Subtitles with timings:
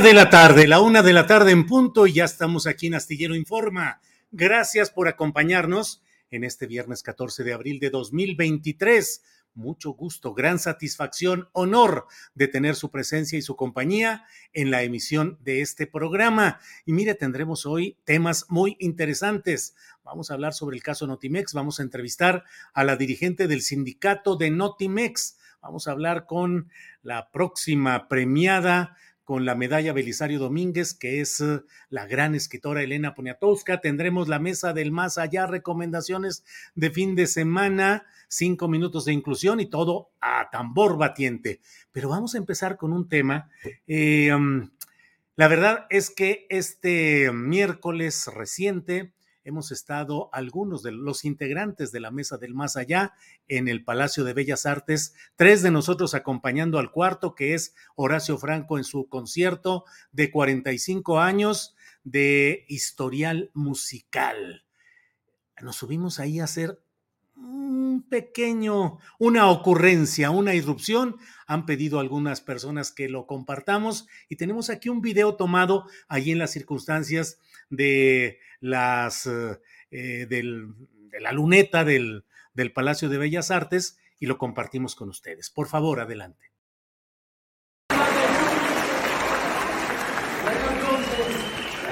[0.00, 2.94] De la tarde, la una de la tarde en punto y ya estamos aquí en
[2.94, 4.02] Astillero Informa.
[4.30, 9.22] Gracias por acompañarnos en este viernes 14 de abril de 2023.
[9.54, 15.38] Mucho gusto, gran satisfacción, honor de tener su presencia y su compañía en la emisión
[15.40, 16.60] de este programa.
[16.84, 19.76] Y mire, tendremos hoy temas muy interesantes.
[20.04, 24.36] Vamos a hablar sobre el caso Notimex, vamos a entrevistar a la dirigente del sindicato
[24.36, 25.38] de Notimex.
[25.62, 26.68] Vamos a hablar con
[27.02, 28.94] la próxima premiada
[29.26, 33.80] con la medalla Belisario Domínguez, que es uh, la gran escritora Elena Poniatowska.
[33.80, 36.44] Tendremos la mesa del más allá, recomendaciones
[36.76, 41.60] de fin de semana, cinco minutos de inclusión y todo a tambor batiente.
[41.90, 43.50] Pero vamos a empezar con un tema.
[43.88, 44.70] Eh, um,
[45.34, 49.12] la verdad es que este miércoles reciente
[49.46, 53.14] hemos estado algunos de los integrantes de la Mesa del Más Allá
[53.46, 58.38] en el Palacio de Bellas Artes, tres de nosotros acompañando al cuarto, que es Horacio
[58.38, 64.64] Franco en su concierto de 45 años de historial musical.
[65.62, 66.82] Nos subimos ahí a hacer
[67.36, 71.16] un pequeño, una ocurrencia, una irrupción.
[71.46, 76.38] Han pedido algunas personas que lo compartamos y tenemos aquí un video tomado allí en
[76.38, 77.38] las circunstancias
[77.70, 80.74] de las eh, del,
[81.10, 85.50] de la luneta del, del Palacio de Bellas Artes y lo compartimos con ustedes.
[85.50, 86.52] Por favor, adelante.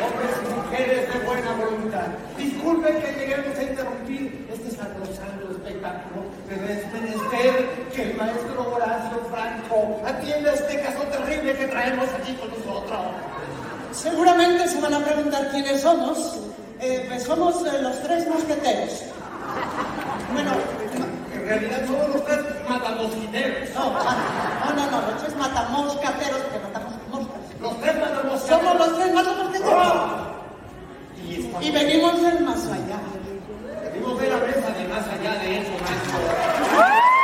[0.05, 2.09] hombres y mujeres de buena voluntad.
[2.37, 9.25] Disculpen que lleguemos a interrumpir este sacrosanto espectáculo, pero es menester que el maestro Horacio
[9.31, 13.34] Franco atienda este caso terrible que traemos aquí con nosotros.
[13.95, 16.37] Seguramente se van a preguntar quiénes somos.
[16.81, 19.03] Eh, pues somos eh, los tres mosqueteros.
[20.33, 20.53] Bueno,
[21.33, 23.71] En realidad somos los tres matamosquineros.
[23.75, 27.41] no, no, no, no, los tres matamoscateros que matamos moscas.
[27.61, 28.43] Los tres matamosquineros.
[28.49, 30.03] Somos los tres matamosqueteros.
[31.27, 33.01] Y estamos- Y venimos del más allá.
[33.93, 36.19] Venimos de la mesa de más allá de eso, maestro.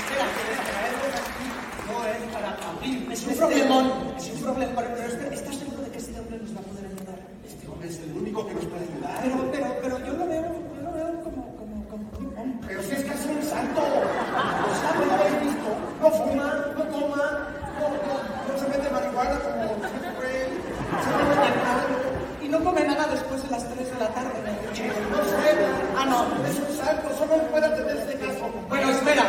[0.00, 0.26] Espera,
[1.86, 3.12] No es para abrir.
[3.12, 6.38] es un problemón, es un problema, pero, pero espera, ¿estás seguro de que este hombre
[6.38, 7.18] nos va a poder ayudar?
[7.46, 9.14] Este hombre es el único que nos puede ayudar.
[9.22, 12.66] Pero, pero, pero yo lo veo, yo lo veo como, como, como un hombre.
[12.68, 13.80] Pero si es que es un santo.
[13.82, 15.68] Lo sabe, lo habéis visto.
[16.00, 17.24] No fuma, no toma,
[17.78, 18.12] no, no,
[18.46, 20.30] no se mete marihuana como siempre.
[21.04, 21.84] Se mete nada.
[22.42, 24.82] Y no come nada después de las 3 de la tarde, me ha dicho.
[25.12, 25.50] No sé.
[25.98, 26.18] Ah, no.
[26.48, 28.48] Es un santo, solo él puede atender este caso.
[28.68, 29.24] Bueno, espera.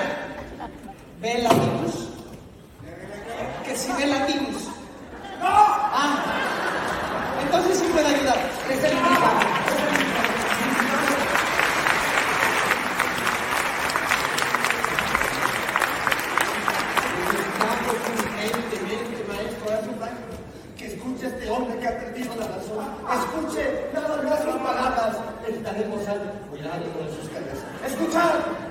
[1.20, 2.08] Ve latinos.
[3.66, 4.64] Que si ve latinos.
[5.40, 5.48] ¡No!
[5.50, 6.24] Ah.
[7.44, 8.38] Entonces sí puede ayudar.
[8.72, 9.28] Es el mismo.
[16.62, 20.34] Necesitamos urgentemente, maestro Horacio Franco,
[20.78, 22.86] que escuche a este hombre que ha perdido la razón.
[23.22, 25.18] Escuche nada más sus palabras.
[25.42, 26.26] Necesitaremos algo.
[26.50, 27.66] Cuidado con sus cabezas.
[27.86, 28.71] ¡Escuchad!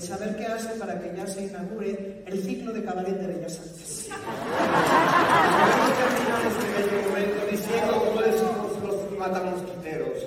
[0.00, 3.58] de saber qué hace para que ya se inaugure el ciclo de cabaret de Bellas
[3.58, 4.08] Artes.
[6.80, 10.18] este momento diciendo como decimos los matamosquiteros.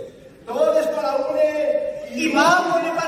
[0.45, 3.02] Todos para une y vamos, y vamos.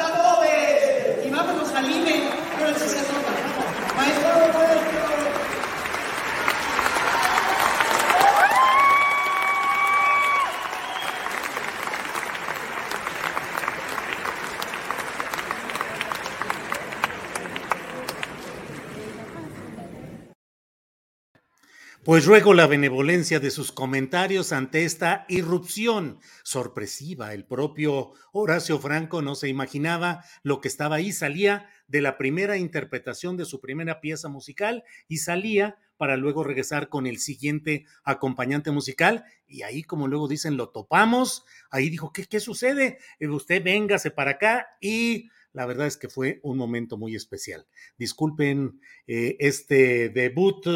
[22.05, 27.33] Pues ruego la benevolencia de sus comentarios ante esta irrupción sorpresiva.
[27.33, 31.11] El propio Horacio Franco no se imaginaba lo que estaba ahí.
[31.11, 36.89] Salía de la primera interpretación de su primera pieza musical y salía para luego regresar
[36.89, 39.23] con el siguiente acompañante musical.
[39.47, 41.43] Y ahí, como luego dicen, lo topamos.
[41.71, 42.99] Ahí dijo, ¿qué, qué sucede?
[43.19, 47.65] Eh, usted véngase para acá y la verdad es que fue un momento muy especial.
[47.97, 50.67] Disculpen eh, este debut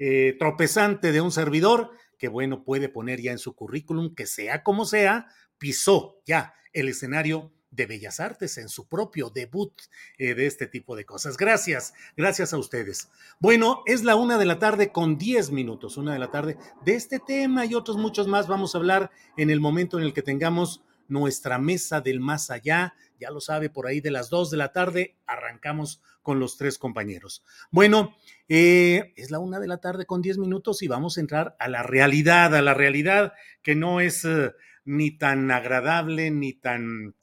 [0.00, 4.62] eh, tropezante de un servidor que, bueno, puede poner ya en su currículum que sea
[4.62, 5.26] como sea,
[5.58, 9.72] pisó ya el escenario de Bellas Artes en su propio debut
[10.18, 11.36] eh, de este tipo de cosas.
[11.36, 13.10] Gracias, gracias a ustedes.
[13.38, 16.56] Bueno, es la una de la tarde con diez minutos, una de la tarde.
[16.82, 20.14] De este tema y otros muchos más vamos a hablar en el momento en el
[20.14, 22.94] que tengamos nuestra mesa del más allá.
[23.18, 26.78] Ya lo sabe, por ahí de las dos de la tarde arrancamos con los tres
[26.78, 27.44] compañeros.
[27.70, 28.16] Bueno,
[28.48, 31.68] eh, es la una de la tarde con diez minutos y vamos a entrar a
[31.68, 34.52] la realidad, a la realidad que no es eh,
[34.84, 37.14] ni tan agradable ni tan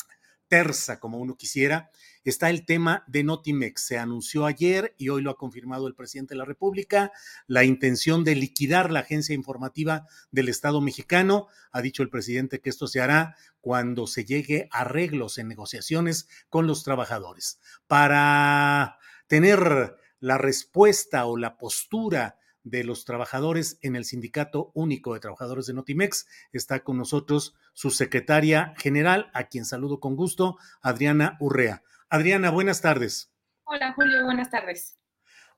[0.48, 1.92] tersa como uno quisiera.
[2.28, 3.82] Está el tema de Notimex.
[3.82, 7.14] Se anunció ayer y hoy lo ha confirmado el presidente de la República
[7.48, 11.48] la intención de liquidar la agencia informativa del Estado mexicano.
[11.72, 16.28] Ha dicho el presidente que esto se hará cuando se llegue a arreglos en negociaciones
[16.50, 17.62] con los trabajadores.
[17.88, 25.22] Para tener la respuesta o la postura de los trabajadores en el Sindicato Único de
[25.22, 26.28] Trabajadores de Notimex.
[26.52, 31.84] Está con nosotros su secretaria general, a quien saludo con gusto, Adriana Urrea.
[32.10, 33.34] Adriana, buenas tardes.
[33.66, 34.98] Hola Julio, buenas tardes.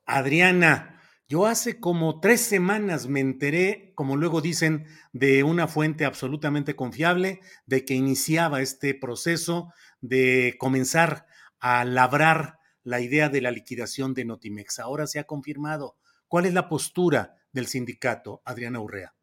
[0.05, 6.75] Adriana, yo hace como tres semanas me enteré, como luego dicen, de una fuente absolutamente
[6.75, 11.27] confiable, de que iniciaba este proceso de comenzar
[11.59, 14.79] a labrar la idea de la liquidación de Notimex.
[14.79, 15.97] Ahora se ha confirmado.
[16.27, 19.13] ¿Cuál es la postura del sindicato, Adriana Urrea?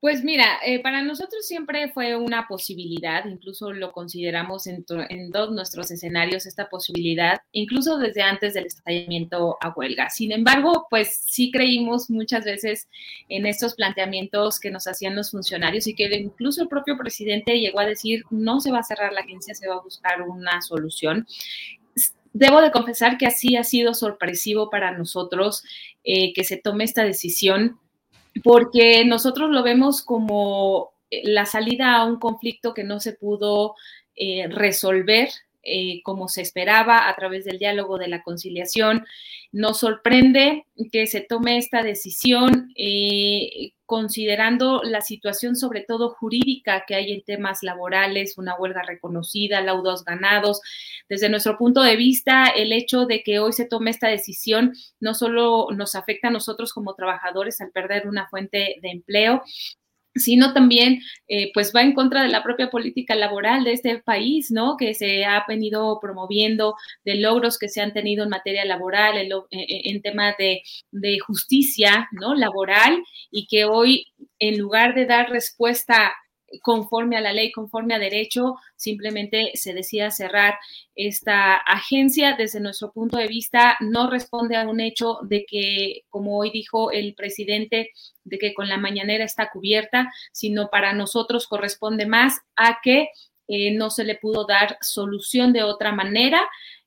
[0.00, 5.52] Pues mira, eh, para nosotros siempre fue una posibilidad, incluso lo consideramos en, en, todos
[5.52, 10.08] nuestros escenarios esta posibilidad, incluso desde antes del estallamiento a huelga.
[10.08, 12.88] Sin embargo, pues sí creímos muchas veces
[13.28, 17.80] en estos planteamientos que nos hacían los funcionarios y que incluso el propio presidente llegó
[17.80, 21.26] a decir, no se va a cerrar la agencia, se va a buscar una solución.
[22.32, 25.62] Debo de confesar que así ha sido sorpresivo para nosotros
[26.04, 27.78] eh, que se tome esta decisión,
[28.42, 33.74] porque nosotros lo vemos como eh, la salida a un conflicto que no se pudo
[34.14, 35.28] eh, resolver
[35.62, 39.04] eh, como se esperaba a través del diálogo de la conciliación.
[39.52, 46.94] Nos sorprende que se tome esta decisión eh, considerando la situación sobre todo jurídica que
[46.94, 50.60] hay en temas laborales, una huelga reconocida, laudos ganados.
[51.08, 55.12] Desde nuestro punto de vista, el hecho de que hoy se tome esta decisión no
[55.12, 59.42] solo nos afecta a nosotros como trabajadores al perder una fuente de empleo,
[60.14, 64.50] sino también eh, pues va en contra de la propia política laboral de este país,
[64.50, 64.76] ¿no?
[64.76, 66.74] Que se ha venido promoviendo
[67.04, 72.08] de logros que se han tenido en materia laboral, en, en tema de, de, justicia,
[72.12, 72.34] ¿no?
[72.34, 74.06] Laboral y que hoy
[74.38, 76.12] en lugar de dar respuesta
[76.62, 80.54] conforme a la ley, conforme a derecho, simplemente se decida cerrar
[80.94, 82.34] esta agencia.
[82.36, 86.90] Desde nuestro punto de vista, no responde a un hecho de que, como hoy dijo
[86.90, 87.90] el presidente,
[88.24, 93.08] de que con la mañanera está cubierta, sino para nosotros corresponde más a que
[93.48, 96.40] eh, no se le pudo dar solución de otra manera.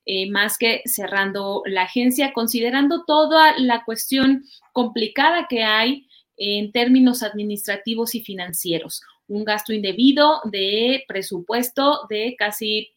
[0.05, 4.43] Eh, más que cerrando la agencia, considerando toda la cuestión
[4.73, 12.93] complicada que hay en términos administrativos y financieros un gasto indebido de presupuesto de casi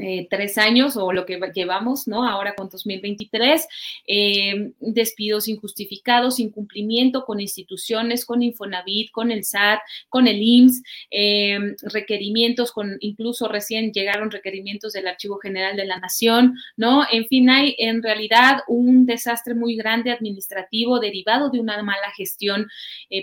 [0.00, 2.22] eh, tres años o lo que llevamos, ¿no?
[2.22, 3.66] Ahora con 2023,
[4.06, 11.58] eh, despidos injustificados, incumplimiento con instituciones, con Infonavit, con el SAT, con el IMSS, eh,
[11.82, 17.04] requerimientos, con incluso recién llegaron requerimientos del Archivo General de la Nación, ¿no?
[17.10, 22.68] En fin, hay en realidad un desastre muy grande administrativo derivado de una mala gestión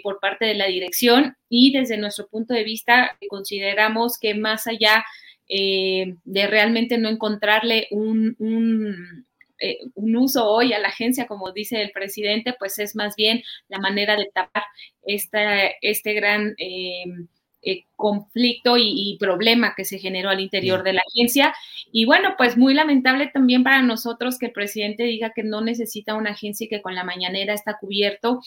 [0.03, 5.05] por parte de la dirección y desde nuestro punto de vista consideramos que más allá
[5.48, 9.25] eh, de realmente no encontrarle un, un,
[9.60, 13.44] eh, un, uso hoy a la agencia, como dice el presidente, pues es más bien
[13.68, 14.64] la manera de tapar
[15.06, 17.06] esta, este gran eh,
[17.96, 21.54] conflicto y, y, problema que se generó al interior de la agencia.
[21.92, 26.14] Y bueno, pues muy lamentable también para nosotros que el presidente diga que no necesita
[26.16, 28.42] una agencia y que con la mañanera está cubierto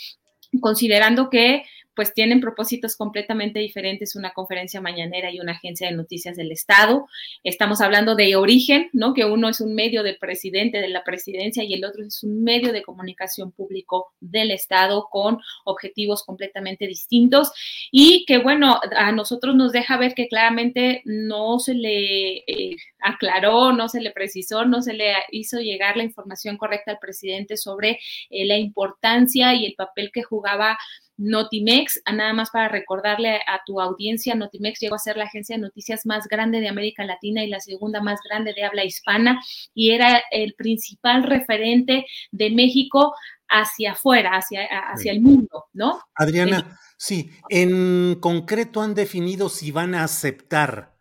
[0.60, 1.64] considerando que
[1.98, 7.08] pues tienen propósitos completamente diferentes, una conferencia mañanera y una agencia de noticias del Estado.
[7.42, 9.14] Estamos hablando de origen, ¿no?
[9.14, 12.44] Que uno es un medio del presidente de la presidencia y el otro es un
[12.44, 17.50] medio de comunicación público del Estado con objetivos completamente distintos
[17.90, 23.72] y que, bueno, a nosotros nos deja ver que claramente no se le eh, aclaró,
[23.72, 27.98] no se le precisó, no se le hizo llegar la información correcta al presidente sobre
[28.30, 30.78] eh, la importancia y el papel que jugaba
[31.18, 35.62] Notimex, nada más para recordarle a tu audiencia, Notimex llegó a ser la agencia de
[35.62, 39.40] noticias más grande de América Latina y la segunda más grande de habla hispana
[39.74, 43.14] y era el principal referente de México
[43.48, 46.00] hacia afuera, hacia, hacia el mundo, ¿no?
[46.14, 50.98] Adriana, sí, en concreto han definido si van a aceptar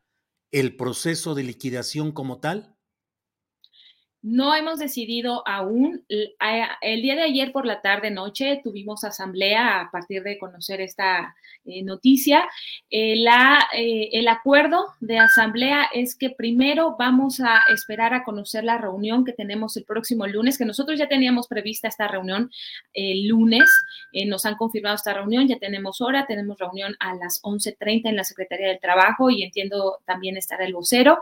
[0.51, 2.76] el proceso de liquidación como tal.
[4.23, 6.03] No hemos decidido aún.
[6.09, 11.35] El día de ayer por la tarde noche tuvimos asamblea a partir de conocer esta
[11.65, 12.47] eh, noticia.
[12.89, 18.63] Eh, la, eh, el acuerdo de asamblea es que primero vamos a esperar a conocer
[18.63, 22.49] la reunión que tenemos el próximo lunes, que nosotros ya teníamos prevista esta reunión
[22.93, 23.69] el lunes.
[24.27, 28.23] nos han confirmado esta reunión, ya tenemos hora, tenemos reunión a las 11.30 en la
[28.23, 31.19] Secretaría del Trabajo y entiendo también estará el vocero.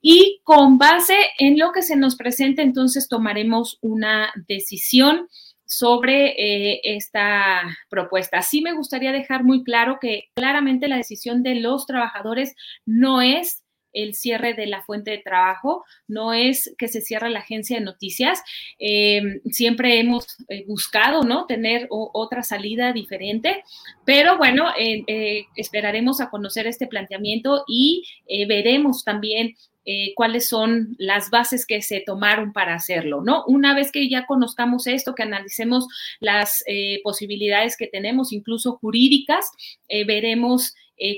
[0.00, 5.28] Y con base en lo que se nos presente, entonces tomaremos una decisión
[5.66, 8.42] sobre eh, esta propuesta.
[8.42, 12.54] Sí me gustaría dejar muy claro que claramente la decisión de los trabajadores
[12.86, 17.38] no es el cierre de la fuente de trabajo, no es que se cierre la
[17.38, 18.42] agencia de noticias.
[18.78, 21.46] Eh, siempre hemos eh, buscado, ¿no?
[21.46, 23.64] Tener otra salida diferente,
[24.04, 24.70] pero bueno,
[25.56, 28.04] esperaremos a conocer este planteamiento y
[28.46, 29.54] veremos también
[29.88, 33.44] eh, cuáles son las bases que se tomaron para hacerlo, ¿no?
[33.46, 35.86] Una vez que ya conozcamos esto, que analicemos
[36.18, 39.48] las eh, posibilidades que tenemos, incluso jurídicas,
[39.88, 40.74] eh, veremos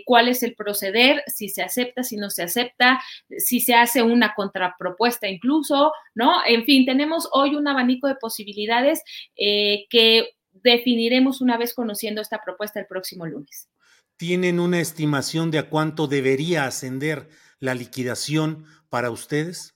[0.06, 3.00] cuál es el proceder, si se acepta, si no se acepta,
[3.38, 6.44] si se hace una contrapropuesta incluso, ¿no?
[6.48, 9.04] En fin, tenemos hoy un abanico de posibilidades
[9.36, 13.68] que definiremos una vez conociendo esta propuesta el próximo lunes.
[14.16, 17.28] ¿Tienen una estimación de a cuánto debería ascender
[17.60, 19.74] la liquidación para ustedes?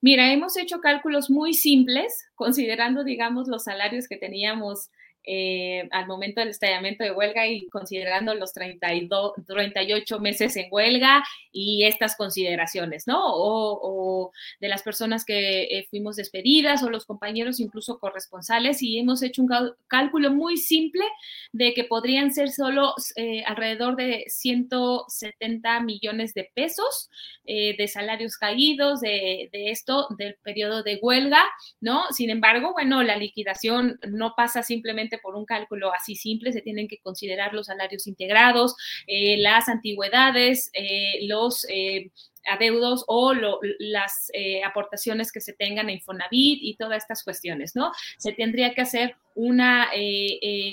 [0.00, 4.88] Mira, hemos hecho cálculos muy simples, considerando, digamos, los salarios que teníamos
[5.24, 11.22] eh, al momento del estallamiento de huelga y considerando los 32, 38 meses en huelga
[11.52, 13.20] y estas consideraciones, ¿no?
[13.22, 19.22] O, de las personas que eh, fuimos despedidas o los compañeros incluso corresponsales y hemos
[19.22, 19.50] hecho un
[19.88, 21.04] cálculo muy simple
[21.52, 27.10] de que podrían ser solo eh, alrededor de 170 millones de pesos
[27.44, 31.42] de salarios caídos de esto, del periodo de huelga,
[31.80, 32.04] ¿no?
[32.10, 36.88] Sin embargo, bueno, la liquidación no pasa simplemente por un cálculo así simple, se tienen
[36.88, 38.74] que considerar los salarios integrados,
[39.06, 42.10] eh, las antigüedades, eh, los eh,
[42.50, 44.32] adeudos o las
[44.64, 47.92] aportaciones que se tengan en Infonavit y todas estas cuestiones, ¿no?
[48.16, 49.90] Se tendría que hacer una,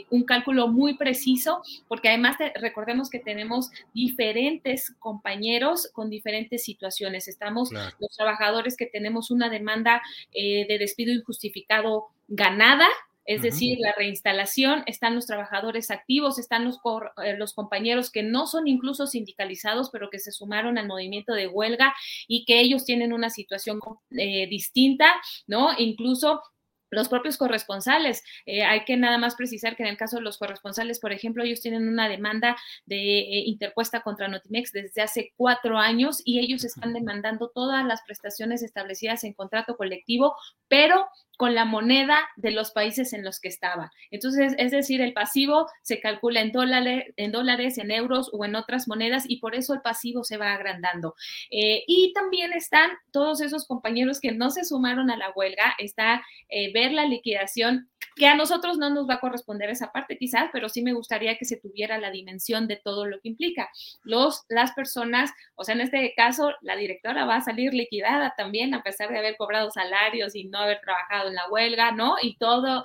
[0.10, 7.28] un cálculo muy preciso, porque además recordemos que tenemos diferentes compañeros con diferentes situaciones.
[7.28, 10.02] Estamos los trabajadores que tenemos una demanda
[10.34, 12.88] de despido injustificado ganada,
[13.28, 16.80] es decir, la reinstalación, están los trabajadores activos, están los,
[17.24, 21.48] eh, los compañeros que no son incluso sindicalizados, pero que se sumaron al movimiento de
[21.48, 21.94] huelga
[22.28, 23.80] y que ellos tienen una situación
[24.12, 25.12] eh, distinta,
[25.46, 25.72] ¿no?
[25.78, 26.42] Incluso
[26.90, 28.24] los propios corresponsales.
[28.46, 31.44] Eh, hay que nada más precisar que en el caso de los corresponsales, por ejemplo,
[31.44, 36.94] ellos tienen una demanda de interpuesta contra Notimex desde hace cuatro años y ellos están
[36.94, 40.38] demandando todas las prestaciones establecidas en contrato colectivo,
[40.70, 43.91] pero con la moneda de los países en los que estaba.
[44.12, 48.56] Entonces, es decir, el pasivo se calcula en dólares, en, dólares, en euros o en
[48.56, 51.15] otras monedas y por eso el pasivo se va agrandando.
[51.52, 56.26] Eh, y también están todos esos compañeros que no se sumaron a la huelga, está
[56.50, 60.50] eh, ver la liquidación que a nosotros no nos va a corresponder esa parte quizás,
[60.52, 63.70] pero sí me gustaría que se tuviera la dimensión de todo lo que implica.
[64.04, 68.74] Los, las personas, o sea, en este caso, la directora va a salir liquidada también,
[68.74, 72.16] a pesar de haber cobrado salarios y no haber trabajado en la huelga, ¿no?
[72.22, 72.84] Y todas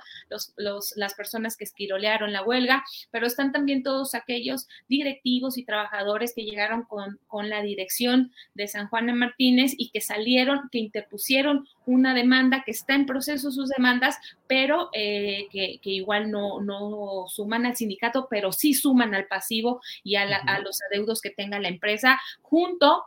[0.57, 6.33] los, las personas que esquirolearon la huelga, pero están también todos aquellos directivos y trabajadores
[6.35, 10.77] que llegaron con, con la dirección de San Juan de Martínez y que salieron, que
[10.77, 14.17] interpusieron una demanda que está en proceso sus demandas,
[14.53, 20.13] pero eh, que, igual no, no, suman al sindicato, pero sí suman al pasivo y
[20.15, 23.03] a, los adeudos que tenga la empresa, junto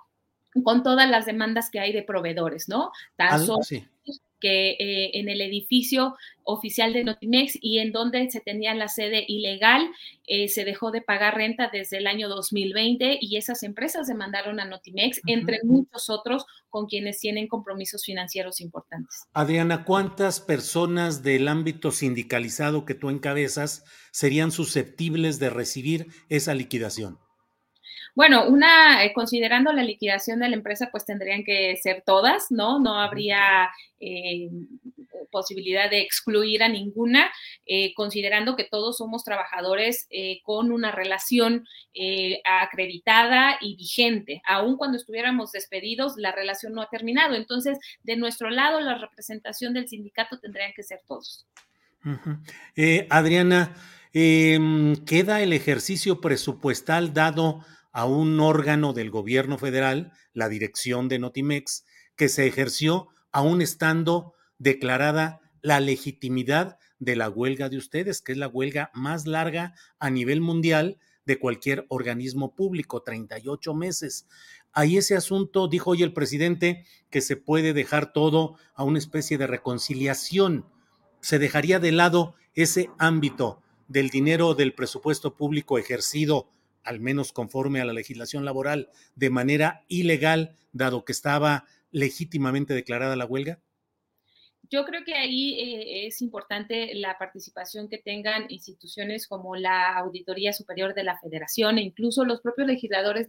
[0.64, 2.90] con todas las demandas que hay de proveedores, ¿no?
[4.40, 9.24] Que eh, en el edificio oficial de Notimex y en donde se tenía la sede
[9.26, 9.90] ilegal,
[10.26, 14.64] eh, se dejó de pagar renta desde el año 2020 y esas empresas demandaron a
[14.64, 19.24] Notimex, entre muchos otros con quienes tienen compromisos financieros importantes.
[19.32, 27.18] Adriana, ¿cuántas personas del ámbito sindicalizado que tú encabezas serían susceptibles de recibir esa liquidación?
[28.16, 32.80] Bueno, una, eh, considerando la liquidación de la empresa, pues tendrían que ser todas, ¿no?
[32.80, 33.68] No habría
[34.00, 34.48] eh,
[35.30, 37.30] posibilidad de excluir a ninguna,
[37.66, 40.08] eh, considerando que todos somos trabajadores
[40.44, 41.66] con una relación
[42.44, 44.40] acreditada y vigente.
[44.46, 47.34] Aun cuando estuviéramos despedidos, la relación no ha terminado.
[47.34, 51.46] Entonces, de nuestro lado, la representación del sindicato tendrían que ser todos.
[53.10, 53.74] Adriana,
[54.14, 57.62] em, ¿queda el ejercicio presupuestal dado
[57.96, 64.34] a un órgano del gobierno federal, la dirección de Notimex, que se ejerció aún estando
[64.58, 70.10] declarada la legitimidad de la huelga de ustedes, que es la huelga más larga a
[70.10, 74.26] nivel mundial de cualquier organismo público, 38 meses.
[74.72, 79.38] Ahí ese asunto, dijo hoy el presidente, que se puede dejar todo a una especie
[79.38, 80.66] de reconciliación.
[81.22, 86.50] Se dejaría de lado ese ámbito del dinero del presupuesto público ejercido
[86.86, 93.16] al menos conforme a la legislación laboral, de manera ilegal, dado que estaba legítimamente declarada
[93.16, 93.60] la huelga?
[94.68, 100.52] Yo creo que ahí eh, es importante la participación que tengan instituciones como la Auditoría
[100.52, 103.28] Superior de la Federación e incluso los propios legisladores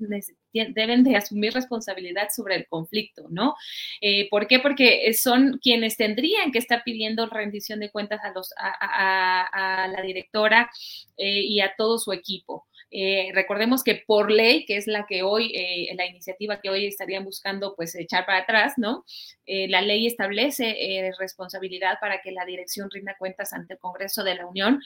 [0.52, 3.56] deben de asumir responsabilidad sobre el conflicto, ¿no?
[4.02, 4.60] Eh, ¿Por qué?
[4.60, 10.72] Porque son quienes tendrían que estar pidiendo rendición de cuentas a, los, a, la directora
[11.18, 12.66] eh, y a todo su equipo.
[12.90, 16.86] Eh, recordemos que por ley, que es la que hoy, eh, la iniciativa que hoy
[16.86, 19.04] estarían buscando pues echar para atrás, ¿no?
[19.46, 24.36] Eh, la ley establece responsabilidad para que la dirección rinda cuentas ante el Congreso de
[24.36, 24.82] la Unión.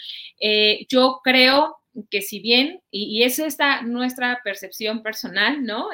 [0.89, 1.77] yo creo
[2.09, 5.89] que si bien, y, es esta nuestra percepción personal, ¿no?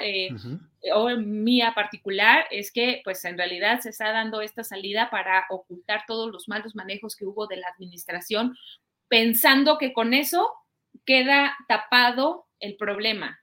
[0.94, 6.04] O mía particular, es que pues en realidad se está dando esta salida para ocultar
[6.08, 8.56] todos los malos manejos que hubo de la administración,
[9.10, 10.52] pensando que con eso
[11.06, 13.40] queda tapado el problema.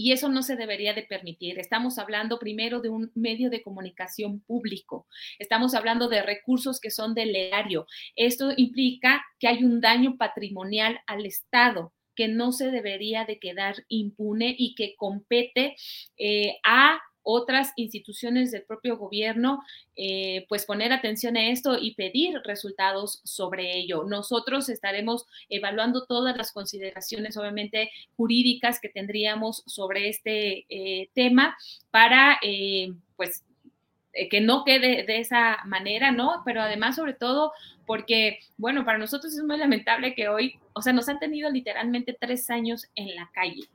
[0.00, 1.58] Y eso no se debería de permitir.
[1.58, 5.08] Estamos hablando primero de un medio de comunicación público.
[5.40, 7.86] Estamos hablando de recursos que son del erario.
[8.14, 13.76] Esto implica que hay un daño patrimonial al Estado que no se debería de quedar
[13.88, 15.76] impune y que compete
[16.16, 19.62] eh, a otras instituciones del propio gobierno,
[19.96, 24.04] eh, pues poner atención a esto y pedir resultados sobre ello.
[24.04, 31.56] Nosotros estaremos evaluando todas las consideraciones, obviamente, jurídicas que tendríamos sobre este eh, tema
[31.90, 33.44] para, eh, pues,
[34.30, 36.42] que no quede de esa manera, ¿no?
[36.44, 37.52] Pero además, sobre todo,
[37.86, 42.16] porque, bueno, para nosotros es muy lamentable que hoy, o sea, nos han tenido literalmente
[42.18, 43.68] tres años en la calle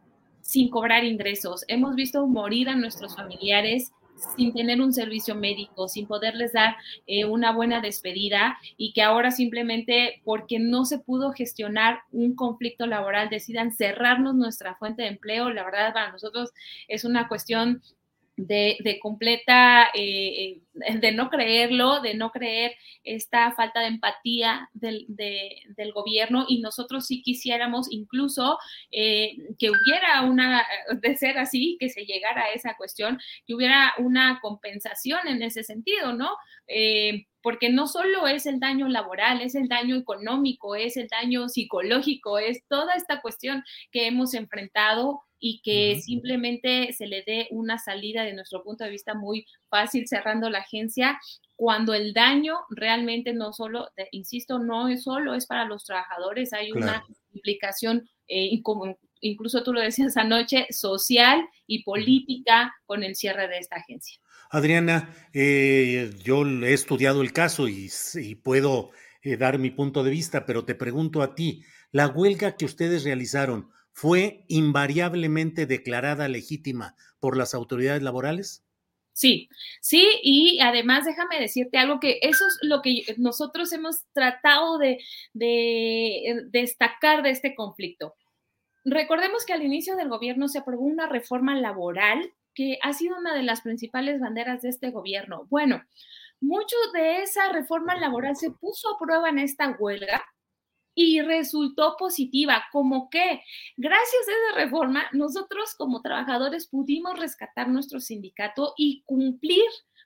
[0.44, 1.66] sin cobrar ingresos.
[1.68, 3.92] Hemos visto morir a nuestros familiares
[4.36, 6.76] sin tener un servicio médico, sin poderles dar
[7.08, 12.86] eh, una buena despedida y que ahora simplemente porque no se pudo gestionar un conflicto
[12.86, 15.50] laboral decidan cerrarnos nuestra fuente de empleo.
[15.50, 16.52] La verdad, para nosotros
[16.88, 17.82] es una cuestión
[18.36, 25.08] de, completa, eh, eh, de no creerlo, de no creer esta falta de empatía del,
[25.93, 28.58] gobierno y nosotros sí quisiéramos incluso
[28.91, 30.65] eh, que hubiera una,
[31.02, 35.63] de ser así, que se llegara a esa cuestión, que hubiera una compensación en ese
[35.63, 36.36] sentido, ¿no?
[37.43, 42.39] porque no solo es el daño laboral, es el daño económico, es el daño psicológico,
[42.39, 48.24] es toda esta cuestión que hemos enfrentado y que simplemente se le dé una salida
[48.24, 51.20] de nuestro punto de vista muy fácil cerrando la agencia
[51.58, 56.72] cuando el daño realmente no solo, insisto, no es solo es para los trabajadores, hay
[56.72, 57.04] una
[57.34, 58.58] implicación, eh,
[59.20, 64.22] incluso tú lo decías anoche, social y política con el cierre de esta agencia.
[64.50, 67.90] Adriana, eh, yo he estudiado el caso y,
[68.42, 72.64] puedo eh, dar mi punto de vista, pero te pregunto a ti, la huelga que
[72.64, 78.66] ustedes realizaron, fue invariablemente declarada legítima por las autoridades laborales?
[79.14, 79.48] Sí,
[79.80, 84.98] sí, y además déjame decirte algo que eso es lo que nosotros hemos tratado de,
[85.34, 88.16] destacar de este conflicto.
[88.84, 93.36] Recordemos que al inicio del gobierno se aprobó una reforma laboral que ha sido una
[93.36, 95.46] de las principales banderas de este gobierno.
[95.50, 95.84] Bueno,
[96.42, 100.26] mucho de esa reforma laboral se puso a prueba en esta huelga
[100.96, 103.42] y resultó positiva, como que
[103.78, 109.64] gracias a esa reforma nosotros como trabajadores pudimos rescatar nuestro sindicato y cumplir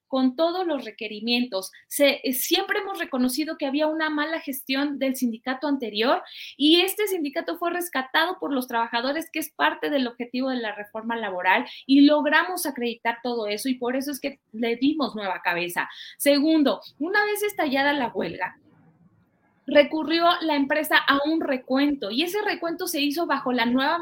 [0.08, 1.72] con todos los requerimientos.
[1.88, 6.22] Se, eh, siempre hemos reconocido que había una mala gestión del sindicato anterior
[6.56, 10.74] y este sindicato fue rescatado por los trabajadores, que es parte del objetivo de la
[10.74, 15.42] reforma laboral, y logramos acreditar todo eso y por eso es que le dimos nueva
[15.44, 15.90] cabeza.
[16.18, 18.58] Segundo, una vez estallada la huelga,
[19.68, 24.00] recurrió la empresa a un recuento y ese recuento se hizo bajo la nueva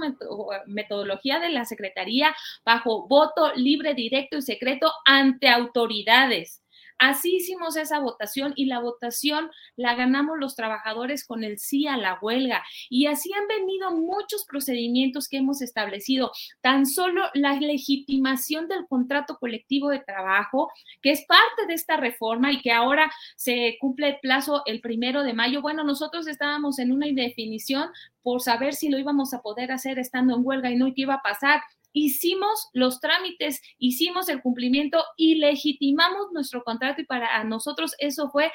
[0.68, 6.62] metodología de la Secretaría, bajo voto libre, directo y secreto ante autoridades.
[6.98, 11.98] Así hicimos esa votación y la votación la ganamos los trabajadores con el sí a
[11.98, 12.64] la huelga.
[12.90, 16.32] Y así han venido muchos procedimientos que hemos establecido.
[16.62, 22.52] Tan solo la legitimación del contrato colectivo de trabajo, que es parte de esta reforma
[22.52, 25.62] y que ahora se cumple el plazo el primero de mayo.
[25.62, 27.90] Bueno, nosotros estábamos en una indefinición
[28.22, 31.16] por saber si lo íbamos a poder hacer estando en huelga y no qué iba
[31.16, 31.62] a pasar
[31.96, 38.52] hicimos los trámites, hicimos el cumplimiento y legitimamos nuestro contrato y para nosotros eso fue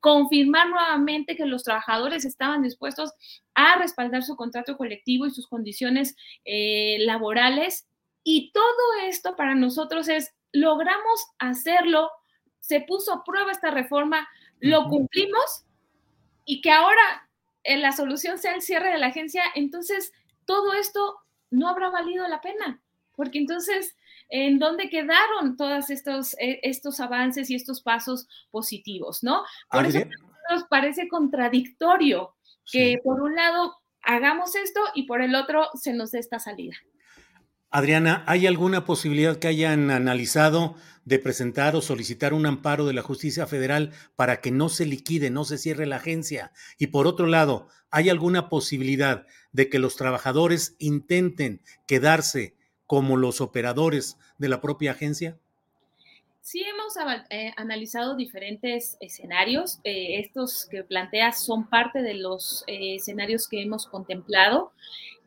[0.00, 3.12] confirmar nuevamente que los trabajadores estaban dispuestos
[3.54, 7.86] a respaldar su contrato colectivo y sus condiciones eh, laborales.
[8.24, 12.10] Y todo esto para nosotros es, logramos hacerlo,
[12.58, 15.64] se puso a prueba esta reforma, lo cumplimos
[16.44, 17.30] y que ahora
[17.62, 20.12] eh, la solución sea el cierre de la agencia, entonces
[20.44, 22.82] todo esto no habrá valido la pena,
[23.16, 23.96] porque entonces,
[24.28, 29.42] ¿en dónde quedaron todos estos, eh, estos avances y estos pasos positivos, no?
[29.70, 30.00] Por eso
[30.50, 32.34] nos parece contradictorio
[32.70, 36.76] que por un lado hagamos esto y por el otro se nos dé esta salida.
[37.72, 43.02] Adriana, ¿hay alguna posibilidad que hayan analizado de presentar o solicitar un amparo de la
[43.02, 46.52] justicia federal para que no se liquide, no se cierre la agencia?
[46.78, 52.54] Y por otro lado, ¿hay alguna posibilidad de que los trabajadores intenten quedarse
[52.86, 55.38] como los operadores de la propia agencia?
[56.42, 56.94] Sí, hemos
[57.30, 59.78] eh, analizado diferentes escenarios.
[59.84, 64.72] Eh, estos que planteas son parte de los eh, escenarios que hemos contemplado.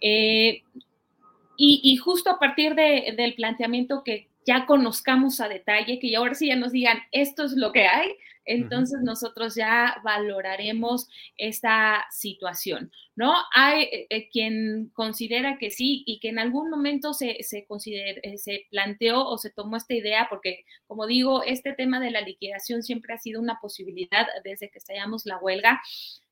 [0.02, 6.58] Y, justo a partir del planteamiento que ya conozcamos a detalle, que ahora sí ya
[6.58, 13.34] nos digan esto es lo que hay, entonces nosotros ya valoraremos esta situación, ¿no?
[13.54, 18.38] Hay eh, eh, quien considera que sí y que en algún momento se, se, eh,
[18.38, 22.84] se planteó o se tomó esta idea, porque como digo, este tema de la liquidación
[22.84, 25.82] siempre ha sido una posibilidad desde que estallamos la huelga.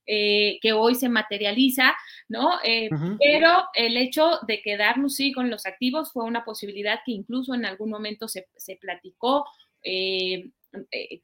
[0.08, 1.94] Eh, que hoy se materializa,
[2.28, 2.60] ¿no?
[2.64, 7.54] Eh, pero el hecho de quedarnos, sí, con los activos fue una posibilidad que incluso
[7.54, 8.48] en algún momento se,
[8.82, 9.46] platicó.
[9.84, 10.50] Eh,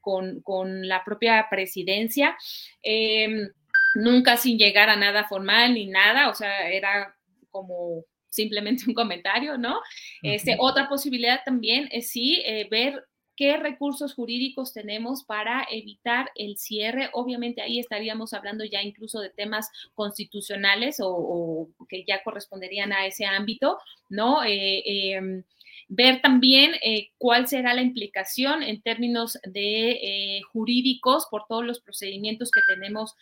[0.02, 2.38] con, con, la propia presidencia,
[2.82, 3.50] em,
[3.96, 7.16] nunca sin llegar a nada formal ni nada, o sea, era
[7.50, 9.80] como simplemente un comentario, ¿no?
[10.22, 13.04] Este, otra posibilidad también es sí ver
[13.38, 17.10] qué recursos jurídicos tenemos para evitar el cierre.
[17.14, 23.26] Obviamente ahí estaríamos hablando ya incluso de temas constitucionales o, que ya corresponderían a ese
[23.26, 23.78] ámbito,
[24.10, 24.44] ¿no?
[24.44, 25.44] Eh, em,
[25.88, 31.82] ver también eh, cuál será la implicación en términos de eh, jurídicos por todos los
[31.82, 33.15] procedimientos que tenemos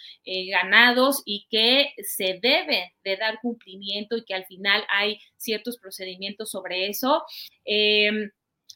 [0.51, 6.49] ganados y que se debe de dar cumplimiento y que al final hay ciertos procedimientos
[6.49, 7.23] sobre eso.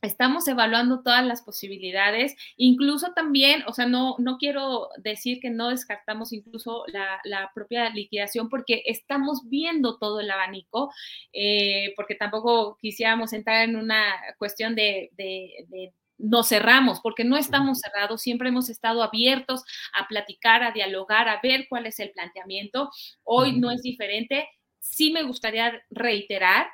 [0.02, 5.70] Estamos evaluando todas las posibilidades, incluso también, o sea, no, no quiero decir que no
[5.70, 10.94] descartamos incluso la, propia liquidación porque estamos viendo todo el abanico,
[11.34, 17.80] eh, porque tampoco quisiéramos entrar en una cuestión de, de, nos cerramos, porque no estamos
[17.80, 22.90] cerrados, siempre hemos estado abiertos a platicar, a dialogar, a ver cuál es el planteamiento.
[23.24, 24.48] Hoy no es diferente.
[24.80, 26.68] Sí me gustaría reiterar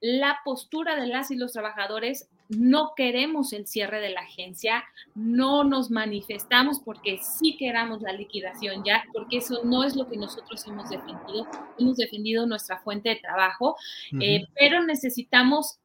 [0.00, 4.84] la postura de las y los trabajadores no queremos el cierre de la agencia,
[5.14, 10.16] no nos manifestamos porque sí queramos la liquidación ya, porque eso no es lo que
[10.16, 11.46] nosotros hemos defendido,
[11.78, 13.76] hemos defendido nuestra fuente de trabajo,
[14.20, 15.78] eh, pero necesitamos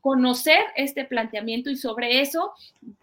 [0.00, 2.52] conocer este planteamiento y sobre eso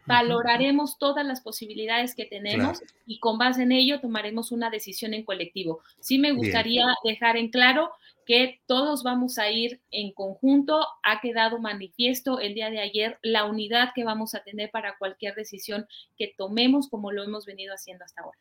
[0.06, 5.24] valoraremos todas las posibilidades que tenemos y con base en ello tomaremos una decisión en
[5.24, 5.82] colectivo.
[6.00, 7.92] Sí me gustaría dejar en claro
[8.26, 10.86] que todos vamos a ir en conjunto.
[11.04, 15.34] Ha quedado manifiesto el día de ayer la unidad que vamos a tener para cualquier
[15.36, 18.38] decisión que tomemos como lo hemos venido haciendo hasta ahora.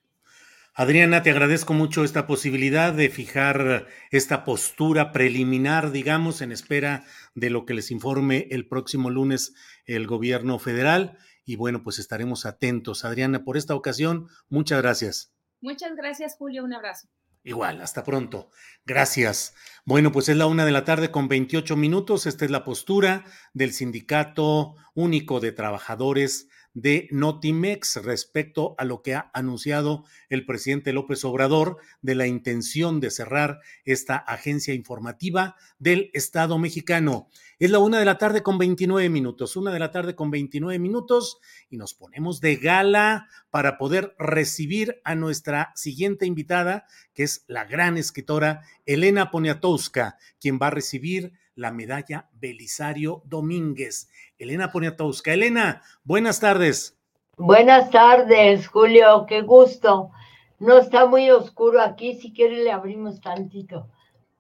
[0.79, 7.03] Adriana, te agradezco mucho esta posibilidad de fijar esta postura preliminar, digamos, en espera
[7.35, 9.55] de lo que les informe el próximo lunes
[9.87, 11.17] el gobierno federal.
[11.47, 13.07] Y bueno, pues estaremos atentos.
[13.07, 15.33] Adriana, por esta ocasión, muchas gracias.
[15.63, 16.63] Muchas gracias, Julio.
[16.63, 17.09] Un abrazo.
[17.43, 18.51] Igual, hasta pronto.
[18.85, 19.55] Gracias.
[19.87, 22.27] Bueno, pues es la una de la tarde con 28 minutos.
[22.27, 29.15] Esta es la postura del Sindicato Único de Trabajadores de Notimex respecto a lo que
[29.15, 36.11] ha anunciado el presidente López Obrador de la intención de cerrar esta agencia informativa del
[36.13, 37.29] Estado mexicano.
[37.59, 40.79] Es la una de la tarde con 29 minutos, una de la tarde con 29
[40.79, 41.39] minutos
[41.71, 46.85] y nos ponemos de gala para poder recibir a nuestra siguiente invitada,
[47.15, 54.09] que es la gran escritora Elena Poniatowska, quien va a recibir la medalla Belisario Domínguez.
[54.39, 55.33] Elena Poniatowska.
[55.33, 56.97] Elena, buenas tardes.
[57.37, 60.11] Buenas tardes, Julio, qué gusto.
[60.59, 63.91] No está muy oscuro aquí, si quiere le abrimos tantito.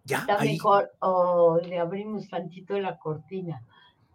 [0.05, 3.63] Ya, Está ahí, mejor, o le abrimos tantito la cortina.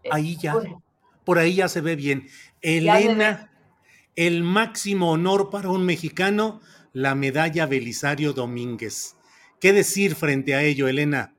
[0.04, 0.82] Eh, ahí ya, por-
[1.26, 2.28] por ahí ya se ve bien.
[2.62, 3.52] Elena,
[4.16, 6.62] el máximo honor para un mexicano,
[6.94, 9.16] la medalla Belisario Domínguez.
[9.60, 11.36] ¿Qué decir frente a ello, Elena?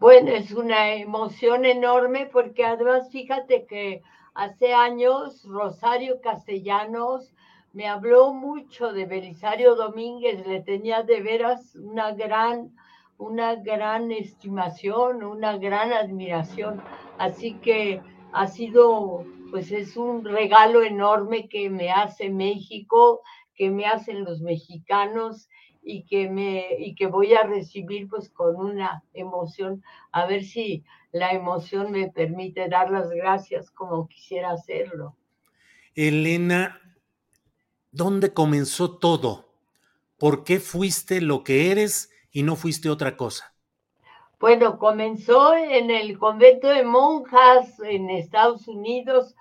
[0.00, 4.00] Bueno, es una emoción enorme porque además fíjate que
[4.32, 7.34] hace años Rosario Castellanos
[7.74, 12.74] me habló mucho de Belisario Domínguez, le tenía de veras una gran,
[13.18, 16.82] una gran estimación, una gran admiración.
[17.18, 18.00] Así que
[18.32, 23.20] ha sido, pues es un regalo enorme que me hace México,
[23.54, 25.50] que me hacen los mexicanos
[25.82, 30.84] y que me y que voy a recibir pues con una emoción a ver si
[31.12, 35.16] la emoción me permite dar las gracias como quisiera hacerlo.
[35.94, 36.80] Elena,
[37.90, 39.48] ¿dónde comenzó todo?
[40.18, 43.54] ¿Por qué fuiste lo que eres y no fuiste otra cosa?
[44.38, 49.34] Bueno, comenzó en el convento de monjas en Estados Unidos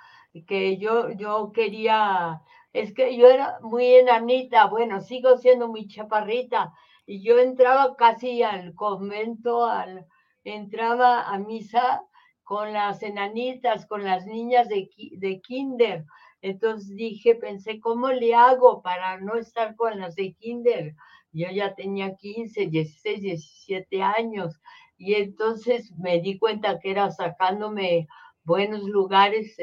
[0.47, 2.41] que yo yo quería
[2.73, 6.73] es que yo era muy enanita, bueno, sigo siendo muy chaparrita
[7.05, 10.05] y yo entraba casi al convento, al,
[10.43, 12.03] entraba a misa
[12.43, 16.05] con las enanitas, con las niñas de, de kinder.
[16.41, 20.95] Entonces dije, pensé, ¿cómo le hago para no estar con las de kinder?
[21.31, 24.59] Yo ya tenía 15, 16, 17 años
[24.97, 28.07] y entonces me di cuenta que era sacándome
[28.43, 29.55] buenos lugares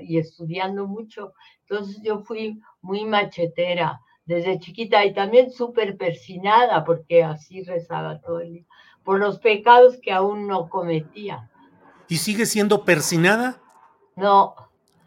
[0.00, 1.34] y estudiando mucho.
[1.68, 8.40] Entonces yo fui muy machetera desde chiquita y también súper persinada porque así rezaba todo
[8.40, 8.66] el día,
[9.02, 11.50] por los pecados que aún no cometía.
[12.08, 13.60] ¿Y sigues siendo persinada?
[14.16, 14.54] No,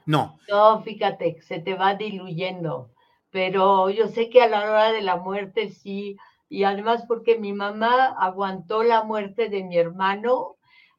[0.05, 0.41] No.
[0.49, 2.91] no, fíjate, se te va diluyendo,
[3.29, 6.17] pero yo sé que a la hora de la muerte sí,
[6.49, 10.55] y además porque mi mamá aguantó la muerte de mi hermano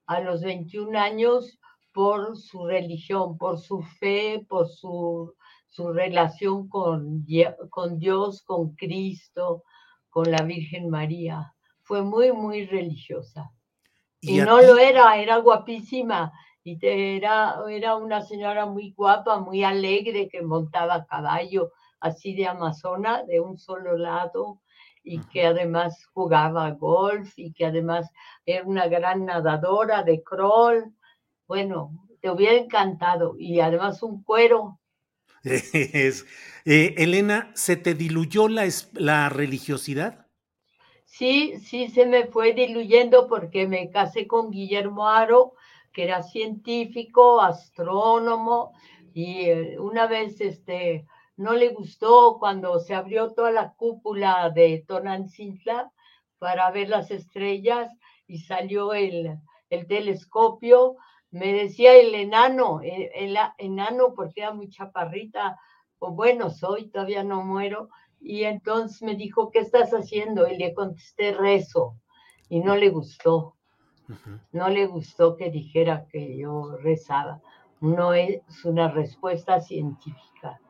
[0.07, 1.59] a los 21 años
[1.93, 5.35] por su religión, por su fe, por su,
[5.79, 7.25] su relación con,
[7.71, 9.63] con Dios, con Cristo,
[10.11, 11.55] con la Virgen María.
[11.85, 13.53] Fue muy, muy religiosa.
[14.21, 14.67] Y, no ti?
[14.67, 16.33] lo era, era guapísima.
[16.65, 22.35] Y te- era, era una señora muy guapa, muy alegre, que montaba a caballo así
[22.35, 24.61] de amazona, de un solo lado,
[25.05, 28.11] y que además jugaba golf y que además
[28.45, 30.93] era una gran nadadora de crawl.
[31.47, 33.37] Bueno, te hubiera encantado.
[33.39, 34.81] Y además un cuero.
[36.71, 40.27] Eh, Elena, ¿se te diluyó la, religiosidad?
[41.07, 45.55] Sí, sí se me fue diluyendo porque me casé con Guillermo Aro,
[45.95, 48.75] que era científico, astrónomo,
[49.15, 51.07] y eh, una vez este,
[51.39, 55.91] no le gustó cuando se abrió toda la cúpula de Tonantzintla
[56.39, 57.91] para ver las estrellas
[58.27, 59.39] y salió el
[59.89, 60.99] telescopio.
[61.31, 65.59] Me decía el enano, el, enano porque era muy chaparrita,
[65.99, 70.49] o bueno, soy, todavía no muero, y entonces me dijo, ¿qué estás haciendo?
[70.49, 71.97] Y le contesté, rezo.
[72.49, 73.57] Y no le gustó,
[74.53, 77.43] no le gustó que dijera que yo rezaba.
[77.81, 80.61] No es una respuesta científica.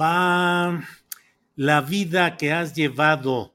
[0.00, 0.80] Va,
[1.54, 3.54] la vida que has llevado,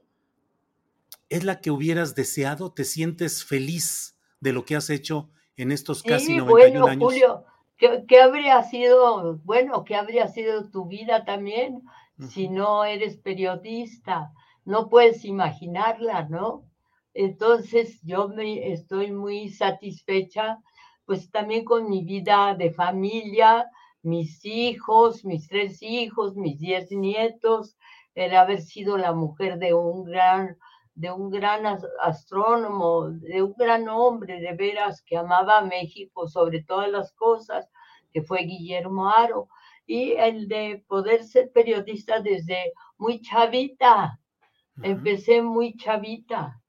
[1.28, 2.72] ¿es la que hubieras deseado?
[2.72, 7.04] ¿Te sientes feliz de lo que has hecho en estos casi Sí, 91 bueno, años?
[7.04, 7.44] Julio,
[7.76, 11.82] ¿qué, qué habría sido, bueno, qué habría sido tu vida también
[12.18, 14.32] si no eres periodista?
[14.64, 16.64] No puedes imaginarla, ¿no?
[17.14, 20.58] Entonces yo me estoy muy satisfecha,
[21.06, 23.66] pues también con mi vida de familia,
[24.02, 27.76] mis hijos, mis tres hijos, mis diez nietos,
[28.14, 30.58] el haber sido la mujer de un gran
[30.96, 36.28] de un gran as- astrónomo, de un gran hombre de veras que amaba a México
[36.28, 37.70] sobre todas las cosas,
[38.12, 39.48] que fue Guillermo Aro,
[39.86, 44.20] y el de poder ser periodista desde muy chavita.
[44.82, 46.62] Empecé muy chavita,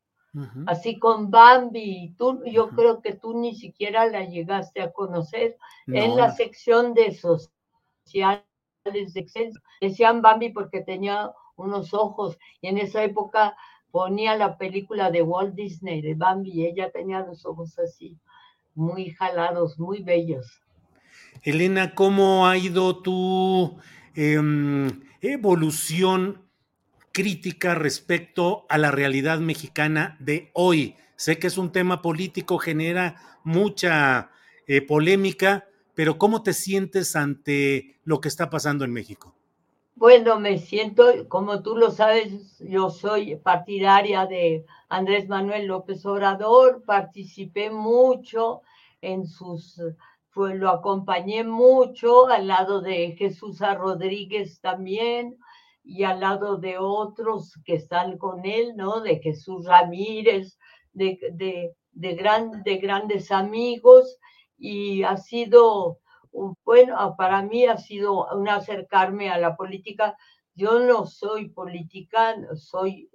[0.66, 2.16] así con Bambi.
[2.18, 5.58] Tú, yo creo que tú ni siquiera la llegaste a conocer
[5.88, 7.12] No, en la sección de
[8.86, 9.60] de exceso.
[9.82, 13.58] Decían Bambi porque tenía unos ojos y en esa época
[13.92, 18.18] ponía la película de Walt Disney de Bambi ella tenía los ojos así,
[18.76, 20.62] muy jalados, muy bellos.
[21.44, 23.78] Elena, ¿cómo ha ido tu
[24.16, 26.42] em, evolución
[27.12, 30.96] crítica respecto a la realidad mexicana de hoy?
[31.16, 34.32] Sé que es un tema político, genera mucha
[34.68, 39.37] eh, polémica, pero ¿cómo te sientes ante lo que está pasando en México?
[40.00, 46.84] Bueno, me siento, como tú lo sabes, yo soy partidaria de Andrés Manuel López Obrador,
[46.86, 48.62] participé mucho
[49.02, 49.82] en sus,
[50.36, 55.36] pues lo acompañé mucho al lado de Jesús Rodríguez también
[55.84, 59.02] y al lado de otros que están con él, ¿no?
[59.02, 60.60] De Jesús Ramírez,
[60.94, 64.20] de, de, de, gran, de grandes amigos
[64.60, 65.98] y ha sido
[66.64, 70.16] bueno, para mí ha sido un acercarme a la política.
[70.56, 73.10] Yo no soy política, soy,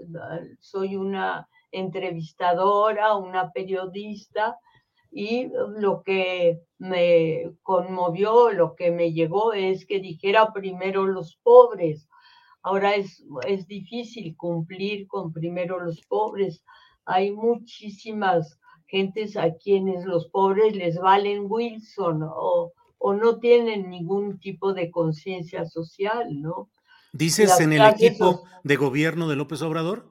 [0.60, 4.58] soy una entrevistadora, una periodista,
[5.10, 12.08] y lo que me conmovió, lo que me llegó es que dijera primero los pobres.
[12.62, 16.64] Ahora es, es difícil cumplir con primero los pobres.
[17.04, 22.72] Hay muchísimas gentes a quienes los pobres les valen Wilson o,
[23.04, 26.70] o no tienen ningún tipo de conciencia social, ¿no?
[27.12, 30.06] ¿Dices en el equipo de gobierno de López Obrador?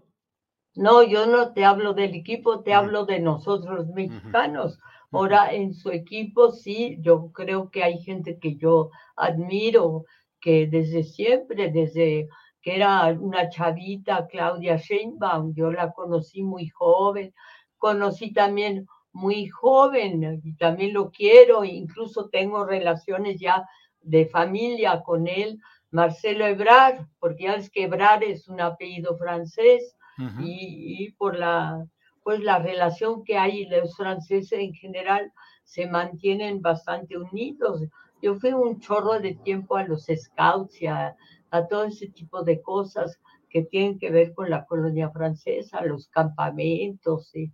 [0.76, 4.78] No, yo no te hablo del equipo, te hablo de nosotros mexicanos.
[5.12, 10.06] Ahora, en su equipo sí, yo creo que hay gente que yo admiro,
[10.42, 12.28] que desde siempre, desde
[12.62, 17.34] que era una chavita, Claudia Sheinbaum, yo la conocí muy joven,
[17.78, 23.68] conocí también muy joven y también lo quiero, incluso tengo relaciones ya
[24.02, 25.60] de familia con él,
[25.92, 29.96] Marcelo Ebrard, porque ya es que Ebrard es un apellido francés
[30.40, 31.84] y, por la,
[32.24, 35.32] pues la relación que hay, los franceses en general
[35.64, 37.82] se mantienen bastante unidos.
[38.22, 41.16] Yo fui un chorro de tiempo a los scouts y a,
[41.50, 46.08] a todo ese tipo de cosas que tienen que ver con la colonia francesa, los
[46.08, 47.52] campamentos y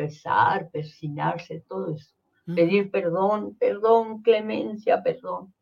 [0.00, 2.10] rezar, persinarse, todo eso.
[2.46, 5.54] Pedir perdón, perdón, clemencia, perdón.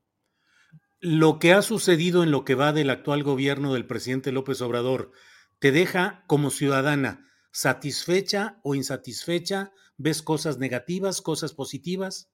[1.01, 5.13] Lo que ha sucedido en lo que va del actual gobierno del presidente López Obrador,
[5.59, 9.73] ¿te deja como ciudadana satisfecha o insatisfecha?
[9.97, 12.31] ¿Ves cosas negativas, cosas positivas?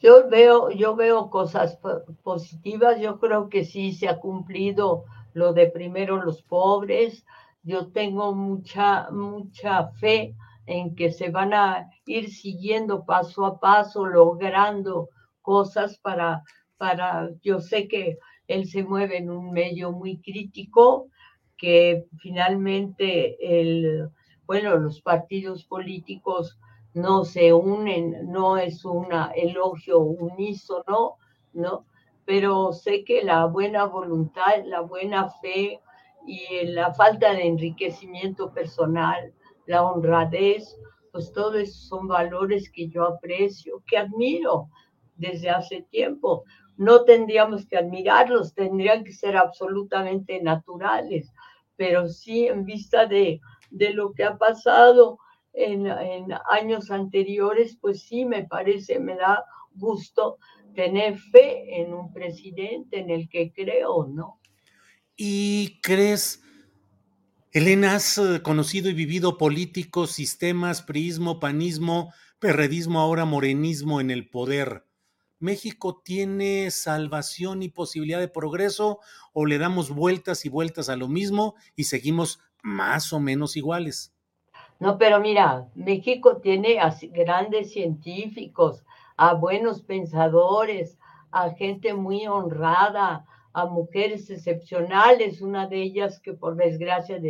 [0.00, 1.78] Yo veo, yo veo cosas
[2.22, 7.24] positivas, yo creo que sí se ha cumplido lo de primero los pobres,
[7.62, 10.34] yo tengo mucha, mucha fe
[10.66, 15.10] en que se van a ir siguiendo paso a paso, logrando
[15.42, 16.42] cosas para,
[16.78, 21.08] para, yo sé que él se mueve en un medio muy crítico,
[21.56, 24.08] que finalmente el,
[24.46, 26.58] bueno, los partidos políticos
[26.94, 31.16] no se unen, no es un elogio unísono,
[31.52, 31.86] ¿no?
[32.24, 35.80] Pero sé que la buena voluntad, la buena fe
[36.26, 39.32] y la falta de enriquecimiento personal
[39.66, 40.76] la honradez,
[41.12, 44.68] pues todo eso son valores que yo aprecio, que admiro
[45.16, 46.44] desde hace tiempo.
[46.76, 51.32] No tendríamos que admirarlos, tendrían que ser absolutamente naturales,
[51.76, 53.40] pero sí en vista de,
[53.70, 55.18] de lo que ha pasado
[55.52, 59.44] en, en años anteriores, pues sí me parece, me da
[59.74, 60.38] gusto
[60.74, 64.40] tener fe en un presidente en el que creo, ¿no?
[65.16, 66.43] ¿Y crees
[67.54, 74.28] Elena, has eh, conocido y vivido políticos, sistemas, priismo, panismo, perredismo, ahora morenismo en el
[74.28, 74.84] poder.
[75.38, 78.98] ¿México tiene salvación y posibilidad de progreso
[79.32, 84.12] o le damos vueltas y vueltas a lo mismo y seguimos más o menos iguales?
[84.80, 88.84] No, pero mira, México tiene a grandes científicos,
[89.16, 90.98] a buenos pensadores,
[91.30, 97.20] a gente muy honrada, a mujeres excepcionales, una de ellas que por desgracia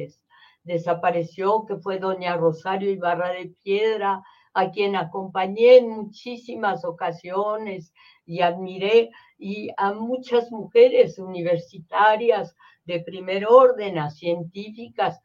[0.63, 4.23] desapareció, que fue doña Rosario Ibarra de Piedra,
[4.55, 7.93] a quien acompañé en muchísimas ocasiones
[8.25, 15.21] y admiré, y a muchas mujeres universitarias de primer orden, a científicas,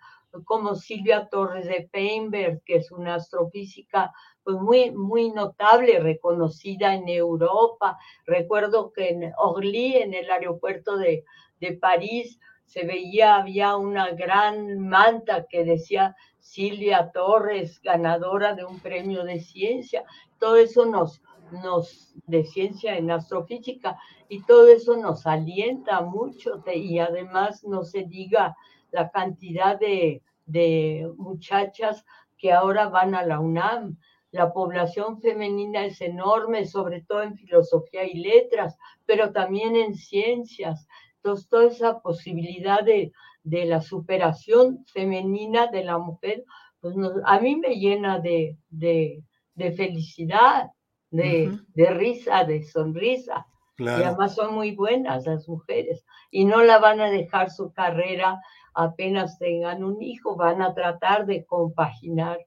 [0.46, 4.12] como Silvia Torres de Peinberg, que es una astrofísica
[4.58, 7.98] muy, muy notable, reconocida en Europa.
[8.26, 11.24] Recuerdo que en Orly, en el aeropuerto de,
[11.60, 18.80] de París, se veía, había una gran manta que decía Silvia Torres, ganadora de un
[18.80, 20.04] premio de ciencia.
[20.40, 21.22] Todo eso nos,
[21.52, 23.98] nos, de ciencia en astrofísica,
[24.30, 28.56] y todo eso nos alienta mucho, y además no se diga
[28.92, 32.06] la cantidad de, de muchachas
[32.38, 33.98] que ahora van a la UNAM.
[34.32, 40.88] La población femenina es enorme, sobre todo en filosofía y letras, pero también en ciencias.
[41.16, 43.12] Entonces, toda esa posibilidad de,
[43.44, 46.44] de la superación femenina de la mujer,
[46.80, 49.24] pues a mí me llena de, de,
[49.56, 50.72] de felicidad,
[51.12, 53.48] de, de, risa, de sonrisa.
[53.78, 58.42] Y además son muy buenas las mujeres y no la van a dejar su carrera
[58.74, 62.40] apenas tengan un hijo, van a tratar de compaginar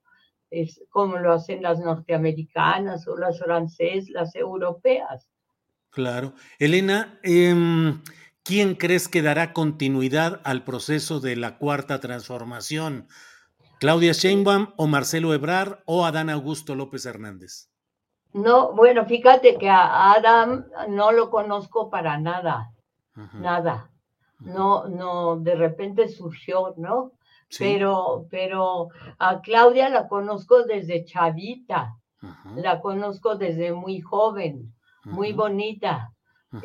[0.53, 5.26] es como lo hacen las norteamericanas o las francesas, las europeas.
[5.90, 6.34] Claro.
[6.59, 8.03] Elena, em,
[8.44, 13.09] ¿quién crees que dará continuidad al proceso de la cuarta transformación?
[13.80, 17.68] ¿Claudia Sheinbaum o Marcelo Ebrard o Adán Augusto López Hernández?
[18.32, 22.72] No, bueno, fíjate que a Adam no lo conozco para nada,
[23.34, 23.90] nada.
[24.38, 27.12] No, no, de repente surgió, ¿no?
[27.59, 28.88] Pero, pero
[29.18, 31.96] a Claudia la conozco desde chavita,
[32.57, 34.72] la conozco desde muy joven,
[35.05, 36.12] muy bonita.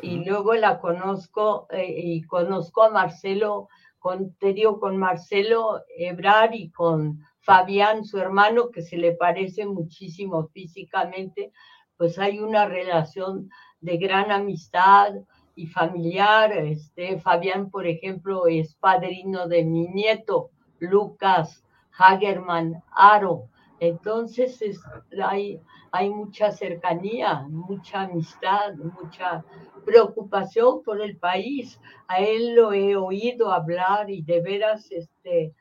[0.02, 3.68] Y luego la conozco eh, y conozco a Marcelo,
[3.98, 9.64] con, te digo, con Marcelo Ebrar y con Fabián, su hermano, que se le parece
[9.64, 11.52] muchísimo físicamente,
[11.96, 13.48] pues hay una relación
[13.80, 15.14] de gran amistad
[15.54, 16.52] y familiar.
[16.52, 20.50] Este, Fabián, por ejemplo, es padrino de mi nieto,
[20.80, 21.64] Lucas
[21.98, 23.48] Hagerman Aro.
[23.80, 24.60] Entonces
[25.22, 25.60] hay,
[25.92, 29.44] hay mucha cercanía, mucha amistad, mucha
[29.84, 31.80] preocupación por el país.
[32.08, 35.54] A él lo he oído hablar y de veras este,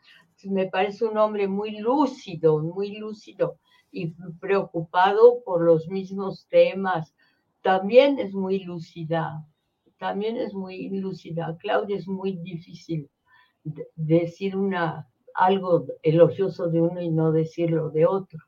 [0.45, 3.59] me parece un hombre muy lúcido, muy lúcido
[3.91, 7.13] y preocupado por los mismos temas.
[7.61, 9.45] También es muy lúcida,
[9.97, 11.55] también es muy lúcida.
[11.59, 13.09] Claudia es muy difícil
[13.95, 18.39] decir una, algo elogioso de uno y no decirlo de otro.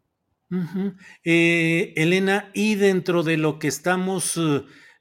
[1.23, 4.39] Eh, Elena, y dentro de lo que estamos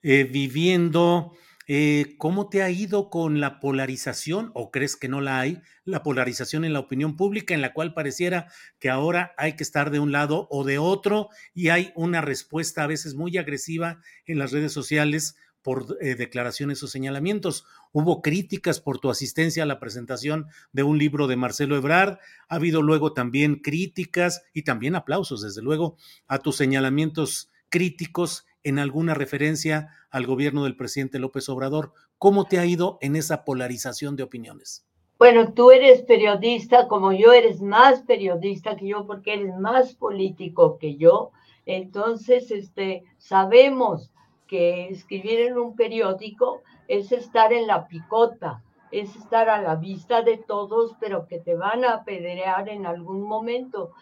[0.03, 1.33] eh, viviendo,
[1.71, 5.61] eh, ¿cómo te ha ido con la polarización o crees que no la hay?
[5.85, 9.91] La polarización en la opinión pública en la cual pareciera que ahora hay que estar
[9.91, 14.39] de un lado o de otro y hay una respuesta a veces muy agresiva en
[14.39, 15.37] las redes sociales
[15.69, 17.66] por eh, declaraciones o señalamientos.
[17.93, 22.21] Hubo críticas por tu asistencia a la presentación de un libro de Marcelo Ebrard.
[22.49, 28.79] Ha habido luego también críticas y también aplausos, desde luego, a tus señalamientos críticos en
[28.79, 31.93] alguna referencia al gobierno del presidente López Obrador.
[32.16, 34.87] ¿Cómo te ha ido en esa polarización de opiniones?
[35.19, 40.79] Bueno, tú eres periodista, como yo eres más periodista que yo, porque eres más político
[40.79, 41.31] que yo.
[41.66, 44.12] Entonces, este, sabemos
[44.49, 50.22] que escribir en un periódico es estar en la picota, es estar a la vista
[50.22, 53.92] de todos, pero que te van a apedrear en algún momento.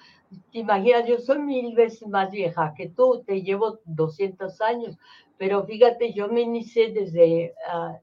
[0.53, 4.97] Te imaginas, yo soy mil veces más vieja que tú, te llevo 200 años,
[5.36, 7.97] pero fíjate, yo me inicié desde uh,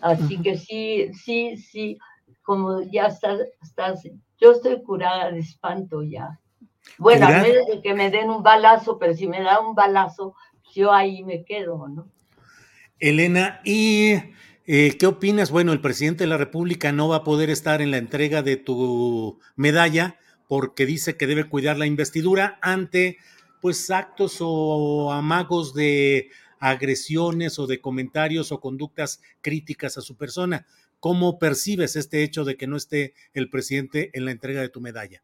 [0.00, 1.98] Así que sí, sí, sí,
[2.42, 4.02] como ya estás, estás,
[4.38, 6.38] yo estoy curada de espanto ya.
[6.98, 10.34] Bueno, a menos de que me den un balazo, pero si me da un balazo,
[10.74, 12.08] yo ahí me quedo, ¿no?
[12.98, 14.14] Elena, ¿y
[14.66, 15.50] eh, qué opinas?
[15.50, 18.56] Bueno, el presidente de la República no va a poder estar en la entrega de
[18.56, 20.18] tu medalla
[20.48, 23.18] porque dice que debe cuidar la investidura ante
[23.60, 30.66] pues actos o amagos de agresiones o de comentarios o conductas críticas a su persona.
[31.00, 34.82] ¿Cómo percibes este hecho de que no esté el presidente en la entrega de tu
[34.82, 35.22] medalla?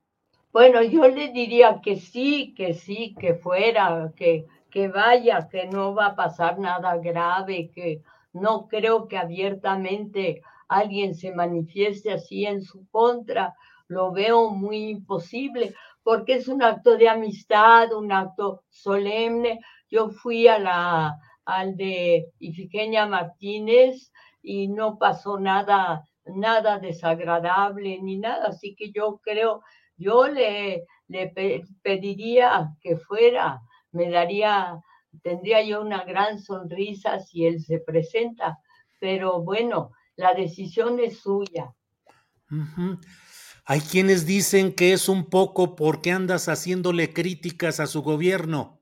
[0.51, 5.95] Bueno, yo le diría que sí, que sí, que fuera, que, que vaya, que no
[5.95, 8.01] va a pasar nada grave, que
[8.33, 13.55] no creo que abiertamente alguien se manifieste así en su contra.
[13.87, 19.61] Lo veo muy imposible porque es un acto de amistad, un acto solemne.
[19.91, 24.11] Yo fui a la, al de Ifigenia Martínez
[24.47, 28.47] y no pasó nada, nada desagradable ni nada.
[28.47, 29.63] Así que yo creo,
[29.97, 31.33] yo le, le
[31.83, 34.81] pediría que fuera, me daría,
[35.23, 38.59] tendría yo una gran sonrisa si él se presenta,
[39.01, 41.75] pero bueno, la decisión es suya.
[43.65, 48.81] Hay quienes dicen que es un poco porque andas haciéndole críticas a su gobierno.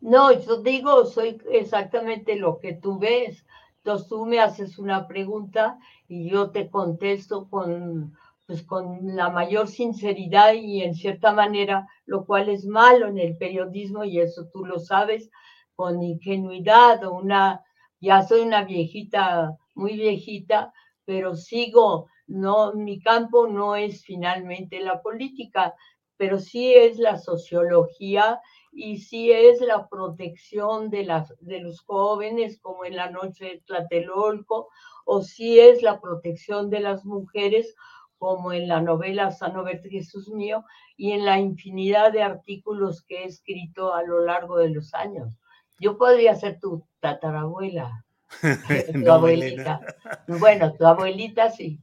[0.00, 3.44] No, yo digo, soy exactamente lo que tú ves.
[3.82, 8.12] Entonces tú me haces una pregunta y yo te contesto con,
[8.46, 13.38] pues, con la mayor sinceridad y en cierta manera, lo cual es malo en el
[13.38, 15.30] periodismo y eso tú lo sabes,
[15.76, 17.62] con ingenuidad o una,
[18.00, 20.74] ya soy una viejita, muy viejita,
[21.06, 25.74] pero sigo, no, mi campo no es finalmente la política,
[26.18, 28.40] pero sí es la sociología
[28.72, 33.62] y sí es la protección de, las, de los jóvenes, como en la noche de
[33.66, 34.68] Tlatelolco,
[35.04, 37.74] o sí es la protección de las mujeres,
[38.18, 40.64] como en la novela Sano Jesús mío,
[40.96, 45.38] y en la infinidad de artículos que he escrito a lo largo de los años.
[45.78, 48.04] Yo podría ser tu tatarabuela,
[49.04, 49.80] tu abuelita.
[50.28, 51.80] Bueno, tu abuelita sí.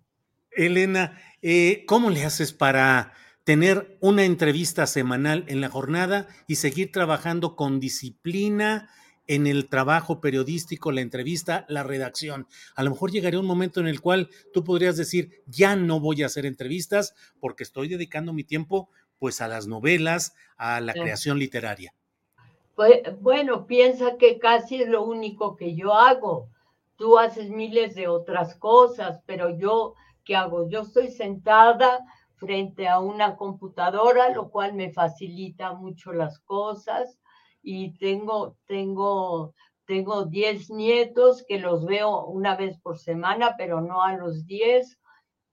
[0.51, 3.11] Elena, eh, ¿cómo le haces para
[3.47, 8.89] tener una entrevista semanal en la jornada y seguir trabajando con disciplina
[9.25, 12.45] en el trabajo periodístico, la entrevista, la redacción.
[12.75, 16.23] A lo mejor llegaría un momento en el cual tú podrías decir, ya no voy
[16.23, 21.39] a hacer entrevistas porque estoy dedicando mi tiempo pues a las novelas, a la creación
[21.39, 21.93] literaria.
[22.75, 26.49] Pues, bueno, piensa que casi es lo único que yo hago.
[26.97, 29.93] Tú haces miles de otras cosas, pero yo,
[30.25, 30.67] ¿qué hago?
[30.67, 32.03] Yo estoy sentada
[32.37, 37.19] frente a una computadora, lo cual me facilita mucho las cosas.
[37.61, 39.53] Y tengo, tengo,
[39.85, 44.99] tengo 10 nietos que los veo una vez por semana, pero no a los 10.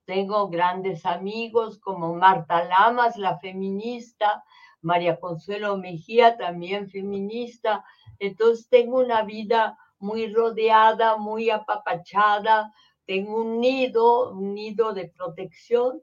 [0.05, 4.45] Tengo grandes amigos como Marta Lamas, la feminista,
[4.82, 7.82] María Consuelo Mejía, también feminista.
[8.18, 12.70] Entonces tengo una vida muy rodeada, muy apapachada.
[13.07, 16.03] Tengo un nido, un nido de protección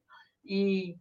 [0.54, 1.00] y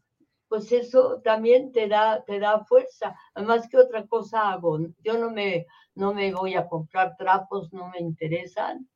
[0.48, 3.16] pues eso también te da, te da fuerza.
[3.34, 4.78] Además, ¿qué otra cosa hago?
[5.02, 8.88] Yo no me, no me voy a comprar trapos, no me interesan,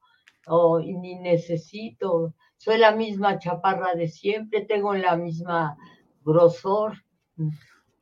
[0.46, 2.34] o ni necesito.
[2.56, 5.76] Soy la misma chaparra de siempre, tengo la misma
[6.24, 7.02] grosor.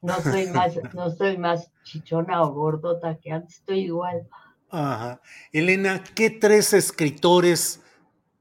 [0.03, 4.28] No soy más, no soy más chichona o gordota que antes, estoy igual.
[4.68, 5.22] Ajá.
[5.53, 7.82] Elena, ¿qué tres escritores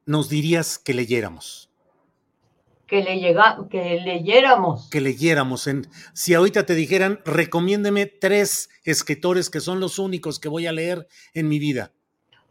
[0.05, 1.70] nos dirías que leyéramos?
[2.91, 4.89] Que, le llega, que leyéramos.
[4.89, 5.65] Que leyéramos.
[5.67, 10.73] En, si ahorita te dijeran, recomiéndeme tres escritores que son los únicos que voy a
[10.73, 11.93] leer en mi vida.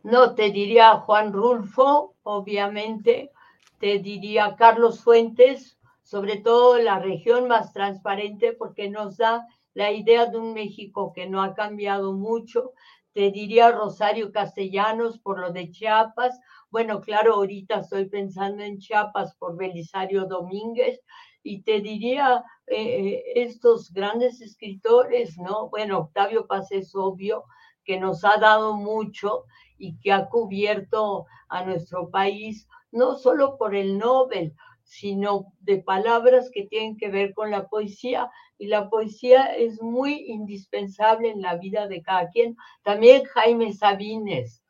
[0.02, 3.32] No, te diría Juan Rulfo, obviamente,
[3.80, 10.24] te diría Carlos Fuentes, sobre todo la región más transparente porque nos da la idea
[10.24, 12.72] de un México que no ha cambiado mucho.
[13.12, 19.34] Te diría Rosario Castellanos por lo de Chiapas, bueno, claro, ahorita estoy pensando en Chiapas
[19.36, 21.00] por Belisario Domínguez
[21.42, 25.68] y te diría eh, estos grandes escritores, ¿no?
[25.68, 27.44] Bueno, Octavio Paz es obvio
[27.84, 29.44] que nos ha dado mucho
[29.78, 34.54] y que ha cubierto a nuestro país, no solo por el Nobel,
[34.90, 38.28] sino de palabras que tienen que ver con la poesía.
[38.58, 42.56] Y la poesía es muy indispensable en la vida de cada quien.
[42.82, 44.64] También Jaime Sabines,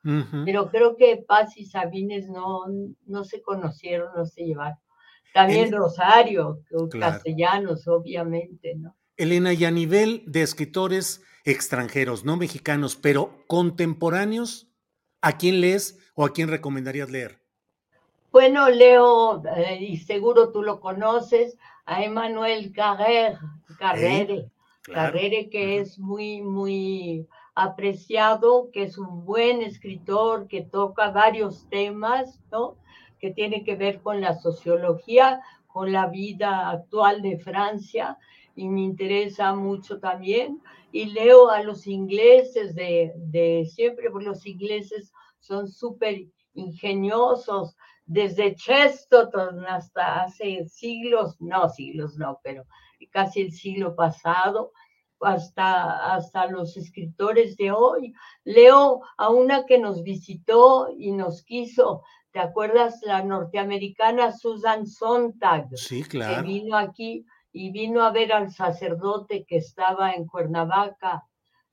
[0.44, 2.66] pero creo que Paz y Sabines no,
[3.06, 4.78] no se conocieron, no se llevaron.
[5.32, 6.60] También Rosario,
[6.90, 8.94] castellanos, obviamente, ¿no?
[9.16, 14.70] Elena, y a nivel de escritores extranjeros, no mexicanos, pero contemporáneos,
[15.22, 17.40] ¿a quién lees o a quién recomendarías leer?
[18.32, 23.36] Bueno, leo, eh, y seguro tú lo conoces, a Emmanuel Carrere,
[23.76, 24.52] Carrere,
[24.82, 27.26] Carrere que es muy, muy
[27.56, 32.76] apreciado, que es un buen escritor, que toca varios temas, ¿no?
[33.18, 38.16] Que tiene que ver con la sociología, con la vida actual de Francia,
[38.54, 40.62] y me interesa mucho también.
[40.92, 47.76] Y leo a los ingleses de, de siempre, porque los ingleses son súper ingeniosos,
[48.10, 52.64] desde Chesterton hasta hace siglos, no siglos no, pero
[53.12, 54.72] casi el siglo pasado,
[55.20, 58.12] hasta, hasta los escritores de hoy.
[58.42, 62.02] Leo a una que nos visitó y nos quiso.
[62.32, 65.68] ¿Te acuerdas la norteamericana Susan Sontag?
[65.76, 66.42] Sí, claro.
[66.42, 71.28] Que vino aquí y vino a ver al sacerdote que estaba en Cuernavaca,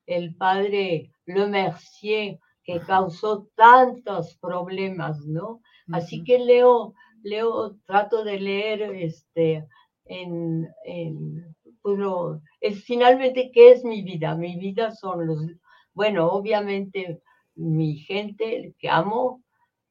[0.06, 5.62] el padre Le Mercier, que causó tantos problemas, ¿no?
[5.92, 9.66] Así que leo, leo, trato de leer este,
[10.06, 12.00] en, en pues
[12.60, 14.36] es finalmente, ¿qué es mi vida?
[14.36, 15.40] Mi vida son los,
[15.94, 17.22] bueno, obviamente
[17.56, 19.42] mi gente que amo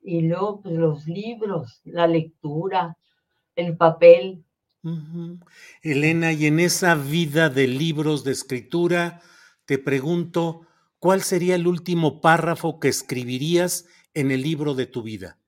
[0.02, 2.98] y luego pues, los libros, la lectura,
[3.54, 4.44] el papel.
[5.82, 9.22] Elena, y en esa vida de libros de escritura,
[9.64, 10.66] te pregunto,
[10.98, 15.38] ¿cuál sería el último párrafo que escribirías en el libro de tu vida?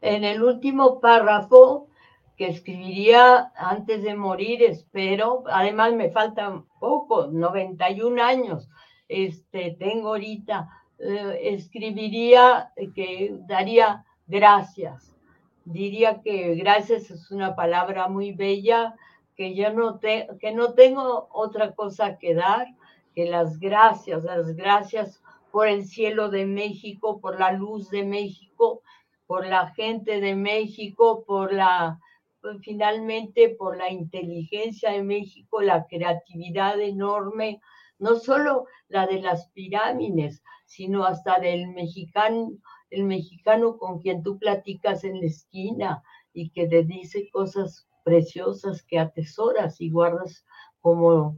[0.00, 1.88] En el último párrafo
[2.36, 8.68] que escribiría antes de morir, espero, además me faltan poco, 91 años,
[9.08, 15.16] este, tengo ahorita, eh, escribiría que daría gracias.
[15.64, 18.94] Diría que gracias es una palabra muy bella,
[19.36, 22.66] que yo no, te, que no tengo otra cosa que dar
[23.14, 28.82] que las gracias, las gracias por el cielo de México, por la luz de México,
[29.30, 32.00] por la gente de México, por la
[32.40, 37.60] pues, finalmente por la inteligencia de México, la creatividad enorme,
[38.00, 42.54] no solo la de las pirámides, sino hasta del mexicano,
[42.90, 46.02] el mexicano con quien tú platicas en la esquina
[46.32, 50.44] y que te dice cosas preciosas que atesoras y guardas
[50.80, 51.36] como,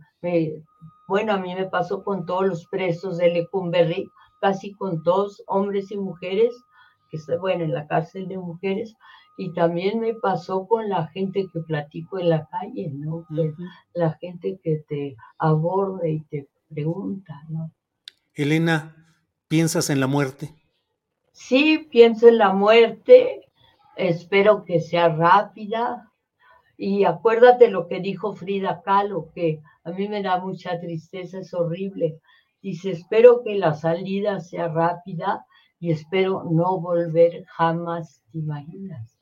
[1.08, 4.08] bueno, a mí me pasó con todos los presos de Lecumberri,
[4.40, 6.54] casi con todos, hombres y mujeres,
[7.12, 8.96] que están, bueno, en la cárcel de mujeres,
[9.36, 13.26] y también me pasó con la gente que platico en la calle, ¿no?
[13.92, 17.70] La gente que te aborda y te pregunta, ¿no?
[18.34, 18.96] Elena,
[19.48, 20.54] ¿piensas en la muerte?
[21.32, 23.46] Sí, pienso en la muerte,
[23.96, 26.10] espero que sea rápida.
[26.78, 31.52] Y acuérdate lo que dijo Frida Kahlo, que a mí me da mucha tristeza, es
[31.54, 32.20] horrible.
[32.62, 35.44] Dice, espero que la salida sea rápida
[35.82, 39.18] y espero no volver jamás, ¿te imaginas?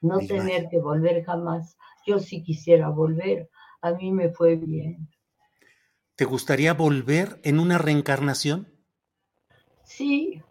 [0.00, 1.76] no tener que volver jamás.
[2.04, 3.48] Yo sí quisiera volver,
[3.80, 5.08] a mí me fue bien.
[6.16, 8.66] ¿Te gustaría volver en una reencarnación?
[9.84, 10.42] Sí,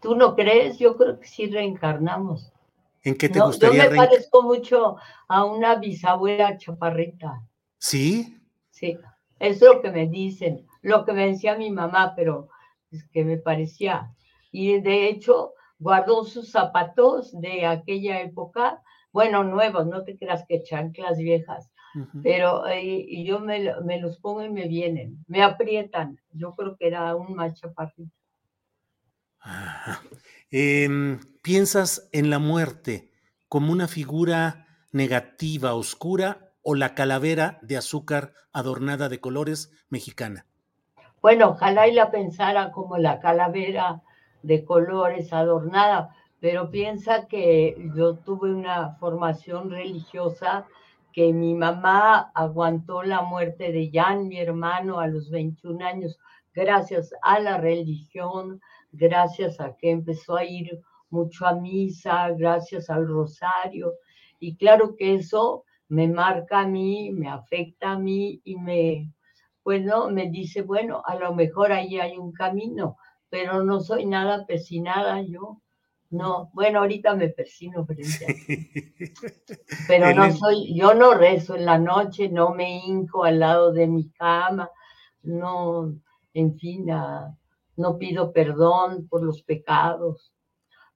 [0.00, 0.78] ¿tú no crees?
[0.78, 2.52] Yo creo que sí reencarnamos.
[3.02, 3.86] ¿En qué te gustaría?
[3.86, 7.42] Yo me parezco mucho a una bisabuela chaparrita.
[7.78, 8.38] ¿Sí?
[8.70, 8.96] Sí,
[9.40, 12.48] es lo que me dicen, lo que me decía mi mamá, pero
[12.92, 14.14] es que me parecía.
[14.56, 18.80] Y de hecho, guardó sus zapatos de aquella época,
[19.10, 21.72] bueno, nuevos, no te creas que chanclas viejas,
[22.22, 23.58] pero eh, y yo me,
[24.00, 26.20] los pongo y me vienen, me aprietan.
[26.30, 27.74] Yo creo que era un macho
[30.52, 33.10] Eh, ¿Piensas en la muerte
[33.48, 40.46] como una figura negativa, oscura o la calavera de azúcar adornada de colores mexicana?
[41.20, 44.00] Bueno, ojalá y la pensara como la calavera
[44.44, 50.66] de colores adornada, pero piensa que yo tuve una formación religiosa
[51.12, 56.18] que mi mamá aguantó la muerte de Jan, mi hermano, a los 21 años,
[56.52, 58.60] gracias a la religión,
[58.92, 63.94] gracias a que empezó a ir mucho a misa, gracias al rosario.
[64.38, 69.10] Y claro que eso me marca a mí, me afecta a mí y me,
[69.62, 72.96] pues no, me dice, bueno, a lo mejor ahí hay un camino
[73.34, 75.60] pero no soy nada persinada yo.
[76.10, 78.28] No, bueno, ahorita me persino frente a
[79.88, 83.88] Pero no soy, yo no rezo en la noche, no me hinco al lado de
[83.88, 84.70] mi cama,
[85.24, 85.96] no,
[86.32, 86.86] en fin,
[87.76, 90.32] no pido perdón por los pecados.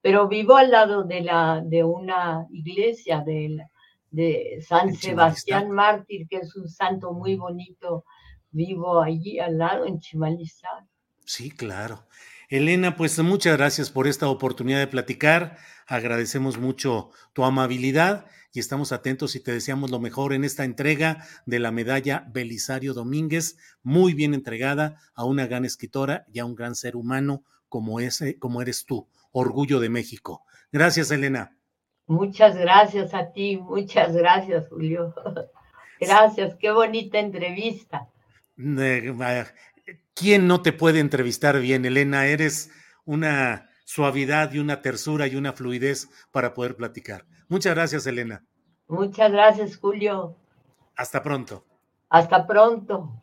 [0.00, 3.66] Pero vivo al lado de la de una iglesia de,
[4.12, 8.04] de San Sebastián Mártir, que es un santo muy bonito.
[8.52, 10.88] Vivo allí al lado en Chimalistán.
[11.28, 12.06] Sí, claro.
[12.48, 15.58] Elena, pues muchas gracias por esta oportunidad de platicar.
[15.86, 21.26] Agradecemos mucho tu amabilidad y estamos atentos y te deseamos lo mejor en esta entrega
[21.44, 26.54] de la medalla Belisario Domínguez, muy bien entregada a una gran escritora y a un
[26.54, 30.46] gran ser humano como, ese, como eres tú, orgullo de México.
[30.72, 31.58] Gracias, Elena.
[32.06, 35.14] Muchas gracias a ti, muchas gracias, Julio.
[36.00, 38.08] Gracias, qué bonita entrevista.
[40.18, 42.26] ¿Quién no te puede entrevistar bien, Elena?
[42.26, 42.70] Eres
[43.04, 47.24] una suavidad y una tersura y una fluidez para poder platicar.
[47.48, 48.44] Muchas gracias, Elena.
[48.88, 50.36] Muchas gracias, Julio.
[50.96, 51.64] Hasta pronto.
[52.08, 53.22] Hasta pronto.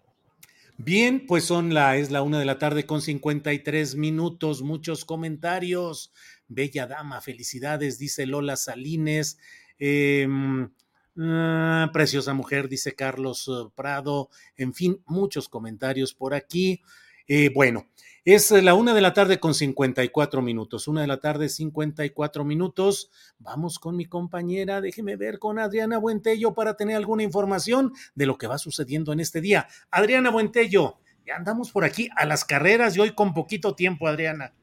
[0.77, 6.13] Bien, pues son la, es la una de la tarde con 53 minutos, muchos comentarios.
[6.47, 9.37] Bella dama, felicidades, dice Lola Salines.
[9.79, 10.69] Em,
[11.17, 14.29] ah, preciosa mujer, dice Carlos eh, Prado.
[14.55, 16.81] En fin, muchos comentarios por aquí.
[17.27, 17.87] Eh, bueno,
[18.23, 20.87] es la una de la tarde con 54 minutos.
[20.87, 23.11] Una de la tarde, 54 minutos.
[23.37, 28.37] Vamos con mi compañera, déjeme ver con Adriana Buentello para tener alguna información de lo
[28.37, 29.67] que va sucediendo en este día.
[29.91, 34.53] Adriana Buentello, ya andamos por aquí a las carreras y hoy con poquito tiempo, Adriana.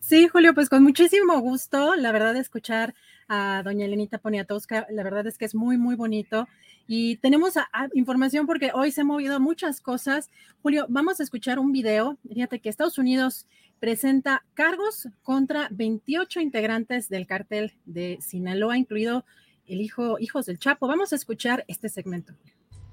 [0.00, 2.94] Sí, Julio, pues con muchísimo gusto, la verdad, escuchar
[3.34, 6.46] a doña Elenita Poniatowska, la verdad es que es muy, muy bonito
[6.86, 7.54] y tenemos
[7.94, 10.28] información porque hoy se han movido muchas cosas.
[10.60, 12.18] Julio, vamos a escuchar un video.
[12.28, 13.46] Fíjate que Estados Unidos
[13.80, 19.24] presenta cargos contra 28 integrantes del cártel de Sinaloa, incluido
[19.66, 20.86] el hijo, hijos del Chapo.
[20.86, 22.34] Vamos a escuchar este segmento.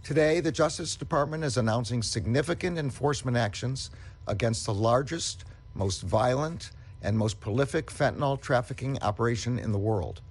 [0.03, 3.91] Today, the Justice Department is announcing significant enforcement actions
[4.27, 5.43] against the largest,
[5.75, 6.71] most violent,
[7.01, 10.21] and most prolific fentanyl trafficking operation in the world.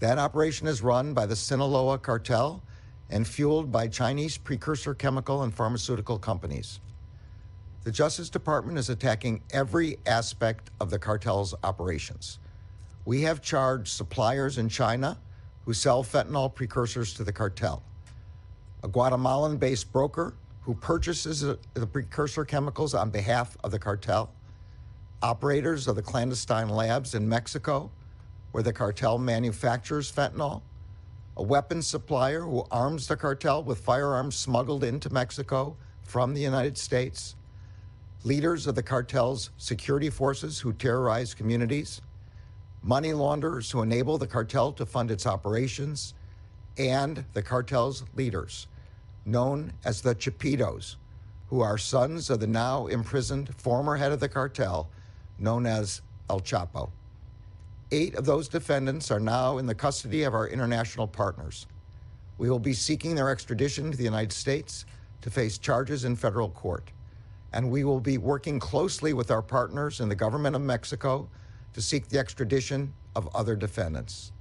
[0.00, 2.62] That operation is run by the Sinaloa cartel
[3.10, 6.78] and fueled by Chinese precursor chemical and pharmaceutical companies.
[7.82, 12.38] The Justice Department is attacking every aspect of the cartel's operations.
[13.06, 15.18] We have charged suppliers in China
[15.64, 17.82] who sell fentanyl precursors to the cartel,
[18.84, 24.30] a Guatemalan based broker who purchases the precursor chemicals on behalf of the cartel,
[25.22, 27.90] operators of the clandestine labs in Mexico
[28.52, 30.62] where the cartel manufactures fentanyl,
[31.36, 36.76] a weapons supplier who arms the cartel with firearms smuggled into Mexico from the United
[36.76, 37.36] States,
[38.24, 42.00] leaders of the cartel's security forces who terrorize communities,
[42.82, 46.14] money launderers who enable the cartel to fund its operations,
[46.76, 48.66] and the cartel's leaders,
[49.24, 50.96] known as the Chapitos,
[51.48, 54.88] who are sons of the now imprisoned former head of the cartel,
[55.38, 56.90] known as El Chapo.
[57.90, 61.66] Eight of those defendants are now in the custody of our international partners.
[62.36, 64.84] We will be seeking their extradition to the United States
[65.22, 66.92] to face charges in federal court.
[67.54, 71.30] And we will be working closely with our partners in the government of Mexico
[71.72, 74.32] to seek the extradition of other defendants.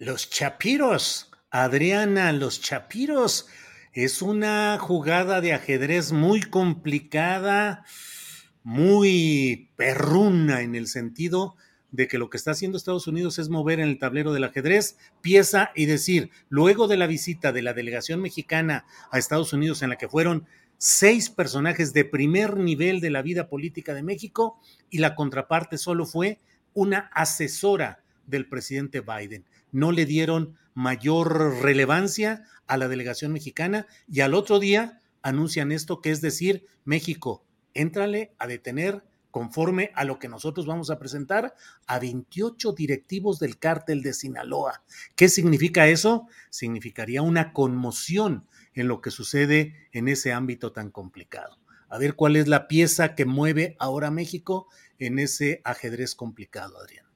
[0.00, 3.44] Los Chapiros, Adriana, los Chapiros,
[3.92, 7.84] es una jugada de ajedrez muy complicada,
[8.64, 11.56] muy perruna en el sentido
[11.92, 14.96] de que lo que está haciendo Estados Unidos es mover en el tablero del ajedrez
[15.20, 19.90] pieza y decir, luego de la visita de la delegación mexicana a Estados Unidos en
[19.90, 20.46] la que fueron
[20.78, 26.06] seis personajes de primer nivel de la vida política de México y la contraparte solo
[26.06, 26.38] fue
[26.72, 29.44] una asesora del presidente Biden.
[29.72, 36.00] No le dieron mayor relevancia a la delegación mexicana y al otro día anuncian esto
[36.00, 41.54] que es decir, México, éntrale a detener conforme a lo que nosotros vamos a presentar,
[41.86, 44.82] a 28 directivos del cártel de Sinaloa.
[45.16, 46.26] ¿Qué significa eso?
[46.50, 51.58] Significaría una conmoción en lo que sucede en ese ámbito tan complicado.
[51.88, 54.68] A ver cuál es la pieza que mueve ahora México
[54.98, 57.06] en ese ajedrez complicado, Adrián.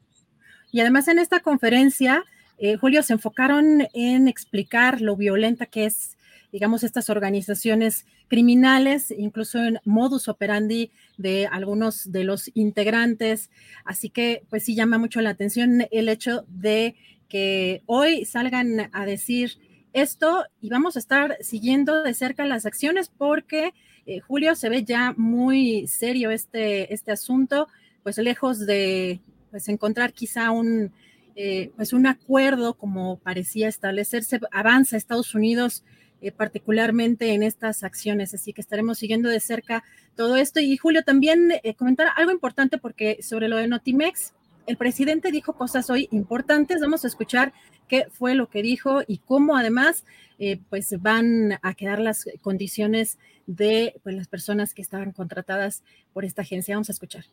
[0.73, 2.25] Y además en esta conferencia,
[2.59, 6.17] eh, Julio, se enfocaron en explicar lo violenta que es
[6.55, 13.51] digamos, estas organizaciones criminales, incluso en modus operandi de algunos de los integrantes.
[13.85, 16.95] Así que, pues sí llama mucho la atención el hecho de
[17.29, 19.59] que hoy salgan a decir
[19.93, 23.75] esto y vamos a estar siguiendo de cerca las acciones porque
[24.07, 27.67] eh, Julio se ve ya muy serio este, este asunto,
[28.05, 29.19] pues lejos de
[29.51, 30.93] pues, encontrar quizá un,
[31.35, 35.83] eh, pues un acuerdo como parecía establecerse, avanza Estados Unidos
[36.25, 38.33] eh, particularmente en estas acciones.
[38.33, 39.85] Así que estaremos siguiendo de cerca
[40.17, 40.59] todo esto.
[40.59, 44.33] Y Julio, también eh, comentar algo importante porque sobre lo de Notimex,
[44.67, 46.81] el presidente dijo cosas hoy importantes.
[46.81, 47.53] Vamos a escuchar
[47.89, 50.07] qué fue lo que dijo y cómo además
[50.39, 55.83] eh, pues van a quedar las condiciones de pues, las personas que estaban contratadas
[56.15, 56.75] por esta agencia.
[56.75, 57.27] Vamos a escuchar.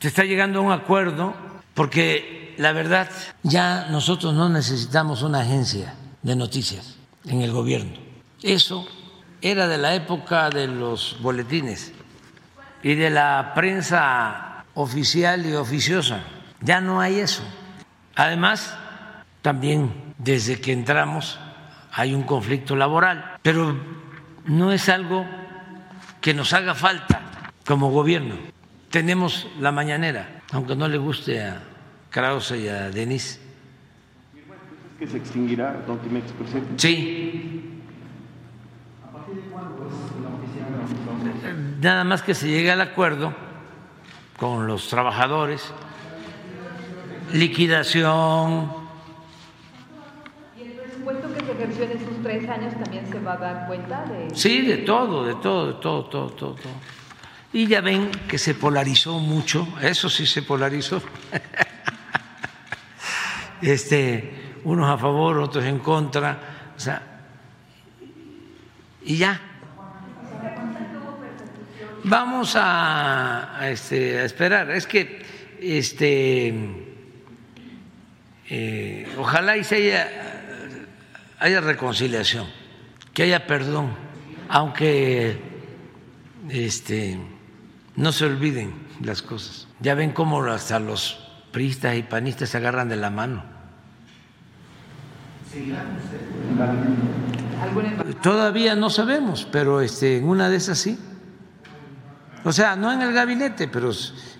[0.00, 1.34] Se está llegando a un acuerdo
[1.72, 3.08] porque la verdad
[3.44, 7.92] ya nosotros no necesitamos una agencia de noticias en el gobierno.
[8.42, 8.86] Eso
[9.40, 11.92] era de la época de los boletines
[12.82, 16.22] y de la prensa oficial y oficiosa.
[16.60, 17.42] Ya no hay eso.
[18.14, 18.76] Además,
[19.42, 21.38] también desde que entramos
[21.92, 23.76] hay un conflicto laboral, pero
[24.46, 25.26] no es algo
[26.20, 28.36] que nos haga falta como gobierno.
[28.90, 31.62] Tenemos la mañanera, aunque no le guste a
[32.10, 32.90] Krause y a
[34.98, 36.32] Denise se extinguirá Don Timex,
[36.76, 37.82] Sí.
[39.06, 40.14] ¿A partir de cuándo es
[41.80, 43.34] nada más que se llegue al acuerdo
[44.38, 45.72] con los trabajadores,
[47.32, 48.72] liquidación.
[50.56, 53.66] ¿Y el presupuesto que se ejerció en esos tres años también se va a dar
[53.66, 54.34] cuenta de...?
[54.34, 56.54] Sí, de todo, de todo, de todo, todo, todo.
[56.54, 56.72] todo.
[57.52, 61.02] Y ya ven que se polarizó mucho, eso sí se polarizó.
[63.62, 67.02] Este, unos a favor, otros en contra, o sea,
[69.04, 69.40] y ya.
[72.04, 74.70] Vamos a, este, a esperar.
[74.70, 75.22] Es que
[75.60, 76.54] este,
[78.50, 80.08] eh, ojalá y se haya,
[81.38, 82.46] haya reconciliación,
[83.14, 83.94] que haya perdón,
[84.48, 85.38] aunque
[86.50, 87.18] este,
[87.96, 89.68] no se olviden las cosas.
[89.80, 91.20] Ya ven cómo hasta los
[91.52, 93.53] priistas y panistas se agarran de la mano.
[98.22, 100.98] Todavía no sabemos, pero este, en una de esas sí.
[102.44, 103.90] O sea, no en el gabinete, pero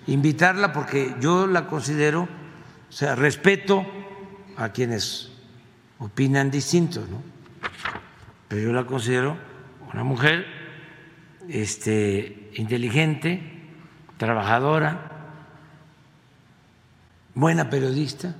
[0.07, 3.85] invitarla porque yo la considero, o sea, respeto
[4.57, 5.31] a quienes
[5.99, 7.21] opinan distinto, ¿no?
[8.47, 9.37] Pero yo la considero
[9.91, 10.45] una mujer
[11.49, 13.69] este, inteligente,
[14.17, 15.11] trabajadora,
[17.33, 18.35] buena periodista.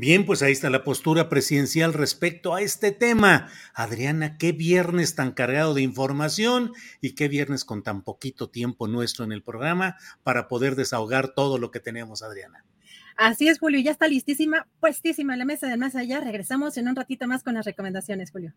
[0.00, 3.48] Bien, pues ahí está la postura presidencial respecto a este tema.
[3.74, 9.24] Adriana, qué viernes tan cargado de información y qué viernes con tan poquito tiempo nuestro
[9.24, 12.64] en el programa para poder desahogar todo lo que tenemos, Adriana.
[13.18, 16.20] Así es, Julio, ya está listísima, puestísima la mesa de más allá.
[16.20, 18.54] Regresamos en un ratito más con las recomendaciones, Julio.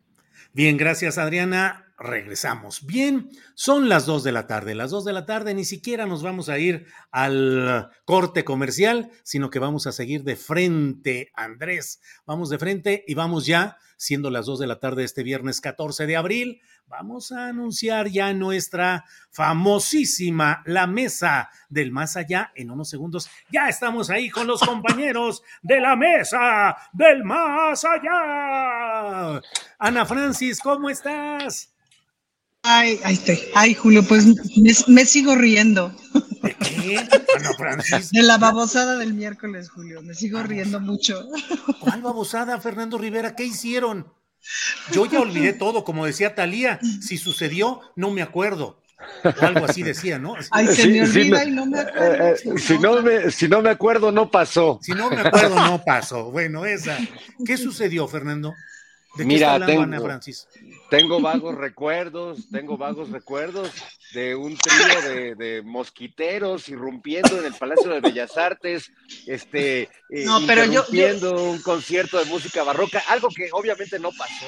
[0.54, 1.92] Bien, gracias, Adriana.
[1.98, 2.86] Regresamos.
[2.86, 4.76] Bien, son las dos de la tarde.
[4.76, 9.50] Las dos de la tarde ni siquiera nos vamos a ir al corte comercial, sino
[9.50, 12.00] que vamos a seguir de frente, Andrés.
[12.28, 16.06] Vamos de frente y vamos ya, siendo las dos de la tarde este viernes 14
[16.06, 22.90] de abril, vamos a anunciar ya nuestra famosísima La Mesa del Más Allá en unos
[22.90, 23.30] segundos.
[23.52, 29.42] Ya estamos ahí con los compañeros de la Mesa del Más Allá.
[29.80, 31.74] Ana Francis, ¿cómo estás?
[32.64, 33.40] Ay, ahí estoy.
[33.56, 35.96] Ay, Julio, pues me, me sigo riendo.
[36.44, 36.98] ¿De qué?
[37.38, 38.12] Ana Francis.
[38.12, 40.02] De la babosada del miércoles, Julio.
[40.04, 41.28] Me sigo riendo mucho.
[41.80, 43.36] ¿Cuál babosada, Fernando Rivera?
[43.36, 44.14] ¿Qué hicieron?
[44.92, 48.82] Yo ya olvidé todo, como decía Talía, si sucedió, no me acuerdo.
[49.24, 50.36] O algo así decía, ¿no?
[50.52, 52.28] Ay, se me olvida y no me acuerdo.
[52.28, 54.80] Eh, eh, si, no me, si no me acuerdo, no pasó.
[54.82, 56.32] Si no me acuerdo, no pasó.
[56.32, 56.98] Bueno, esa.
[57.46, 58.54] ¿Qué sucedió, Fernando?
[59.16, 60.48] ¿De qué Mira, está hablando tengo, Ana Francis?
[60.90, 63.70] Tengo vagos recuerdos, tengo vagos recuerdos
[64.14, 68.92] de un trío de, de mosquiteros irrumpiendo en el Palacio de Bellas Artes,
[69.28, 74.12] este, eh, No, pero yo- interrumpiendo un concierto de música barroca, algo que obviamente no
[74.12, 74.46] pasó.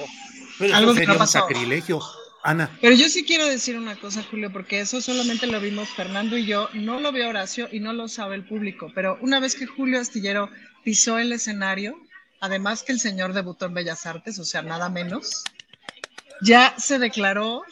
[0.59, 1.39] Pero Algo que no un pasó.
[1.39, 1.99] sacrilegio.
[2.45, 6.38] Ana, Pero yo sí quiero decir una cosa, Julio, porque eso solamente lo vimos Fernando
[6.38, 9.55] y yo, no lo vio Horacio y no lo sabe el público, pero una vez
[9.55, 10.49] que Julio Astillero
[10.84, 11.97] pisó el escenario,
[12.44, 15.44] además que el señor debutó en Bellas Artes, o sea, nada menos,
[16.41, 17.64] ya se declaró,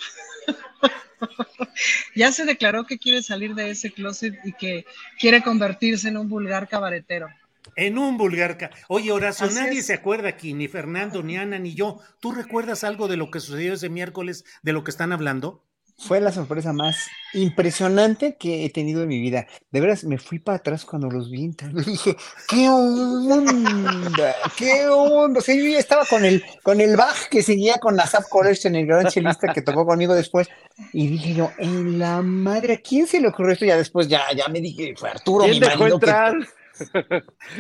[2.16, 4.86] ya se declaró que quiere salir de ese closet y que
[5.20, 7.28] quiere convertirse en un vulgar cabaretero.
[7.76, 8.58] en un vulgar.
[8.58, 9.88] ca- Oye, Horacio, Así nadie es.
[9.88, 12.00] se acuerda aquí, ni Fernando, ni Ana, ni yo.
[12.20, 15.64] ¿Tú recuerdas algo de lo que sucedió ese miércoles, de lo que están hablando?
[16.02, 16.98] Fue la sorpresa más
[17.34, 19.46] impresionante que he tenido en mi vida.
[19.72, 21.46] De veras, me fui para atrás cuando los vi.
[21.46, 21.72] entrar.
[21.76, 22.18] y Dije,
[22.50, 24.36] ¿qué onda?
[24.58, 25.40] ¿Qué onda?
[25.40, 28.66] O sea, yo ya estaba con el, con el Bach que seguía con Asaf Koresh
[28.66, 30.50] en el gran chelista que tocó conmigo después.
[30.92, 33.66] Y dije yo, en la madre, ¿a quién se le ocurrió esto?
[33.66, 36.06] Ya después, ya, ya me dije, fue Arturo, ¿Quién mi dejó marido, que-?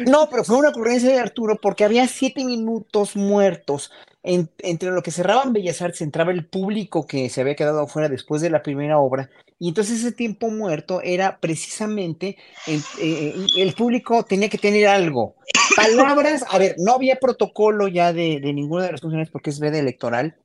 [0.07, 3.91] No, pero fue una ocurrencia de Arturo porque había siete minutos muertos.
[4.23, 8.07] En- entre lo que cerraban Bellas Artes entraba el público que se había quedado afuera
[8.07, 9.29] después de la primera obra.
[9.57, 12.37] Y entonces ese tiempo muerto era precisamente
[12.67, 15.35] el, eh, el público tenía que tener algo.
[15.75, 19.59] Palabras, a ver, no había protocolo ya de, de ninguna de las funciones porque es
[19.59, 20.35] veda electoral.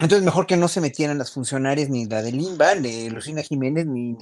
[0.00, 3.86] Entonces, mejor que no se metieran las funcionarias ni la de Limba, de Lucina Jiménez,
[3.86, 4.16] ni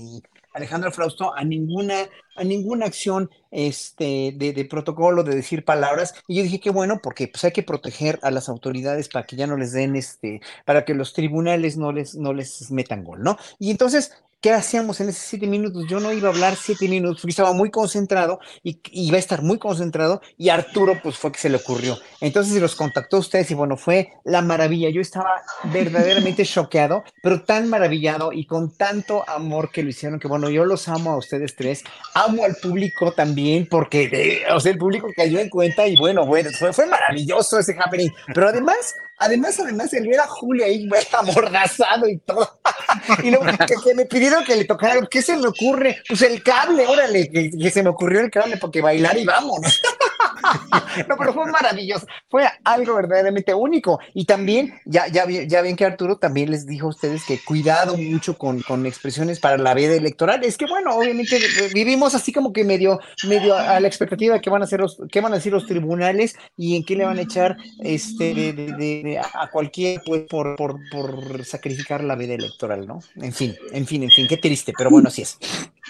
[0.52, 6.14] Alejandro Frausto a ninguna, a ninguna acción este, de, de protocolo, de decir palabras.
[6.26, 9.36] Y yo dije que bueno, porque pues hay que proteger a las autoridades para que
[9.36, 13.22] ya no les den este, para que los tribunales no les, no les metan gol,
[13.22, 13.36] ¿no?
[13.58, 15.84] Y entonces, ¿qué hacíamos en esos siete minutos?
[15.88, 19.42] Yo no iba a hablar siete minutos porque estaba muy concentrado y iba a estar
[19.42, 21.98] muy concentrado y Arturo pues fue que se le ocurrió.
[22.20, 24.90] Entonces los contactó a ustedes y bueno, fue la maravilla.
[24.90, 30.28] Yo estaba verdaderamente choqueado, pero tan maravillado y con tanto amor que lo hicieron que
[30.28, 31.84] bueno, yo los amo a ustedes tres,
[32.14, 36.24] amo al público también porque, eh, o sea, el público cayó en cuenta y bueno,
[36.24, 40.88] bueno, fue, fue maravilloso ese happening, pero además Además, además, el ver a Julio ahí
[41.12, 42.58] amordazado y todo.
[43.22, 46.02] y luego que, que me pidieron que le tocara, ¿qué se me ocurre?
[46.08, 49.80] Pues el cable, órale, que, que se me ocurrió el cable porque bailar y vámonos.
[51.08, 54.00] no, pero fue maravilloso, fue algo verdaderamente único.
[54.14, 57.96] Y también, ya, ya, ya ven que Arturo también les dijo a ustedes que cuidado
[57.96, 60.44] mucho con, con expresiones para la veda electoral.
[60.44, 64.40] Es que, bueno, obviamente eh, vivimos así como que medio, medio a la expectativa de
[64.40, 67.04] qué van a hacer los, qué van a decir los tribunales y en qué le
[67.04, 72.14] van a echar este de, de- de- a cualquier pues por, por, por sacrificar la
[72.16, 73.00] veda electoral, ¿no?
[73.16, 75.38] En fin, en fin, en fin, qué triste, pero bueno, así es.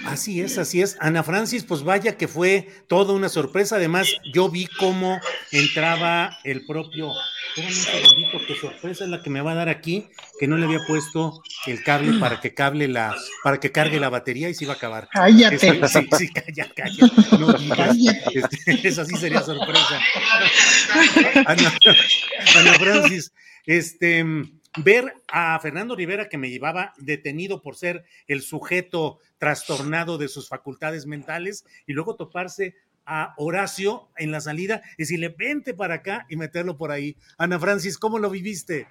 [0.04, 0.96] Así es, así es.
[1.00, 3.76] Ana Francis, pues vaya que fue toda una sorpresa.
[3.76, 5.20] Además, yo vi cómo
[5.52, 7.12] entraba el propio.
[7.48, 10.56] Espérame un segundito, qué sorpresa es la que me va a dar aquí, que no
[10.56, 14.54] le había puesto el cable para que cable la, para que cargue la batería y
[14.54, 15.08] se iba a acabar.
[15.12, 15.58] Cállate.
[15.58, 17.06] Sí, sí, calla, calla.
[17.38, 17.96] No digas.
[18.32, 20.00] Este, esa sí sería sorpresa.
[21.46, 21.72] Ana,
[22.56, 23.32] Ana Francis,
[23.66, 24.24] este,
[24.76, 30.48] ver a Fernando Rivera que me llevaba detenido por ser el sujeto trastornado de sus
[30.48, 36.26] facultades mentales y luego toparse a Horacio en la salida y decirle, vente para acá
[36.28, 37.16] y meterlo por ahí.
[37.38, 38.86] Ana Francis, ¿cómo lo viviste?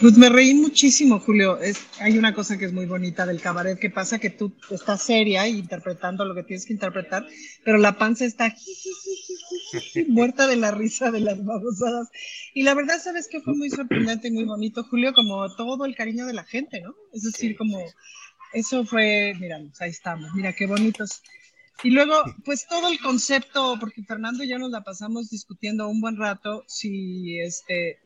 [0.00, 1.58] Pues me reí muchísimo, Julio.
[1.58, 5.02] Es, hay una cosa que es muy bonita del cabaret que pasa que tú estás
[5.02, 7.26] seria y interpretando lo que tienes que interpretar,
[7.64, 8.54] pero la panza está
[10.08, 12.08] muerta de la risa de las babosadas.
[12.54, 13.40] Y la verdad, ¿sabes qué?
[13.40, 16.94] Fue muy sorprendente y muy bonito, Julio, como todo el cariño de la gente, ¿no?
[17.12, 17.84] Es decir, como
[18.54, 21.22] eso fue, mira, pues ahí estamos, mira qué bonitos.
[21.82, 26.00] Y luego, pues todo el concepto, porque Fernando y yo nos la pasamos discutiendo un
[26.00, 27.98] buen rato si este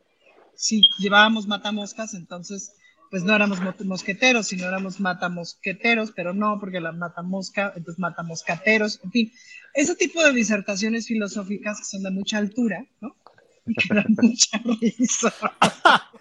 [0.57, 2.73] si llevábamos matamoscas, entonces
[3.11, 9.01] pues no éramos mo- mosqueteros, sino éramos matamosqueteros, pero no, porque la matamosca, entonces matamoscateros,
[9.05, 9.33] en fin,
[9.75, 13.17] ese tipo de disertaciones filosóficas que son de mucha altura, ¿no?
[13.67, 15.33] Y que dan mucha risa.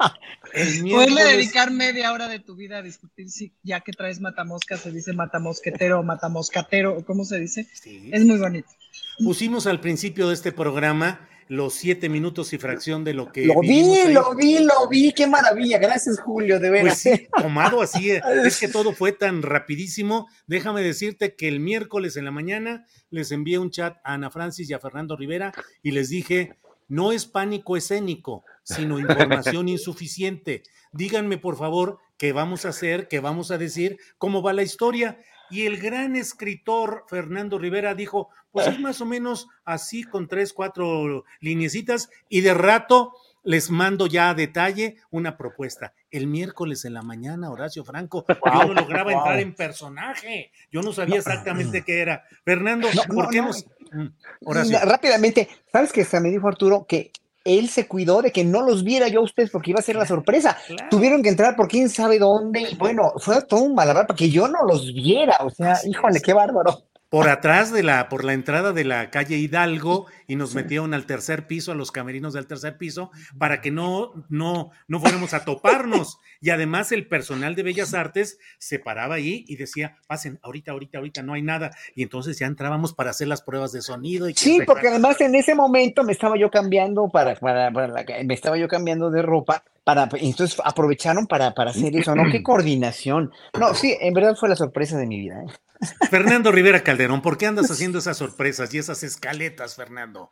[0.91, 4.91] Poderle dedicar media hora de tu vida a discutir si ya que traes matamoscas se
[4.91, 7.67] dice matamosquetero o matamoscatero, o cómo se dice,
[8.11, 8.69] es muy bonito.
[9.17, 13.59] Pusimos al principio de este programa los siete minutos y fracción de lo que Lo
[13.61, 14.13] vi, ahí.
[14.13, 15.77] lo vi, lo vi, qué maravilla.
[15.77, 16.99] Gracias, Julio, de Pues veras.
[16.99, 20.27] sí, tomado así, eh, es que todo fue tan rapidísimo.
[20.47, 24.69] Déjame decirte que el miércoles en la mañana les envié un chat a Ana Francis
[24.69, 30.63] y a Fernando Rivera y les dije, no es pánico escénico, sino información insuficiente.
[30.91, 35.17] Díganme, por favor, qué vamos a hacer, qué vamos a decir, cómo va la historia.
[35.49, 40.53] Y el gran escritor Fernando Rivera dijo, pues es más o menos así con tres,
[40.53, 43.11] cuatro lineecitas y de rato
[43.43, 45.91] les mando ya a detalle una propuesta.
[46.11, 49.19] El miércoles en la mañana, Horacio Franco, yo no lograba Wow.
[49.19, 52.23] entrar en personaje, yo no sabía exactamente qué era.
[52.45, 53.47] Fernando, No, ¿por qué no.
[53.47, 53.65] nos...
[53.91, 54.07] Mm,
[54.45, 54.79] Horacio.
[54.83, 57.11] Rápidamente, ¿sabes que hasta me dijo Arturo que
[57.43, 59.97] él se cuidó de que no los viera yo a ustedes porque iba a ser
[59.97, 60.57] la sorpresa?
[60.89, 64.29] Tuvieron que entrar por quién sabe dónde y bueno, fue todo un malabar para que
[64.29, 65.35] yo no los viera.
[65.41, 66.83] O sea, híjole, qué bárbaro.
[67.13, 71.05] Por atrás de la, por la entrada de la calle Hidalgo y nos metieron al
[71.05, 75.45] tercer piso, a los camerinos del tercer piso, para que no, no, no fuéramos a
[75.45, 76.17] toparnos.
[76.41, 80.97] Y además el personal de Bellas Artes se paraba ahí y decía, pasen, ahorita, ahorita,
[80.97, 81.69] ahorita, no hay nada.
[81.93, 84.27] Y entonces ya entrábamos para hacer las pruebas de sonido.
[84.27, 88.05] Y Sí, porque además en ese momento me estaba yo cambiando para, para, para la-
[88.25, 92.23] me estaba yo cambiando de ropa para, entonces aprovecharon para, para hacer eso, ¿no?
[92.31, 93.31] Qué coordinación.
[93.59, 95.41] No, sí, en verdad fue la sorpresa de mi vida.
[95.43, 95.87] ¿eh?
[96.09, 100.31] Fernando Rivera Calderón, ¿por qué andas haciendo esas sorpresas y esas escaletas, Fernando?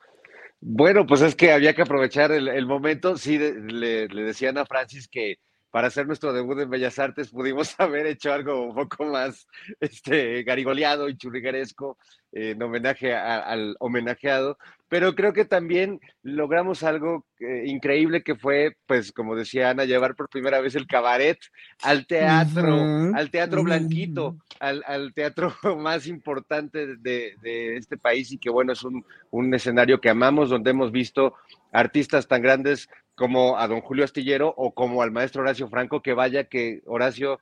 [0.62, 3.18] Bueno, pues es que había que aprovechar el, el momento.
[3.18, 5.36] Sí, de- le, le decía a Francis que
[5.72, 9.48] para hacer nuestro debut en Bellas Artes pudimos haber hecho algo un poco más
[9.80, 11.98] este, garigoleado y churrigueresco
[12.34, 14.58] eh, en homenaje a- al homenajeado,
[14.88, 20.16] pero creo que también logramos algo eh, increíble que fue, pues como decía Ana, llevar
[20.16, 21.40] por primera vez el cabaret
[21.82, 22.68] al teatro,
[23.16, 28.74] al teatro blanquito, al, al teatro más importante de, de este país y que bueno,
[28.74, 31.34] es un, un escenario que amamos, donde hemos visto
[31.74, 36.14] artistas tan grandes como a don Julio Astillero o como al maestro Horacio Franco, que
[36.14, 37.40] vaya que Horacio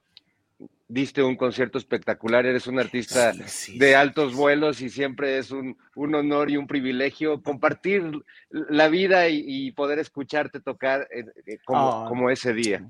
[0.87, 3.31] diste un concierto espectacular, eres un artista
[3.75, 8.03] de altos vuelos y siempre es un, un honor y un privilegio compartir
[8.49, 12.05] la vida y, y poder escucharte tocar eh, eh, como, Ah.
[12.09, 12.83] como ese día.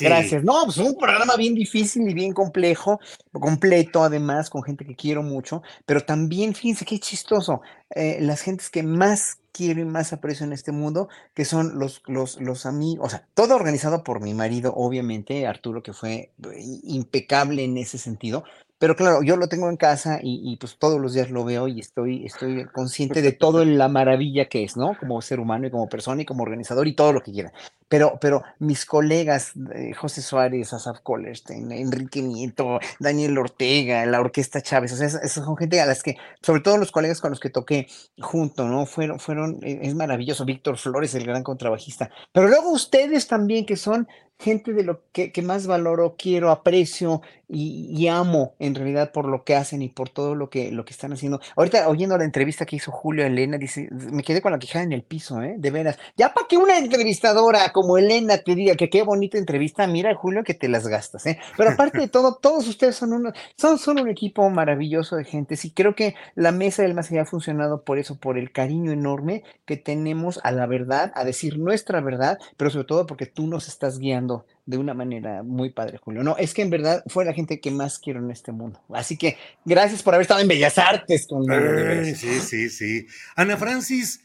[0.00, 0.42] Gracias.
[0.42, 2.98] No, pues un programa bien difícil y bien complejo,
[3.30, 8.68] completo además, con gente que quiero mucho, pero también, fíjense qué chistoso, eh, las gentes
[8.68, 13.06] que más quiero y más aprecio en este mundo, que son los, los, los amigos,
[13.06, 17.98] o sea, todo organizado por mi marido, obviamente, Arturo, que fue i- impecable en ese
[17.98, 18.44] sentido,
[18.78, 21.66] pero claro, yo lo tengo en casa y, y, pues todos los días lo veo
[21.66, 24.96] y estoy, estoy consciente de toda la maravilla que es, ¿no?
[24.98, 27.52] Como ser humano y como persona y como organizador y todo lo que quiera.
[27.88, 34.60] Pero, pero mis colegas, eh, José Suárez, Asaf Collerstein, Enrique Nieto, Daniel Ortega, la Orquesta
[34.60, 37.40] Chávez, o sea, esas son gente a las que, sobre todo los colegas con los
[37.40, 37.86] que toqué
[38.20, 38.86] junto, ¿no?
[38.86, 42.10] Fueron, fueron, eh, es maravilloso, Víctor Flores, el gran contrabajista.
[42.32, 44.08] Pero luego ustedes también, que son
[44.38, 49.54] gente de lo que, más valoro, quiero, aprecio y, amo en realidad por lo que
[49.54, 51.40] hacen y por todo lo que, lo que están haciendo.
[51.56, 54.92] Ahorita oyendo la entrevista que hizo Julio Elena, dice, me quedé con la quejada en
[54.92, 55.54] el piso, ¿eh?
[55.58, 55.98] De veras.
[56.16, 60.44] Ya para que una entrevistadora como Elena te diga que qué bonita entrevista, mira Julio
[60.44, 61.38] que te las gastas, ¿eh?
[61.56, 65.56] Pero aparte de todo, todos ustedes son, uno, son, son un equipo maravilloso de gente.
[65.56, 68.92] Sí, creo que la mesa del más allá ha funcionado por eso, por el cariño
[68.92, 73.46] enorme que tenemos a la verdad, a decir nuestra verdad, pero sobre todo porque tú
[73.46, 74.25] nos estás guiando
[74.66, 76.22] de una manera muy padre, Julio.
[76.22, 78.80] No, es que en verdad fue la gente que más quiero en este mundo.
[78.88, 81.54] Así que gracias por haber estado en Bellas Artes conmigo.
[81.54, 83.06] Eh, sí, sí, sí.
[83.36, 84.20] Ana Francis,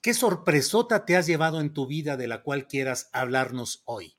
[0.00, 4.14] ¿qué sorpresota te has llevado en tu vida de la cual quieras hablarnos hoy?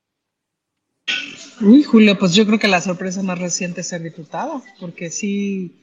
[1.61, 5.79] Uy, Julio, pues yo creo que la sorpresa más reciente es ser diputada, porque sí,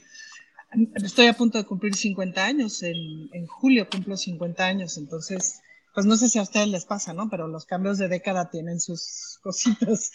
[0.96, 5.62] estoy a punto de cumplir 50 años, en, en julio cumplo 50 años, entonces
[5.94, 7.28] pues no sé si a ustedes les pasa, ¿no?
[7.28, 10.10] Pero los cambios de década tienen sus cositas.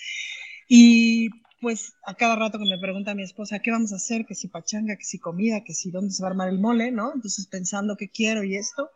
[0.67, 1.29] Y
[1.61, 4.25] pues a cada rato que me pregunta mi esposa, ¿qué vamos a hacer?
[4.25, 6.91] Que si pachanga, que si comida, que si dónde se va a armar el mole,
[6.91, 7.13] ¿no?
[7.13, 8.89] Entonces pensando qué quiero y esto.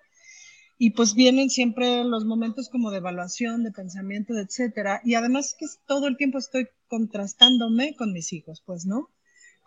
[0.77, 5.01] Y pues vienen siempre los momentos como de evaluación, de pensamiento, de etcétera.
[5.03, 9.09] Y además que todo el tiempo estoy contrastándome con mis hijos, pues, ¿no?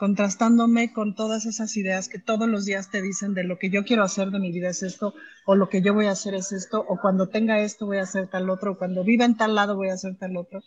[0.04, 3.84] Contrastándome con todas esas ideas que todos los días te dicen de lo que yo
[3.84, 5.14] quiero hacer de mi vida es esto,
[5.46, 8.02] o lo que yo voy a hacer es esto, o cuando tenga esto voy a
[8.02, 10.62] hacer tal otro, o cuando viva en tal lado voy a hacer tal otro.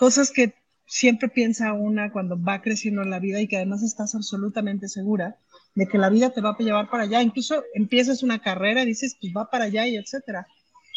[0.00, 0.54] Cosas que
[0.84, 5.36] siempre piensa una cuando va creciendo en la vida y que además estás absolutamente segura
[5.76, 7.22] de que la vida te va a llevar para allá.
[7.22, 10.48] Incluso empiezas una carrera y dices, pues va para allá y etcétera.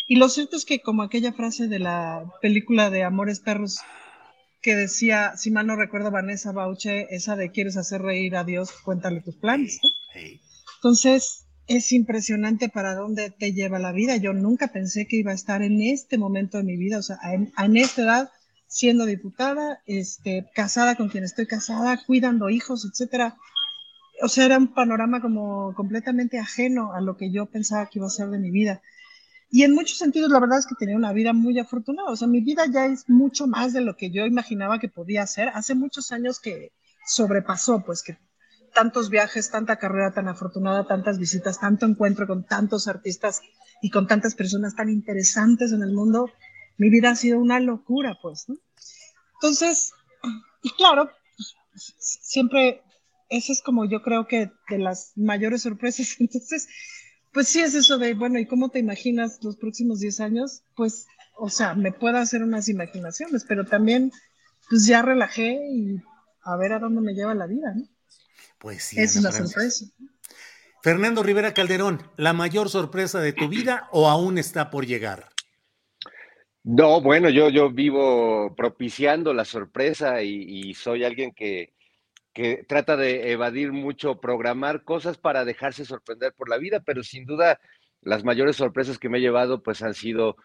[0.07, 3.77] Y lo cierto es que como aquella frase de la película de Amores Perros
[4.65, 8.71] que decía, si mal no recuerdo, Vanessa Bauche, esa de quieres hacer reír a Dios,
[8.83, 9.79] cuéntale tus planes.
[10.77, 14.17] Entonces, es impresionante para dónde te lleva la vida.
[14.17, 17.19] Yo nunca pensé que iba a estar en este momento de mi vida, o sea,
[17.31, 18.31] en, en esta edad,
[18.65, 23.37] siendo diputada, este, casada con quien estoy casada, cuidando hijos, etcétera.
[24.23, 28.07] O sea, era un panorama como completamente ajeno a lo que yo pensaba que iba
[28.07, 28.81] a ser de mi vida.
[29.55, 32.09] Y en muchos sentidos, la verdad es que tenía una vida muy afortunada.
[32.11, 35.25] O sea, mi vida ya es mucho más de lo que yo imaginaba que podía
[35.25, 35.47] ser.
[35.47, 36.73] Hace muchos años que
[37.07, 38.17] sobrepasó, pues que
[38.73, 43.43] tantos viajes, tanta carrera tan afortunada, tantas visitas, tanto encuentro con tantos artistas
[43.81, 46.29] y con tantas personas tan interesantes en el mundo,
[46.77, 48.57] mi vida ha sido una locura, pues, ¿no?
[49.35, 49.93] Entonces,
[50.63, 51.09] y claro,
[51.77, 52.83] siempre,
[53.29, 56.15] esa es como yo creo que de las mayores sorpresas.
[56.19, 56.67] Entonces,
[57.35, 60.63] pues sí es eso de, bueno, ¿y cómo te imaginas los próximos 10 años?
[60.73, 61.05] Pues,
[61.37, 64.13] o sea, me puedo hacer unas imaginaciones, pero también,
[64.69, 66.01] pues ya relajé y
[66.43, 67.83] a ver a dónde me lleva la vida, ¿no?
[68.57, 69.01] Pues sí.
[69.01, 69.83] Es una sorpresa.
[70.81, 75.27] Fernando Rivera Calderón, ¿la mayor sorpresa de tu vida o aún está por llegar?
[76.63, 81.74] No, bueno, yo, yo vivo propiciando la sorpresa y, y soy alguien que,
[82.35, 87.25] que trata de evadir mucho, programar cosas para dejarse sorprender por la vida, pero sin
[87.25, 87.61] duda
[88.01, 90.35] las mayores sorpresas que me he llevado pues han sido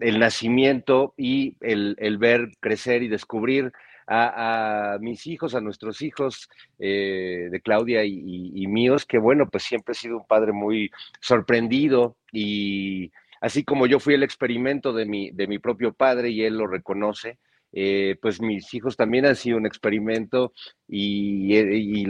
[0.00, 3.72] el nacimiento y el, el ver crecer y descubrir
[4.06, 9.48] a, mis hijos, a nuestros hijos eh, de Claudia y, y, y, míos, que bueno,
[9.48, 10.90] pues siempre he sido un padre muy
[11.20, 13.10] sorprendido y
[13.40, 16.66] así como yo fui el experimento de mi, de mi propio padre y él lo
[16.66, 17.38] reconoce,
[17.72, 20.52] eh, pues mis hijos también han sido un experimento
[20.86, 22.04] y, eh,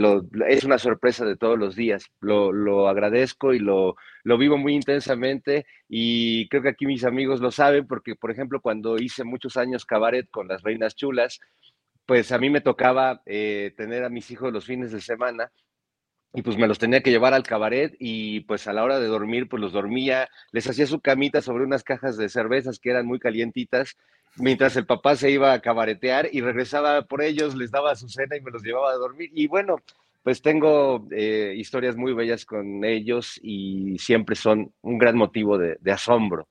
[0.49, 2.05] es una sorpresa de todos los días.
[2.19, 7.39] Lo, lo agradezco y lo, lo, vivo muy intensamente y creo que aquí mis amigos
[7.39, 11.39] lo saben porque, por ejemplo, cuando hice muchos años cabaret con las Reinas Chulas,
[12.05, 15.51] pues a mí me tocaba eh, tener a mis hijos los fines de semana
[16.33, 19.07] y pues me los tenía que llevar al cabaret y pues a la hora de
[19.07, 23.05] dormir pues los dormía, les hacía su camita sobre unas cajas de cervezas que eran
[23.05, 23.95] muy calientitas
[24.37, 28.35] mientras el papá se iba a cabaretear y regresaba por ellos, les daba su cena
[28.35, 29.29] y me los llevaba a dormir.
[29.33, 29.77] Y bueno,
[30.23, 35.77] pues tengo eh, historias muy bellas con ellos y siempre son un gran motivo de,
[35.79, 36.47] de asombro.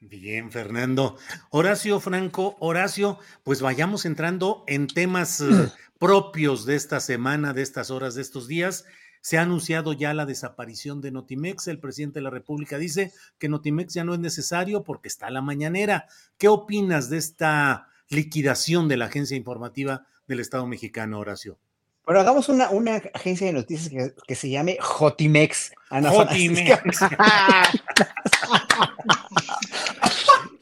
[0.00, 1.18] Bien, Fernando.
[1.50, 5.68] Horacio Franco, Horacio, pues vayamos entrando en temas uh,
[5.98, 8.86] propios de esta semana, de estas horas, de estos días.
[9.20, 11.68] Se ha anunciado ya la desaparición de Notimex.
[11.68, 15.30] El presidente de la República dice que Notimex ya no es necesario porque está a
[15.30, 16.06] la mañanera.
[16.38, 21.58] ¿Qué opinas de esta liquidación de la agencia informativa del Estado mexicano, Horacio?
[22.06, 25.72] Bueno, hagamos una, una agencia de noticias que, que se llame Jotimex.
[25.90, 27.00] Ana Jotimex.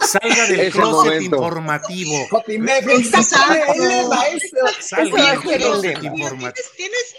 [0.09, 1.36] Salga del Ese closet momento.
[1.36, 2.26] informativo.
[2.30, 4.66] Jotimex, exactamente, maestro.
[4.80, 6.68] Salga del closet informativo.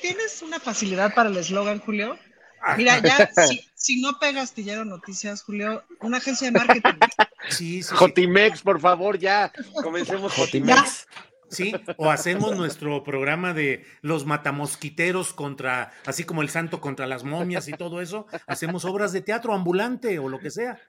[0.01, 2.17] ¿Tienes, una facilidad para el eslogan, Julio?
[2.61, 2.75] Ah.
[2.75, 6.99] Mira, ya, si, si no pega Astillero Noticias, Julio, una agencia de marketing.
[7.49, 7.95] Sí, sí, sí.
[7.95, 9.51] Jotimex, por favor, ya.
[9.81, 11.07] Comencemos Jotimex.
[11.49, 17.23] Sí, o hacemos nuestro programa de los matamosquiteros contra, así como el santo contra las
[17.23, 18.27] momias y todo eso.
[18.45, 20.79] Hacemos obras de teatro ambulante o lo que sea.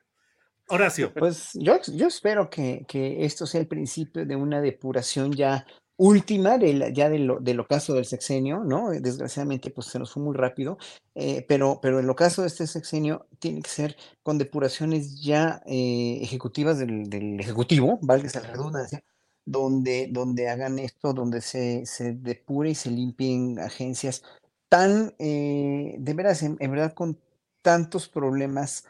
[0.70, 1.12] Horacio.
[1.12, 5.66] Pues yo, espero que, que esto sea el principio de una depuración ya
[6.00, 8.88] última ya del, del ocaso del sexenio, ¿no?
[8.88, 10.78] Desgraciadamente, pues se nos fue muy rápido,
[11.14, 16.18] eh, pero, pero el ocaso de este sexenio tiene que ser con depuraciones ya eh,
[16.22, 19.04] ejecutivas del, del Ejecutivo, valga la redundancia,
[19.44, 24.22] donde, donde hagan esto, donde se, se depure y se limpien agencias
[24.70, 27.18] tan, eh, de veras, en verdad, con
[27.60, 28.86] tantos problemas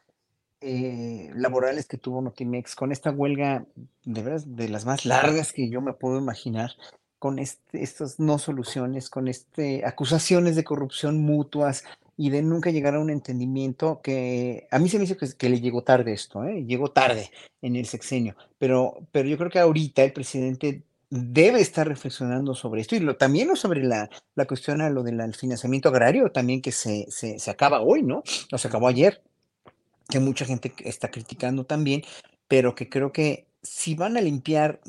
[0.60, 3.64] eh, laborales que tuvo Notimex, con esta huelga
[4.04, 6.72] de las más largas que yo me puedo imaginar,
[7.18, 11.84] con este, estas no soluciones, con este, acusaciones de corrupción mutuas
[12.16, 15.60] y de nunca llegar a un entendimiento que a mí se me hizo que, le
[15.60, 16.64] llegó tarde esto, ¿eh?
[16.66, 17.30] llegó tarde
[17.62, 22.82] en el sexenio, pero, pero yo creo que ahorita el presidente debe estar reflexionando sobre
[22.82, 27.06] esto y también sobre la, la cuestión a lo del financiamiento agrario, también que se,
[27.10, 28.22] se, se acaba hoy, ¿no?
[28.52, 29.22] O se acabó ayer
[30.10, 32.02] que mucha gente está criticando también,
[32.48, 34.80] pero que creo que si van a limpiar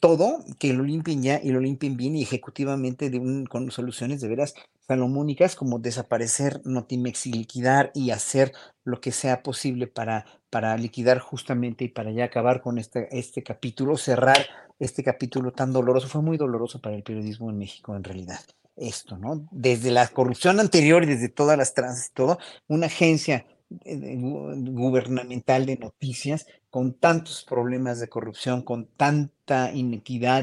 [0.00, 3.10] todo, que lo limpien ya y lo limpien bien y ejecutivamente
[3.48, 4.54] con soluciones de veras
[4.86, 8.52] salomónicas como desaparecer Notimex y liquidar y hacer
[8.84, 13.42] lo que sea posible para, para liquidar justamente y para ya acabar con este, este
[13.42, 14.46] capítulo, cerrar
[14.78, 16.08] este capítulo tan doloroso.
[16.08, 18.40] Fue muy doloroso para el periodismo en México en realidad.
[18.76, 19.46] Esto, ¿no?
[19.50, 22.38] Desde la corrupción anterior y desde todas las trans y todo,
[22.68, 28.86] una agencia gubernamental de noticias con tantos problemas de corrupción, con
[29.48, 29.72] tanta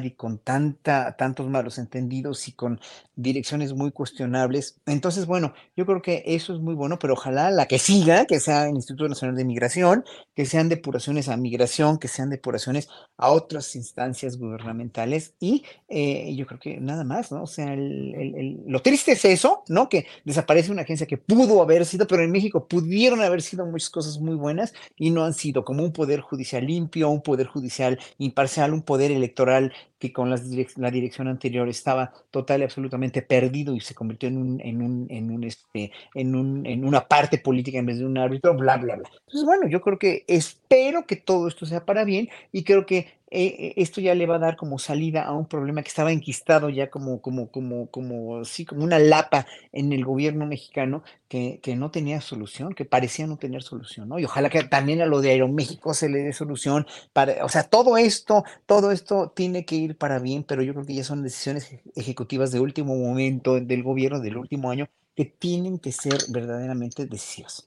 [0.04, 2.80] y con tanta, tantos malos entendidos y con
[3.16, 4.80] direcciones muy cuestionables.
[4.86, 8.40] Entonces, bueno, yo creo que eso es muy bueno, pero ojalá la que siga, que
[8.40, 10.04] sea el Instituto Nacional de Migración,
[10.36, 16.46] que sean depuraciones a migración, que sean depuraciones a otras instancias gubernamentales y eh, yo
[16.46, 17.44] creo que nada más, ¿no?
[17.44, 19.88] O sea, el- lo triste es eso, ¿no?
[19.90, 23.90] Que desaparece una agencia que pudo haber sido, pero en México pudieron haber sido muchas
[23.90, 28.00] cosas muy buenas y no han sido como un poder judicial limpio, un poder judicial
[28.18, 30.46] imparcial, un poder electoral que con las
[30.78, 35.08] la dirección anterior estaba total y absolutamente perdido y se convirtió en un, en un,
[35.10, 38.78] en un, este, en un, en una parte política en vez de un árbitro, bla,
[38.78, 39.10] bla, bla.
[39.28, 43.08] Entonces, bueno, yo creo que espero que todo esto sea para bien y creo que
[43.32, 46.12] eh, eh, esto ya le va a dar como salida a un problema que estaba
[46.12, 51.60] enquistado ya como, como, como, como, sí, como una lapa en el gobierno mexicano que,
[51.62, 54.20] que no tenía solución, que parecía no tener solución, ¿no?
[54.20, 57.64] Y ojalá que también a lo de Aeroméxico se le dé solución para, o sea,
[57.64, 61.24] todo esto, todo esto tiene que ir para bien, pero yo creo que ya son
[61.24, 66.18] decisiones eje- ejecutivas de último momento del gobierno del último año que tienen que ser
[66.30, 67.66] verdaderamente decisivas.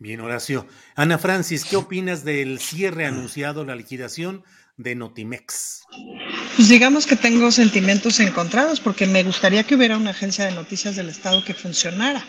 [0.00, 0.64] Bien, Horacio.
[0.94, 4.44] Ana Francis, ¿qué opinas del cierre anunciado, la liquidación
[4.76, 5.82] de Notimex?
[6.54, 10.94] Pues digamos que tengo sentimientos encontrados porque me gustaría que hubiera una agencia de noticias
[10.94, 12.24] del Estado que funcionara.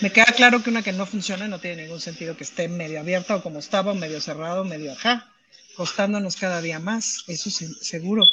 [0.00, 3.00] Me queda claro que una que no funciona no tiene ningún sentido que esté medio
[3.00, 5.28] abierta o como estaba, o medio cerrado, medio ajá,
[5.74, 8.24] costándonos cada día más, eso sí, seguro.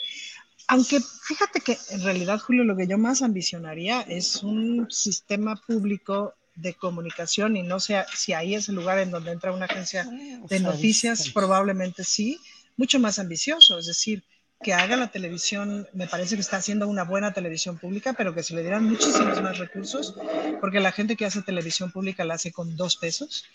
[0.67, 6.35] Aunque fíjate que en realidad, Julio, lo que yo más ambicionaría es un sistema público
[6.61, 10.03] de comunicación y no sé si ahí es el lugar en donde entra una agencia
[10.03, 12.39] de noticias, probablemente sí,
[12.77, 14.23] mucho más ambicioso, es decir,
[14.61, 18.43] que haga la televisión, me parece que está haciendo una buena televisión pública, pero que
[18.43, 20.15] se le dieran muchísimos más recursos,
[20.59, 23.45] porque la gente que hace televisión pública la hace con dos pesos.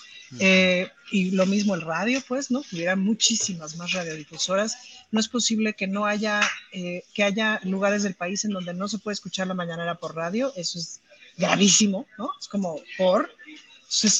[0.40, 2.62] Eh, y lo mismo el radio, pues, ¿no?
[2.62, 4.78] Que hubiera muchísimas más radiodifusoras.
[5.10, 6.40] No es posible que no haya,
[6.72, 10.16] eh, que haya lugares del país en donde no se puede escuchar la mañanera por
[10.16, 10.54] radio.
[10.56, 11.02] Eso es
[11.36, 12.30] gravísimo, ¿no?
[12.40, 13.30] Es como por.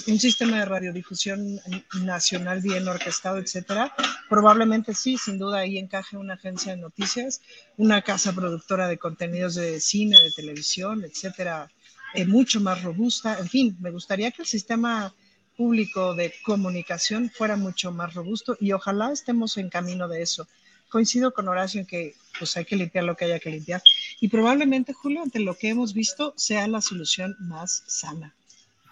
[0.07, 1.61] Un sistema de radiodifusión
[2.01, 3.93] nacional bien orquestado, etcétera,
[4.29, 7.41] probablemente sí, sin duda ahí encaje una agencia de noticias,
[7.77, 11.73] una casa productora de contenidos de cine, de televisión, etcétera,
[12.15, 13.37] eh, mucho más robusta.
[13.41, 15.13] En fin, me gustaría que el sistema
[15.57, 20.47] público de comunicación fuera mucho más robusto y ojalá estemos en camino de eso.
[20.95, 23.83] Coincido con Horacio en que pues hay que limpiar lo que haya que limpiar
[24.21, 28.33] y probablemente, Julio, ante lo que hemos visto, sea la solución más sana.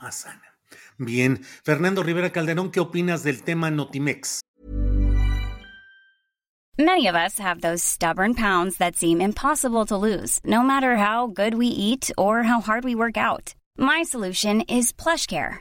[0.00, 0.42] Más sana.
[0.98, 1.44] Bien.
[1.62, 4.40] Fernando Rivera Calderón, ¿qué opinas del tema Notimex?
[6.76, 11.28] Many of us have those stubborn pounds that seem impossible to lose, no matter how
[11.28, 13.54] good we eat or how hard we work out.
[13.78, 15.60] My solution is PlushCare.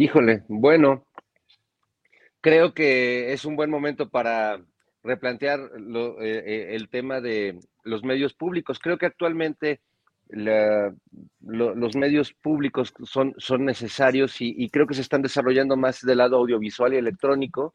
[0.00, 1.04] Híjole, bueno,
[2.40, 4.58] creo que es un buen momento para
[5.02, 8.78] replantear eh, eh, el tema de los medios públicos.
[8.78, 9.82] Creo que actualmente
[10.30, 16.16] los medios públicos son, son necesarios y, y, creo que se están desarrollando más del
[16.16, 17.74] lado audiovisual y electrónico.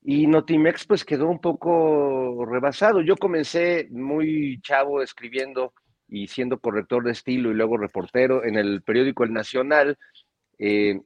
[0.00, 3.02] Y Notimex pues quedó un poco rebasado.
[3.02, 5.74] Yo comencé muy chavo escribiendo
[6.08, 9.98] y siendo corrector de estilo y luego reportero en el periódico El Nacional,
[10.58, 11.00] eh,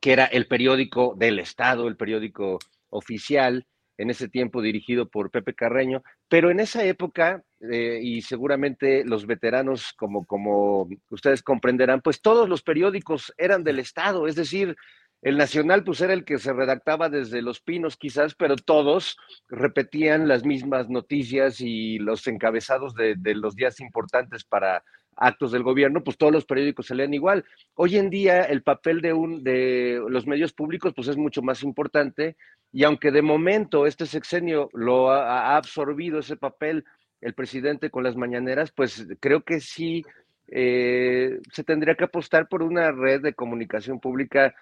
[0.00, 2.58] que era el periódico del Estado, el periódico
[2.90, 3.66] oficial,
[3.98, 9.26] en ese tiempo dirigido por Pepe Carreño, pero en esa época, eh, y seguramente los
[9.26, 14.76] veteranos, como, como ustedes comprenderán, pues todos los periódicos eran del Estado, es decir,
[15.20, 19.16] el Nacional pues era el que se redactaba desde Los Pinos quizás, pero todos
[19.48, 24.82] repetían las mismas noticias y los encabezados de, de los días importantes para
[25.16, 27.44] actos del gobierno, pues todos los periódicos se leen igual.
[27.74, 31.62] Hoy en día el papel de, un, de los medios públicos pues es mucho más
[31.62, 32.36] importante
[32.72, 36.84] y aunque de momento este sexenio lo ha, absorbido ese papel
[37.20, 40.04] el presidente con las mañaneras, pues creo que sí
[40.48, 44.54] eh, se tendría que apostar por una red de comunicación pública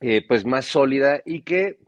[0.00, 1.78] eh, pues más sólida y que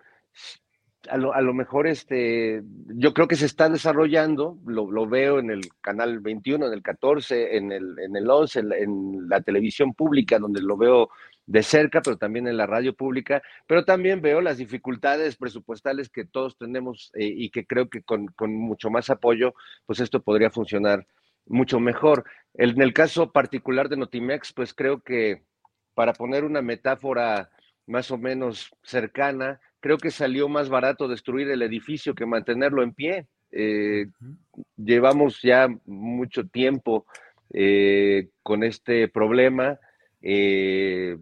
[1.08, 5.38] a lo, a lo, mejor este, yo creo que se está desarrollando, lo, lo, veo
[5.38, 9.94] en el canal 21, en el 14, en el, en el 11, en la, televisión
[9.94, 11.10] pública, donde lo veo
[11.46, 16.24] de cerca, pero también en la radio pública, pero también veo las dificultades presupuestales que
[16.24, 19.54] todos tenemos eh, y que creo que con, con, mucho más apoyo,
[19.86, 21.06] pues esto podría funcionar
[21.46, 22.24] mucho mejor.
[22.54, 25.42] En el caso particular de Notimex, pues creo que
[25.94, 27.50] para poner una metáfora
[27.86, 32.92] más o menos cercana, creo que salió más barato destruir el edificio que mantenerlo en
[32.92, 33.26] pie.
[33.50, 34.64] Eh, uh -huh.
[34.76, 37.06] Llevamos ya mucho tiempo
[37.52, 39.78] eh, con este problema.
[40.22, 41.16] Eh,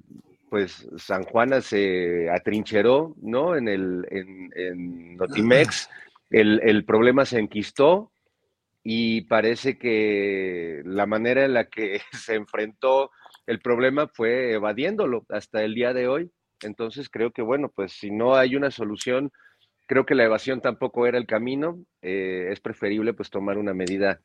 [0.51, 3.55] pues San Juana se atrincheró, ¿no?
[3.55, 5.89] En el en, en Notimex,
[6.31, 8.13] el, el, problema se enquistó
[8.83, 13.11] y parece que la manera en la que se enfrentó
[13.47, 16.31] el problema fue evadiéndolo hasta el día de hoy.
[16.63, 19.31] Entonces creo que, bueno, pues si no hay una solución,
[19.87, 21.79] creo que la evasión tampoco era el camino.
[22.03, 24.21] Eh, es preferible pues tomar una medida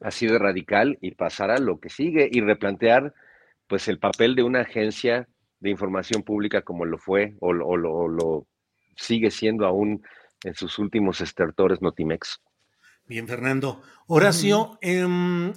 [0.00, 3.14] así de radical y pasar a lo que sigue y replantear
[3.66, 5.28] pues el papel de una agencia
[5.60, 8.46] de información pública como lo fue o, o, o, o lo
[8.96, 10.02] sigue siendo aún
[10.44, 12.40] en sus últimos estertores Notimex.
[13.06, 13.82] Bien, Fernando.
[14.06, 15.04] Horacio, eh,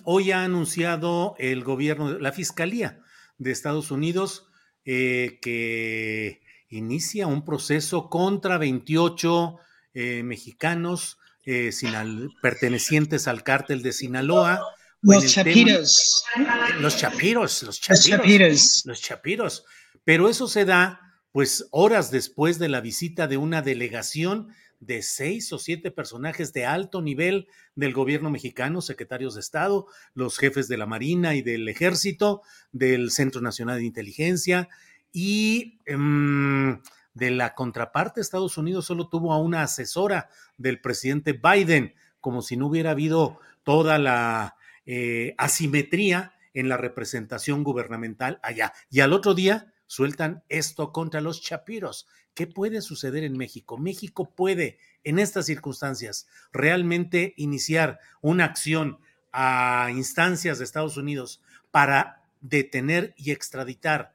[0.06, 3.00] hoy ha anunciado el gobierno, la Fiscalía
[3.38, 4.50] de Estados Unidos,
[4.86, 9.58] eh, que inicia un proceso contra 28
[9.94, 14.62] eh, mexicanos eh, sinal, pertenecientes al cártel de Sinaloa.
[15.02, 16.24] Los chapiros.
[16.34, 17.64] Tema, los chapiros.
[17.64, 18.08] Los chapiros.
[18.08, 18.84] Los chapiros.
[18.86, 19.66] Los chapiros.
[20.04, 21.00] Pero eso se da
[21.32, 24.56] pues horas después de la visita de una delegación
[24.86, 30.38] de seis o siete personajes de alto nivel del gobierno mexicano, secretarios de Estado, los
[30.38, 32.42] jefes de la Marina y del Ejército,
[32.72, 34.70] del Centro Nacional de Inteligencia
[35.12, 36.80] y um,
[37.14, 42.58] de la contraparte, Estados Unidos solo tuvo a una asesora del presidente Biden, como si
[42.58, 44.56] no hubiera habido toda la
[44.86, 48.74] eh, asimetría en la representación gubernamental allá.
[48.90, 52.08] Y al otro día sueltan esto contra los chapiros.
[52.34, 53.78] ¿Qué puede suceder en México?
[53.78, 58.98] México puede, en estas circunstancias, realmente iniciar una acción
[59.32, 61.42] a instancias de Estados Unidos
[61.72, 64.14] para detener y extraditar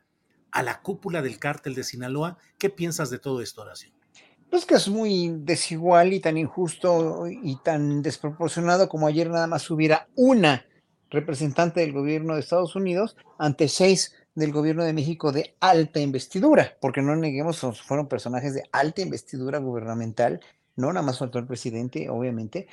[0.50, 2.38] a la cúpula del cártel de Sinaloa.
[2.58, 3.90] ¿Qué piensas de todo esto, Horacio?
[4.50, 9.70] Pues que es muy desigual y tan injusto y tan desproporcionado como ayer nada más
[9.70, 10.66] hubiera una
[11.10, 16.76] representante del gobierno de Estados Unidos ante seis del gobierno de México de alta investidura,
[16.80, 20.40] porque no neguemos, fueron personajes de alta investidura gubernamental,
[20.76, 22.68] no nada más faltó el presidente, obviamente.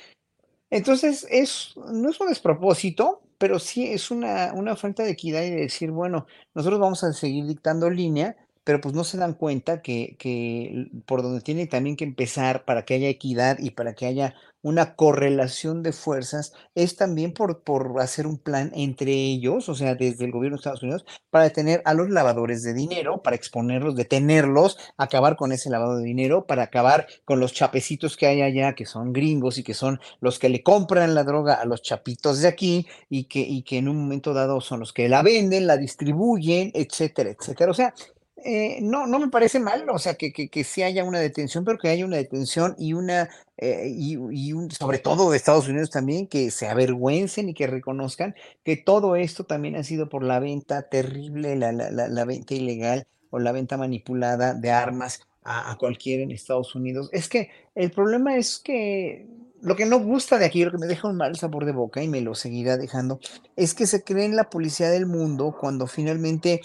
[0.70, 5.50] Entonces, es, no es un despropósito, pero sí es una, una falta de equidad y
[5.50, 8.36] de decir, bueno, nosotros vamos a seguir dictando línea,
[8.66, 12.94] pero pues no se dan cuenta que, por donde tiene también que empezar para que
[12.94, 18.26] haya equidad y para que haya una correlación de fuerzas es también por, por hacer
[18.26, 21.94] un plan entre ellos, o sea, desde el gobierno de Estados Unidos, para detener a
[21.94, 27.06] los lavadores de dinero, para exponerlos, detenerlos, acabar con ese lavado de dinero, para acabar
[27.24, 30.64] con los chapecitos que hay allá, que son gringos y que son los que le
[30.64, 34.34] compran la droga a los chapitos de aquí y que, y que en un momento
[34.34, 37.70] dado son los que la venden, la distribuyen, etcétera, etcétera.
[37.70, 37.94] O sea,
[38.44, 41.64] eh, no, no me parece mal, o sea, que, que, que sí haya una detención,
[41.64, 45.68] pero que haya una detención y una, eh, y, y un, sobre todo de Estados
[45.68, 48.34] Unidos también, que se avergüencen y que reconozcan
[48.64, 52.54] que todo esto también ha sido por la venta terrible, la, la, la, la venta
[52.54, 57.08] ilegal o la venta manipulada de armas a, a cualquiera en Estados Unidos.
[57.12, 59.26] Es que el problema es que
[59.62, 62.02] lo que no gusta de aquí, lo que me deja un mal sabor de boca
[62.02, 63.18] y me lo seguirá dejando,
[63.56, 66.60] es que se creen la policía del mundo cuando finalmente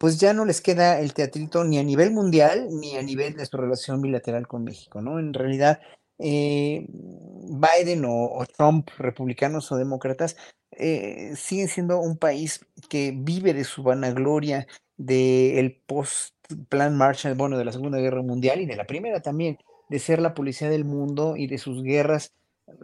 [0.00, 3.44] pues ya no les queda el teatrito ni a nivel mundial ni a nivel de
[3.44, 5.18] su relación bilateral con México, ¿no?
[5.18, 5.78] En realidad,
[6.18, 10.38] eh, Biden o, Trump, republicanos o demócratas,
[10.70, 14.66] eh, siguen siendo un país que vive de su vanagloria
[14.96, 19.58] del post-plan Marshall, bueno, de la Segunda Guerra Mundial y de la Primera también,
[19.90, 22.32] de ser la policía del mundo y de sus guerras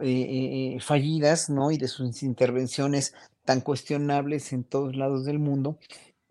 [0.03, 1.71] eh fallidas, ¿no?
[1.71, 5.79] Y de sus intervenciones tan cuestionables en todos lados del mundo.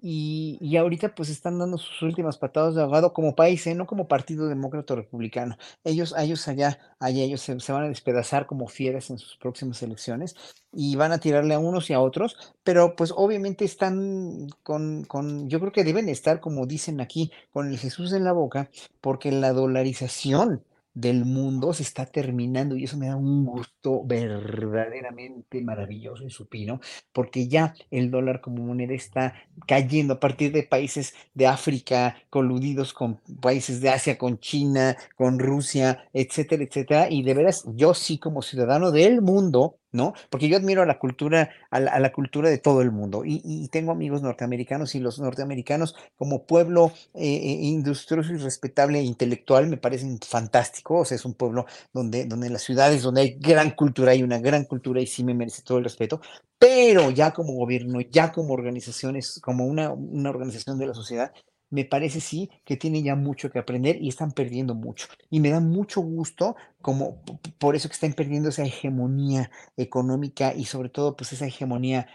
[0.08, 3.74] Y, y, ahorita pues están dando sus últimas patadas de ahogado como país, ¿eh?
[3.74, 5.58] no como partido demócrata o republicano.
[5.82, 9.82] Ellos, ellos allá, allá ellos se, se, van a despedazar como fieras en sus próximas
[9.82, 10.36] elecciones
[10.72, 15.48] y van a tirarle a unos y a otros, pero pues obviamente están con, con,
[15.48, 18.70] yo creo que deben estar, como dicen aquí, con el Jesús en la boca,
[19.00, 20.62] porque la dolarización
[20.97, 26.81] del mundo se está terminando y eso me da un gusto verdaderamente maravilloso y supino,
[27.12, 29.35] porque ya el dólar como moneda está
[29.66, 35.39] cayendo a partir de países de África coludidos con países de Asia, con China, con
[35.39, 37.10] Rusia, etcétera, etcétera.
[37.10, 40.14] Y de veras, yo sí como ciudadano del mundo, ¿no?
[40.31, 43.68] Porque yo admiro a la cultura, a la, cultura de todo el mundo y, y,
[43.68, 49.66] tengo amigos norteamericanos y los norteamericanos como pueblo eh, eh, industrioso y respetable e intelectual
[49.66, 53.36] me parecen fantásticos, o sea, es un pueblo donde, donde en las ciudades, donde hay
[53.40, 56.20] gran cultura, hay una gran cultura y sí me merece todo el respeto,
[56.59, 61.32] pero ya como gobierno, ya como organizaciones, como una, una organización de la sociedad,
[61.70, 65.09] me parece sí que tienen ya mucho que aprender y están perdiendo mucho.
[65.30, 67.22] Y me da mucho gusto como
[67.59, 72.06] por eso que están perdiendo esa hegemonía económica y sobre todo pues esa hegemonía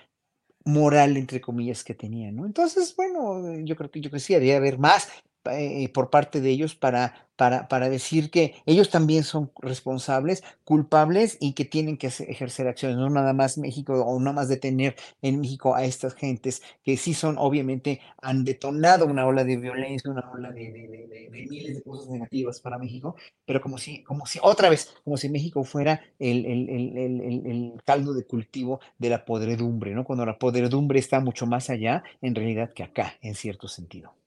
[0.65, 2.45] moral entre comillas que tenían, ¿no?
[2.45, 5.10] Entonces, bueno, yo creo que yo creo que sí debería haber más
[5.45, 11.38] eh, por parte de ellos para para, para decir que ellos también son responsables, culpables
[11.39, 15.39] y que tienen que ejercer acciones, no nada más México o no más detener en
[15.41, 20.30] México a estas gentes que sí son, obviamente, han detonado una ola de violencia, una
[20.31, 23.15] ola de, de, de, de miles de cosas negativas para México,
[23.45, 27.81] pero como si, como si, otra vez, como si México fuera el, el, el, el
[27.85, 30.03] caldo de cultivo de la podredumbre, ¿no?
[30.03, 34.20] Cuando la podredumbre está mucho más allá, en realidad, que acá, en cierto sentido.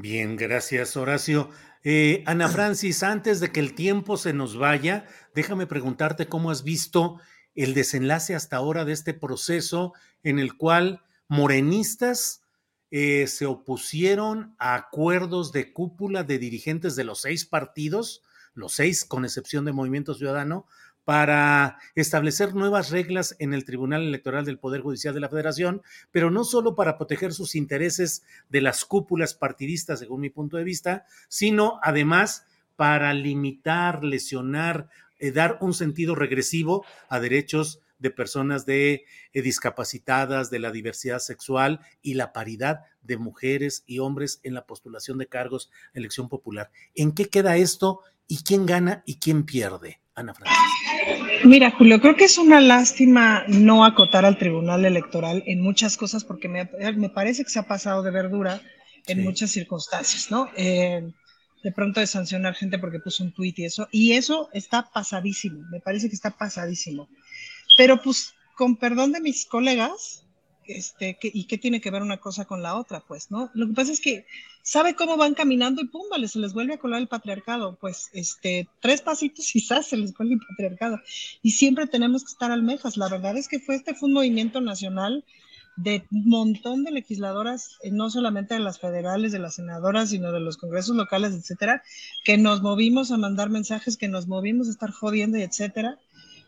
[0.00, 1.50] Bien, gracias Horacio.
[1.82, 6.62] Eh, Ana Francis, antes de que el tiempo se nos vaya, déjame preguntarte cómo has
[6.62, 7.18] visto
[7.56, 12.42] el desenlace hasta ahora de este proceso en el cual morenistas
[12.92, 18.22] eh, se opusieron a acuerdos de cúpula de dirigentes de los seis partidos,
[18.54, 20.68] los seis con excepción de Movimiento Ciudadano,
[21.08, 25.80] para establecer nuevas reglas en el Tribunal Electoral del Poder Judicial de la Federación,
[26.10, 30.64] pero no solo para proteger sus intereses de las cúpulas partidistas, según mi punto de
[30.64, 32.44] vista, sino además
[32.76, 40.50] para limitar, lesionar, eh, dar un sentido regresivo a derechos de personas de eh, discapacitadas,
[40.50, 45.26] de la diversidad sexual y la paridad de mujeres y hombres en la postulación de
[45.26, 46.70] cargos, elección popular.
[46.94, 50.02] ¿En qué queda esto y quién gana y quién pierde?
[50.18, 51.44] Ana Francis.
[51.44, 56.24] Mira, Julio, creo que es una lástima no acotar al Tribunal Electoral en muchas cosas
[56.24, 58.60] porque me, me parece que se ha pasado de verdura
[59.06, 59.24] en sí.
[59.24, 60.50] muchas circunstancias, ¿no?
[60.56, 61.12] Eh,
[61.62, 65.66] de pronto de sancionar gente porque puso un tuit y eso, y eso está pasadísimo,
[65.70, 67.08] me parece que está pasadísimo.
[67.76, 70.24] Pero pues, con perdón de mis colegas,
[70.68, 73.00] este, ¿y qué tiene que ver una cosa con la otra?
[73.00, 73.50] Pues, ¿no?
[73.54, 74.26] Lo que pasa es que
[74.62, 77.76] sabe cómo van caminando y pum, vale, se les vuelve a colar el patriarcado.
[77.80, 81.00] Pues, este, tres pasitos y se les vuelve el patriarcado.
[81.42, 82.96] Y siempre tenemos que estar almejas.
[82.96, 85.24] La verdad es que fue este fue un movimiento nacional
[85.78, 90.32] de un montón de legisladoras, eh, no solamente de las federales, de las senadoras, sino
[90.32, 91.82] de los congresos locales, etcétera,
[92.24, 95.98] que nos movimos a mandar mensajes, que nos movimos a estar jodiendo etcétera.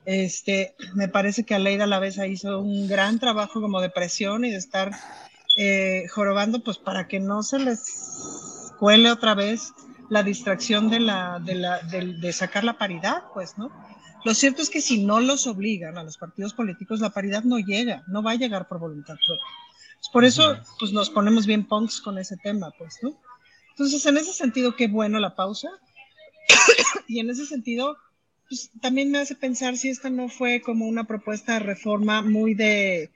[0.04, 4.56] Este, me parece que Aleida Lavesa hizo un gran trabajo como de presión y de
[4.56, 4.92] estar
[5.56, 9.72] eh, jorobando, pues para que no se les cuele otra vez
[10.08, 13.70] la distracción de, la, de, la, de sacar la paridad, pues, ¿no?
[14.24, 17.58] Lo cierto es que si no los obligan a los partidos políticos, la paridad no
[17.58, 19.44] llega, no va a llegar por voluntad propia.
[20.12, 23.14] Por eso, pues nos ponemos bien punks con ese tema, pues, ¿no?
[23.70, 25.68] Entonces, en ese sentido, qué bueno la pausa.
[27.08, 27.96] y en ese sentido,
[28.50, 32.54] pues también me hace pensar si esta no fue como una propuesta de reforma muy
[32.54, 33.10] de,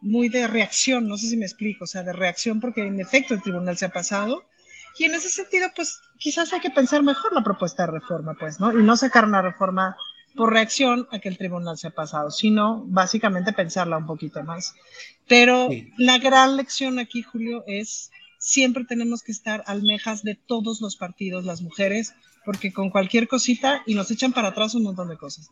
[0.00, 3.34] muy de reacción, no sé si me explico, o sea, de reacción porque en efecto
[3.34, 4.44] el tribunal se ha pasado.
[4.96, 8.60] Y en ese sentido, pues quizás hay que pensar mejor la propuesta de reforma, pues,
[8.60, 8.78] ¿no?
[8.78, 9.96] Y no sacar una reforma
[10.36, 14.72] por reacción a que el tribunal se ha pasado, sino básicamente pensarla un poquito más.
[15.26, 15.68] Pero
[15.98, 21.44] la gran lección aquí, Julio, es siempre tenemos que estar almejas de todos los partidos,
[21.44, 22.14] las mujeres,
[22.46, 25.50] porque con cualquier cosita y nos echan para atrás un montón de cosas.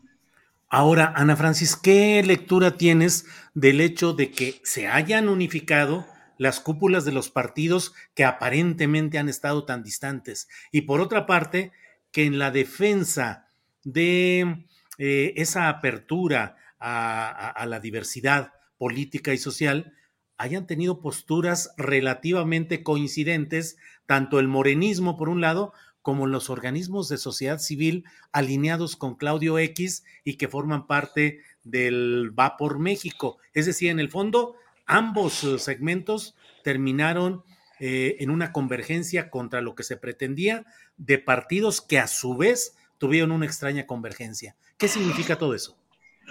[0.69, 6.07] Ahora, Ana Francis, ¿qué lectura tienes del hecho de que se hayan unificado
[6.37, 10.47] las cúpulas de los partidos que aparentemente han estado tan distantes?
[10.71, 11.71] Y por otra parte,
[12.11, 13.47] que en la defensa
[13.83, 14.65] de
[14.97, 19.93] eh, esa apertura a, la diversidad política y social
[20.37, 25.73] hayan tenido posturas relativamente coincidentes, tanto el morenismo por un lado,
[26.05, 32.31] como los organismos de sociedad civil alineados con Claudio X y que forman parte del
[32.37, 33.39] Va por México.
[33.55, 34.55] Es decir, en el fondo,
[34.85, 37.43] ambos eh, segmentos terminaron
[37.79, 40.67] eh, en una convergencia contra lo que se pretendía
[40.97, 44.55] de partidos que a su vez tuvieron una extraña convergencia.
[44.77, 45.75] ¿Qué significa todo eso?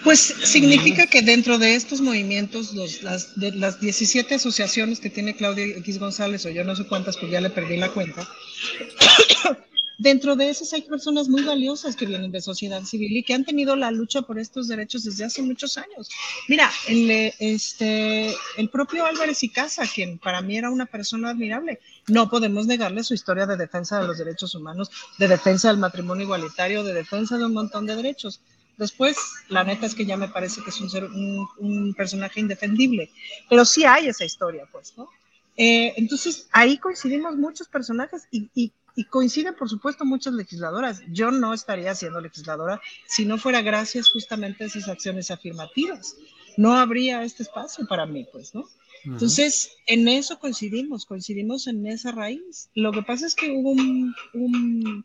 [0.02, 5.64] Pues significa que dentro de estos movimientos, las, de las 17 asociaciones que tiene Claudia
[5.64, 8.28] X González, o yo no sé cuántas, pues ya le perdí la cuenta,
[9.98, 13.44] dentro de esas hay personas muy valiosas que vienen de sociedad civil y que han
[13.44, 16.10] tenido la lucha por estos derechos desde hace muchos años.
[16.48, 21.80] Mira, el, este, el propio Álvarez y Casa, quien para mí era una persona admirable,
[22.08, 26.24] no podemos negarle su historia de defensa de los derechos humanos, de defensa del matrimonio
[26.24, 28.40] igualitario, de defensa de un montón de derechos.
[28.76, 29.16] Después,
[29.48, 33.10] la neta es que ya me parece que es un, ser, un, personaje indefendible,
[33.48, 35.08] pero sí hay esa historia, pues, ¿no?
[35.56, 41.02] Eh, entonces, ahí coincidimos muchos personajes y, y y coinciden, por supuesto, muchas legisladoras.
[41.08, 46.16] Yo no estaría siendo legisladora si no fuera gracias justamente a esas acciones afirmativas.
[46.56, 48.64] No habría este espacio para mí, pues, ¿no?
[49.04, 52.70] Entonces, en eso coincidimos, coincidimos en esa raíz.
[52.74, 55.04] Lo que pasa es que hubo un, un,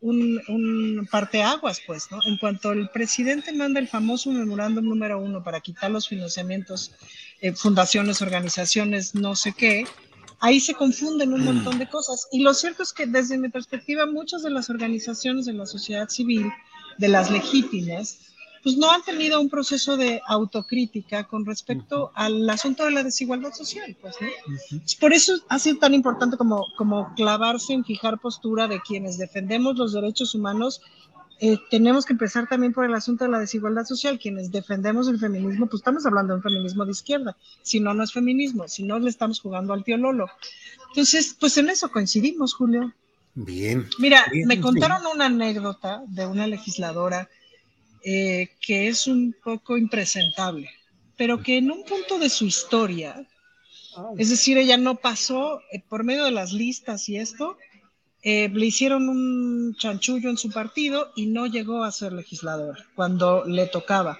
[0.00, 2.18] un, parteaguas, pues, ¿no?
[2.24, 6.92] En cuanto el presidente manda el famoso memorándum número uno para quitar los financiamientos,
[7.40, 9.86] eh, fundaciones, organizaciones, no sé qué,
[10.40, 12.28] ahí se confunden un montón de cosas.
[12.32, 16.08] Y lo cierto es que desde mi perspectiva, muchas de las organizaciones de la sociedad
[16.08, 16.46] civil,
[16.98, 18.18] de las legítimas,
[18.68, 23.54] pues no han tenido un proceso de autocrítica con respecto al asunto de la desigualdad
[23.54, 24.28] social, pues, ¿no?
[25.00, 29.78] Por eso ha sido tan importante como, como clavarse en fijar postura de quienes defendemos
[29.78, 30.82] los derechos humanos
[31.40, 34.18] eh, tenemos que empezar también por el asunto de la desigualdad social.
[34.18, 37.38] Quienes defendemos el feminismo, pues estamos hablando de un feminismo de izquierda.
[37.62, 38.68] Si no, no es feminismo.
[38.68, 40.26] Si no, le estamos jugando al tío Lolo.
[40.88, 42.92] Entonces, pues en eso coincidimos, Julio.
[43.34, 43.88] Bien.
[43.98, 47.30] Mira, me contaron una anécdota de una legisladora
[48.02, 50.70] eh, que es un poco impresentable,
[51.16, 53.26] pero que en un punto de su historia,
[54.16, 57.56] es decir, ella no pasó eh, por medio de las listas y esto,
[58.22, 63.44] eh, le hicieron un chanchullo en su partido y no llegó a ser legislador cuando
[63.44, 64.18] le tocaba.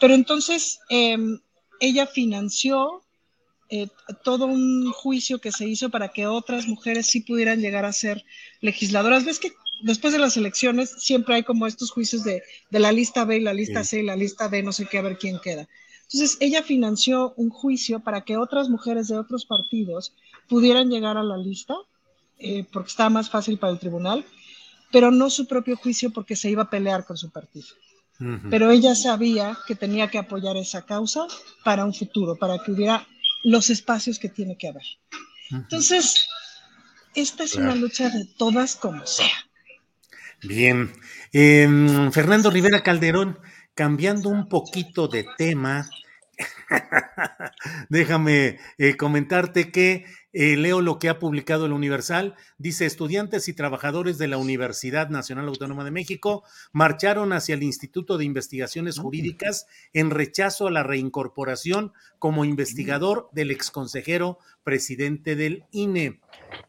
[0.00, 1.38] Pero entonces em,
[1.78, 3.02] ella financió
[3.70, 3.88] eh,
[4.22, 8.24] todo un juicio que se hizo para que otras mujeres sí pudieran llegar a ser
[8.60, 9.24] legisladoras.
[9.24, 9.52] Ves que
[9.82, 13.54] después de las elecciones siempre hay como estos juicios de, la lista B y la
[13.54, 15.68] lista C y la lista D, no sé qué, a ver quién queda.
[16.02, 20.14] Entonces ella financió un juicio para que otras mujeres de otros partidos
[20.48, 21.74] pudieran llegar a la lista
[22.38, 24.24] eh, porque estaba más fácil para el tribunal,
[24.90, 27.66] pero no su propio juicio porque se iba a pelear con su partido.
[28.50, 31.26] Pero ella sabía que tenía que apoyar esa causa
[31.64, 33.04] para un futuro, para que hubiera
[33.42, 34.84] los espacios que tiene que haber.
[35.50, 36.28] Entonces,
[37.16, 39.32] esta es una lucha de todas como sea.
[40.42, 40.92] Bien.
[41.32, 43.38] Em, Fernando Rivera Calderón,
[43.74, 45.88] cambiando un poquito de tema,
[47.88, 52.34] Déjame eh, comentarte que eh, leo lo que ha publicado el Universal.
[52.56, 56.42] Dice, estudiantes y trabajadores de la Universidad Nacional Autónoma de México
[56.72, 63.50] marcharon hacia el Instituto de Investigaciones Jurídicas en rechazo a la reincorporación como investigador del
[63.50, 66.20] exconsejero presidente del INE.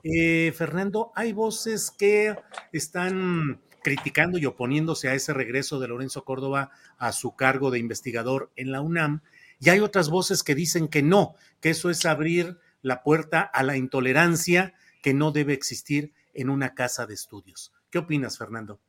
[0.03, 2.35] Eh, Fernando, hay voces que
[2.73, 8.51] están criticando y oponiéndose a ese regreso de Lorenzo Córdoba a su cargo de investigador
[8.55, 9.21] en la UNAM.
[9.59, 13.63] Y hay otras voces que dicen que no, que eso es abrir la puerta a
[13.63, 17.71] la intolerancia que no debe existir en una casa de estudios.
[17.89, 18.79] ¿Qué opinas, Fernando?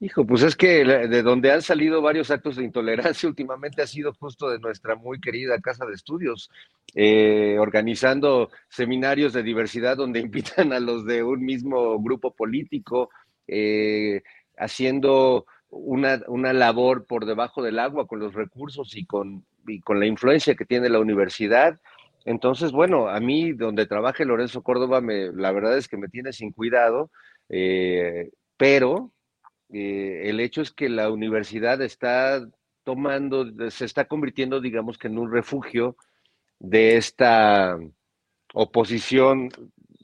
[0.00, 4.14] Hijo, pues es que de donde han salido varios actos de intolerancia últimamente ha sido
[4.14, 6.50] justo de nuestra muy querida casa de estudios,
[6.94, 13.10] eh, organizando seminarios de diversidad donde invitan a los de un mismo grupo político,
[13.48, 14.22] eh,
[14.56, 20.00] haciendo una, una, labor por debajo del agua con los recursos y con, y con
[20.00, 21.78] la influencia que tiene la universidad
[22.28, 26.34] entonces, bueno, a mí donde trabaje Lorenzo Córdoba, me, la verdad es que me tiene
[26.34, 27.10] sin cuidado,
[27.48, 29.12] eh, pero
[29.72, 32.46] eh, el hecho es que la universidad está
[32.84, 35.96] tomando, se está convirtiendo, digamos que en un refugio
[36.58, 37.78] de esta
[38.52, 39.48] oposición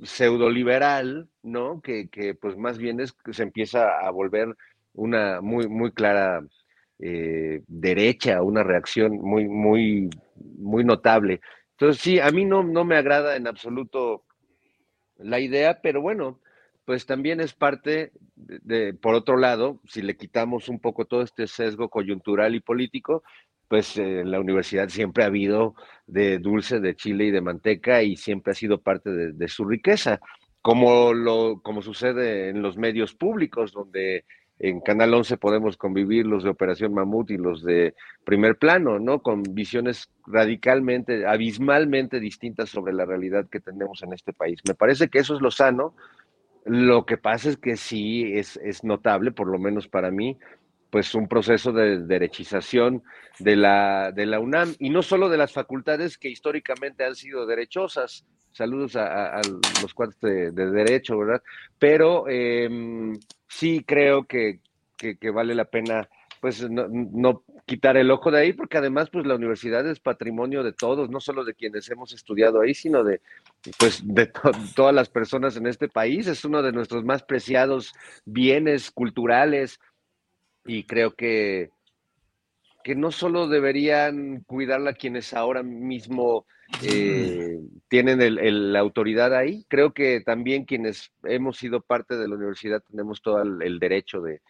[0.02, 1.82] pseudoliberal, ¿no?
[1.82, 4.56] Que, que pues más bien es que se empieza a volver
[4.94, 6.42] una muy, muy clara
[6.98, 11.40] eh, derecha, una reacción muy, muy, muy notable.
[11.72, 14.24] Entonces, sí, a mí no, no me agrada en absoluto
[15.18, 16.40] la idea, pero bueno,
[16.84, 21.46] pues también es parte de, por otro lado, si le quitamos un poco todo este
[21.46, 23.22] sesgo coyuntural y político,
[23.68, 25.74] pues en la universidad siempre ha habido
[26.06, 29.64] de dulce, de chile y de manteca y siempre ha sido parte de, de su
[29.64, 30.20] riqueza,
[30.60, 34.24] como, lo, como sucede en los medios públicos, donde
[34.58, 37.94] en Canal 11 podemos convivir los de Operación Mamut y los de
[38.24, 39.20] primer plano, ¿no?
[39.20, 44.60] Con visiones radicalmente, abismalmente distintas sobre la realidad que tenemos en este país.
[44.66, 45.94] Me parece que eso es lo sano.
[46.64, 50.38] Lo que pasa es que sí es, es notable, por lo menos para mí,
[50.90, 53.02] pues un proceso de derechización
[53.40, 57.46] de la, de la UNAM y no solo de las facultades que históricamente han sido
[57.46, 58.24] derechosas.
[58.54, 59.40] Saludos a,
[59.82, 61.42] los cuartos de, derecho, ¿verdad?
[61.76, 63.18] Pero em,
[63.48, 64.60] sí creo que,
[65.32, 66.08] vale la pena
[66.40, 70.72] pues no, quitar el ojo de ahí, porque además pues la universidad es patrimonio de
[70.72, 73.22] todos, no solo de quienes hemos estudiado ahí, sino de
[73.76, 74.30] pues de
[74.76, 77.92] todas las personas en este país, es uno de nuestros más preciados
[78.24, 79.80] bienes culturales
[80.64, 81.70] y creo que,
[82.84, 86.46] que no solo deberían cuidarla quienes ahora mismo
[86.82, 87.58] eh,
[87.88, 89.64] tienen el, la autoridad ahí.
[89.68, 94.40] Creo que también quienes hemos sido parte de la universidad tenemos todo el, derecho de,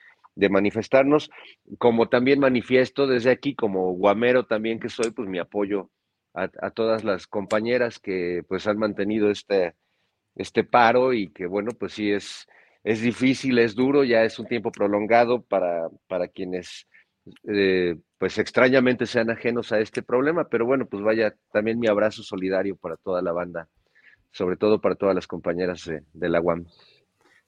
[0.48, 1.30] manifestarnos,
[1.78, 5.90] como también manifiesto desde aquí, como guamero también que soy, pues mi apoyo
[6.34, 9.74] a, todas las compañeras que pues han mantenido este,
[10.34, 12.48] este paro y que bueno, pues sí es,
[12.82, 16.88] es difícil, es duro, ya es un tiempo prolongado para, para quienes
[17.44, 22.22] eh, pues extrañamente sean ajenos a este problema, pero bueno, pues vaya también mi abrazo
[22.22, 23.68] solidario para toda la banda,
[24.30, 26.66] sobre todo para todas las compañeras de, la UAM.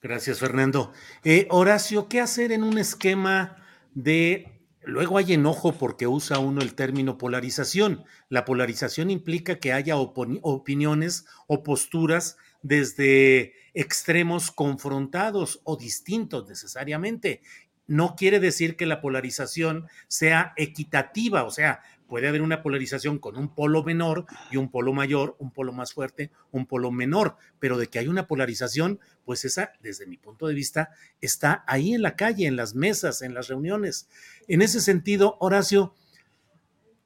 [0.00, 0.92] Gracias, Fernando.
[1.24, 3.56] Eh, Horacio, ¿qué hacer en un esquema
[3.94, 4.52] de...
[4.82, 8.04] Luego hay enojo porque usa uno el término polarización.
[8.28, 17.42] La polarización implica que haya opiniones o posturas desde extremos confrontados o distintos necesariamente
[17.86, 23.36] no quiere decir que la polarización sea equitativa, o sea, puede haber una polarización con
[23.36, 27.78] un polo menor y un polo mayor, un polo más fuerte, un polo menor, pero
[27.78, 30.90] de que hay una polarización, pues esa, desde mi punto de vista,
[31.20, 34.08] está ahí en la calle, en las mesas, en las reuniones.
[34.48, 35.94] En ese sentido, Horacio,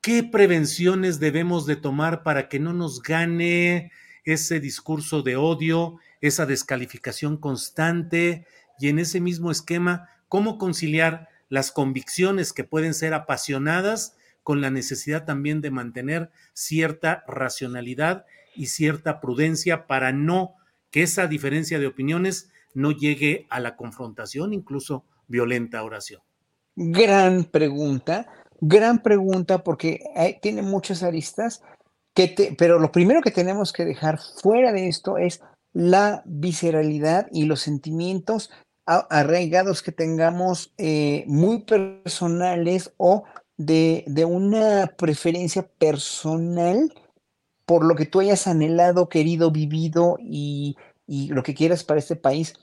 [0.01, 3.93] ¿qué prevenciones debemos de tomar para que no nos gane
[4.25, 8.47] ese discurso de odio, esa descalificación constante
[8.79, 14.71] y en ese mismo esquema, cómo conciliar las convicciones que pueden ser apasionadas con la
[14.71, 18.25] necesidad también de mantener cierta racionalidad
[18.55, 20.55] y cierta prudencia para no
[20.93, 26.23] que esa diferencia de opiniones no llegue a la confrontación, incluso violenta oración.
[26.77, 28.29] Gran pregunta,
[28.61, 29.99] gran pregunta porque
[30.41, 31.61] tiene muchas aristas,
[32.57, 35.43] pero lo primero que tenemos que dejar fuera de esto es
[35.73, 38.51] la visceralidad y los sentimientos
[38.99, 43.25] arraigados que tengamos eh, muy personales o
[43.57, 46.93] de, una preferencia personal
[47.67, 50.77] por lo que tú hayas anhelado, querido, vivido y,
[51.07, 52.55] lo que quieras para este país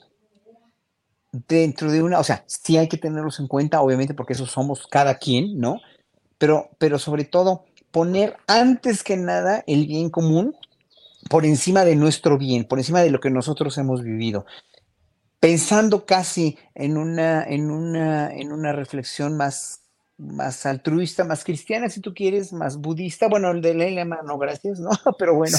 [1.49, 4.87] dentro de una, o sea, sí hay que tenerlos en cuenta, obviamente, porque eso somos
[4.87, 5.81] cada quien, ¿no?
[6.37, 10.55] Pero, pero sobre todo, poner antes que nada el bien común
[11.29, 14.45] por encima de nuestro bien, por encima de lo que nosotros hemos vivido.
[15.39, 19.87] Pensando casi en una, en una, en una reflexión más
[20.17, 23.27] más altruista, más cristiana, si tú quieres, más budista.
[23.27, 24.89] Bueno, el de Lema, no, gracias, ¿no?
[25.19, 25.55] Pero bueno,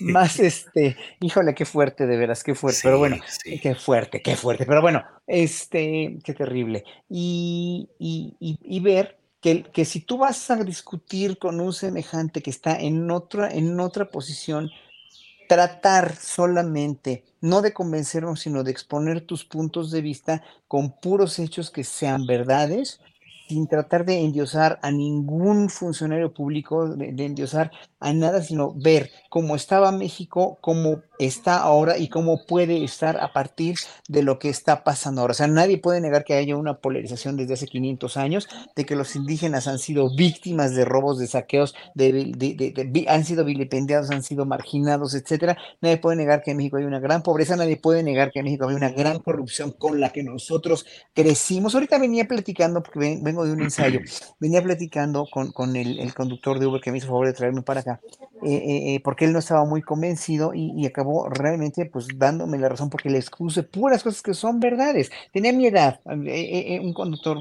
[0.00, 2.80] más este, híjole, qué fuerte, de veras, qué fuerte.
[2.82, 4.66] pero bueno, qué fuerte, qué fuerte.
[4.66, 6.84] Pero bueno, este, qué terrible.
[7.08, 12.50] Y, y, y, ver que, que, si tú vas a discutir con un semejante que
[12.50, 14.70] está en otra, en otra posición,
[15.50, 21.72] tratar solamente, no de convencernos, sino de exponer tus puntos de vista con puros hechos
[21.72, 23.00] que sean verdades,
[23.48, 29.10] sin tratar de endiosar a ningún funcionario público, de, de, endiosar a nada, sino ver
[29.28, 33.76] cómo estaba México, cómo está ahora y cómo puede estar a partir
[34.08, 35.32] de lo que está pasando ahora.
[35.32, 38.96] O sea, nadie puede negar que haya una polarización desde hace 500 años, de que
[38.96, 44.46] los indígenas han sido víctimas de robos, de saqueos, de, han sido vilipendiados, han sido
[44.46, 45.58] marginados, etcétera.
[45.82, 48.46] Nadie puede negar que en México hay una gran pobreza, nadie puede negar que en
[48.46, 51.74] México hay una gran corrupción con la que nosotros crecimos.
[51.74, 54.00] Ahorita venía platicando, porque vengo de un ensayo,
[54.40, 57.62] venía platicando con, con el, el conductor de Uber que me hizo favor de traerme
[57.62, 57.89] para acá
[58.42, 62.68] eh, eh, eh, porque él no estaba muy convencido y, acabó realmente pues dándome la
[62.68, 65.10] razón porque le expuse puras cosas que son verdades.
[65.32, 67.38] Tenía mi edad, un conductor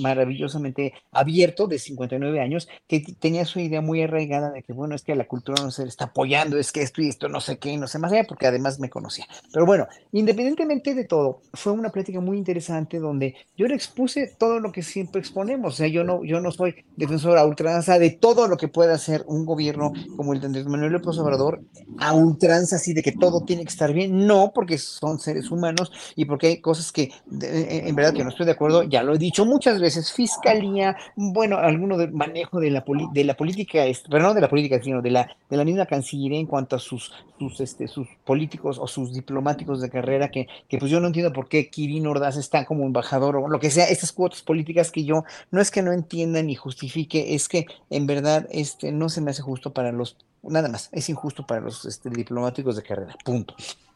[0.00, 5.02] maravillosamente abierto de 59 años que tenía su idea muy arraigada de que bueno, es
[5.02, 7.58] que la cultura no se le está apoyando, es que esto y esto no sé
[7.58, 9.26] qué, no sé más allá, porque además me conocía.
[9.52, 14.60] Pero bueno, independientemente de todo, fue una plática muy interesante donde yo le expuse todo
[14.60, 18.10] lo que siempre exponemos, o sea, yo no, yo no soy defensor a ultranza de
[18.10, 21.62] todo lo que pueda hacer un gobierno como el de Manuel López Obrador
[21.98, 25.92] a ultranza así de que todo tiene que estar bien, no, porque son seres humanos
[26.16, 29.18] y porque hay cosas que en verdad que no estoy de acuerdo, ya lo he
[29.18, 34.34] dicho muchas veces, fiscalía, bueno, alguno del manejo de la, de la política, pero no
[34.34, 37.60] de la política, sino de la, de la misma Cancillería en cuanto a sus, sus,
[37.60, 41.48] este, sus políticos o sus diplomáticos de carrera, que, que pues yo no entiendo por
[41.48, 45.24] qué Kirin Ordaz está como embajador o lo que sea, estas cuotas políticas que yo
[45.50, 49.30] no es que no entienda ni justifique, es que en verdad este, no se me
[49.30, 53.54] hace justo para los nada más, es injusto para los este, diplomáticos de carrera, punto.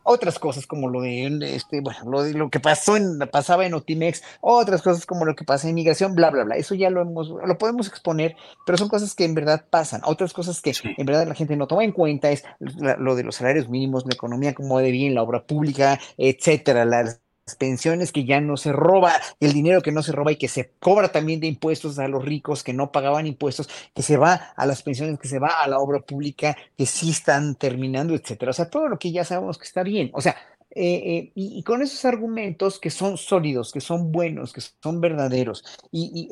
[0.08, 1.26] Otras cosas como lo de
[1.56, 5.34] este, bueno, lo de lo que pasó en, pasaba en Otimex, otras cosas como lo
[5.34, 6.54] que pasa en inmigración, bla, bla, bla.
[6.54, 10.02] Eso ya lo hemos, lo podemos exponer, pero son cosas que en verdad pasan.
[10.04, 13.34] Otras cosas que en verdad la gente no toma en cuenta es lo de los
[13.34, 17.20] salarios mínimos, la economía como de bien, la obra pública, etcétera, las
[17.54, 20.72] pensiones que ya no se roba, el dinero que no se roba y que se
[20.80, 24.66] cobra también de impuestos a los ricos que no pagaban impuestos, que se va a
[24.66, 28.50] las pensiones, que se va a la obra pública, que sí están terminando, etcétera.
[28.50, 30.10] O sea, todo lo que ya sabemos que está bien.
[30.12, 30.36] O sea,
[30.70, 35.64] eh, eh, y, con esos argumentos que son sólidos, que son buenos, que son verdaderos,
[35.92, 36.28] y,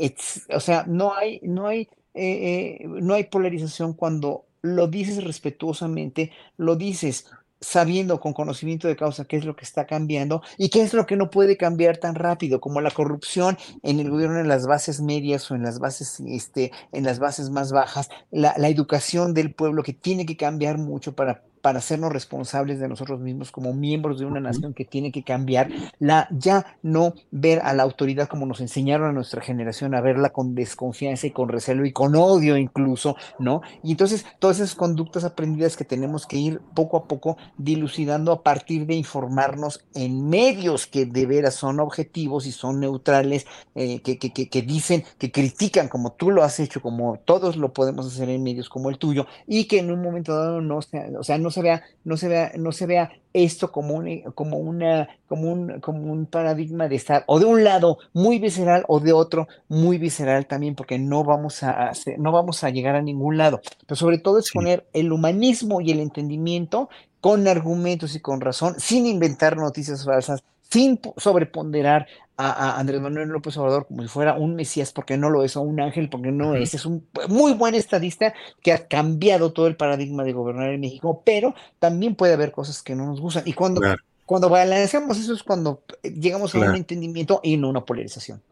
[0.52, 6.76] o sea, no hay, no hay, eh, no hay polarización cuando lo dices respetuosamente, lo
[6.76, 7.26] dices
[7.64, 11.06] sabiendo con conocimiento de causa qué es lo que está cambiando y qué es lo
[11.06, 15.00] que no puede cambiar tan rápido, como la corrupción en el gobierno en las bases
[15.00, 19.54] medias o en las bases, este, en las bases más bajas, la, la educación del
[19.54, 24.18] pueblo que tiene que cambiar mucho para para hacernos responsables de nosotros mismos como miembros
[24.18, 28.44] de una nación que tiene que cambiar, la ya no ver a la autoridad como
[28.44, 32.58] nos enseñaron a nuestra generación a verla con desconfianza y con recelo y con odio
[32.58, 33.62] incluso, ¿no?
[33.82, 38.42] Y entonces todas esas conductas aprendidas que tenemos que ir poco a poco dilucidando a
[38.42, 44.18] partir de informarnos en medios que de veras son objetivos y son neutrales, eh, que,
[44.18, 48.06] que, que, que dicen, que critican como tú lo has hecho, como todos lo podemos
[48.06, 51.24] hacer en medios como el tuyo, y que en un momento dado no, sea, o
[51.24, 55.08] sea, no se vea, no se vea, no se vea esto como un, como una,
[55.26, 59.12] como un, como un paradigma de estar o de un lado muy visceral o de
[59.12, 63.38] otro muy visceral también, porque no vamos a hacer, no vamos a llegar a ningún
[63.38, 63.60] lado.
[63.86, 66.88] Pero sobre todo es poner el humanismo y el entendimiento
[67.20, 73.56] con argumentos y con razón, sin inventar noticias falsas, sin sobreponderar a, Andrés Manuel López
[73.56, 76.54] Obrador como si fuera un mesías, porque no lo es, o un ángel, porque no
[76.54, 76.74] es.
[76.74, 81.22] Es un muy buen estadista que ha cambiado todo el paradigma de gobernar en México,
[81.24, 83.44] pero también puede haber cosas que no nos gustan.
[83.46, 83.80] Y cuando,
[84.26, 88.42] cuando balanceamos eso es cuando llegamos a un entendimiento y no una polarización.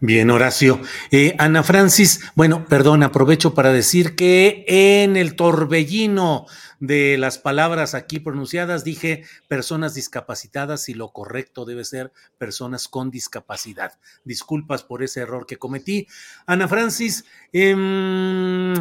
[0.00, 0.80] Bien, Horacio.
[1.10, 6.46] Eh, Ana Francis, bueno, perdón, aprovecho para decir que en el torbellino
[6.78, 13.10] de las palabras aquí pronunciadas dije personas discapacitadas y lo correcto debe ser personas con
[13.10, 13.98] discapacidad.
[14.22, 16.06] Disculpas por ese error que cometí.
[16.46, 18.74] Ana Francis, em,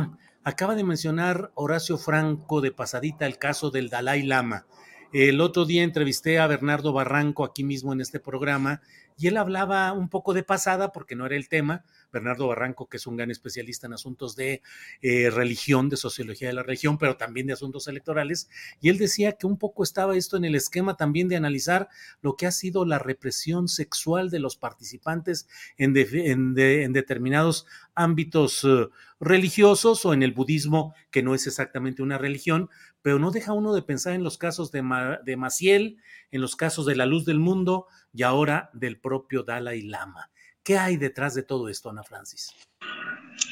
[0.43, 4.67] acaba de mencionar Horacio Franco de pasadita el caso del Dalai Lama.
[5.13, 8.81] El otro día entrevisté a Bernardo Barranco aquí mismo en este programa
[9.17, 12.97] y él hablaba un poco de pasada porque no era el tema, Bernardo Barranco, que
[12.97, 14.61] es un gran especialista en asuntos de
[15.01, 18.47] eh, religión, de sociología de la religión, pero también de asuntos electorales,
[18.79, 21.89] y él decía que un poco estaba esto en el esquema también de analizar
[22.21, 27.65] lo que ha sido la represión sexual de los participantes en, determinados
[27.95, 28.89] ámbitos uh,
[29.19, 32.69] religiosos o en el budismo, que no es exactamente una religión,
[33.01, 34.83] pero no deja uno de pensar en los casos de,
[35.23, 35.97] de Maciel,
[36.31, 40.29] en los casos de la luz del mundo y ahora del propio Dalai Lama.
[40.63, 42.53] ¿Qué hay detrás de todo esto, Ana Francis?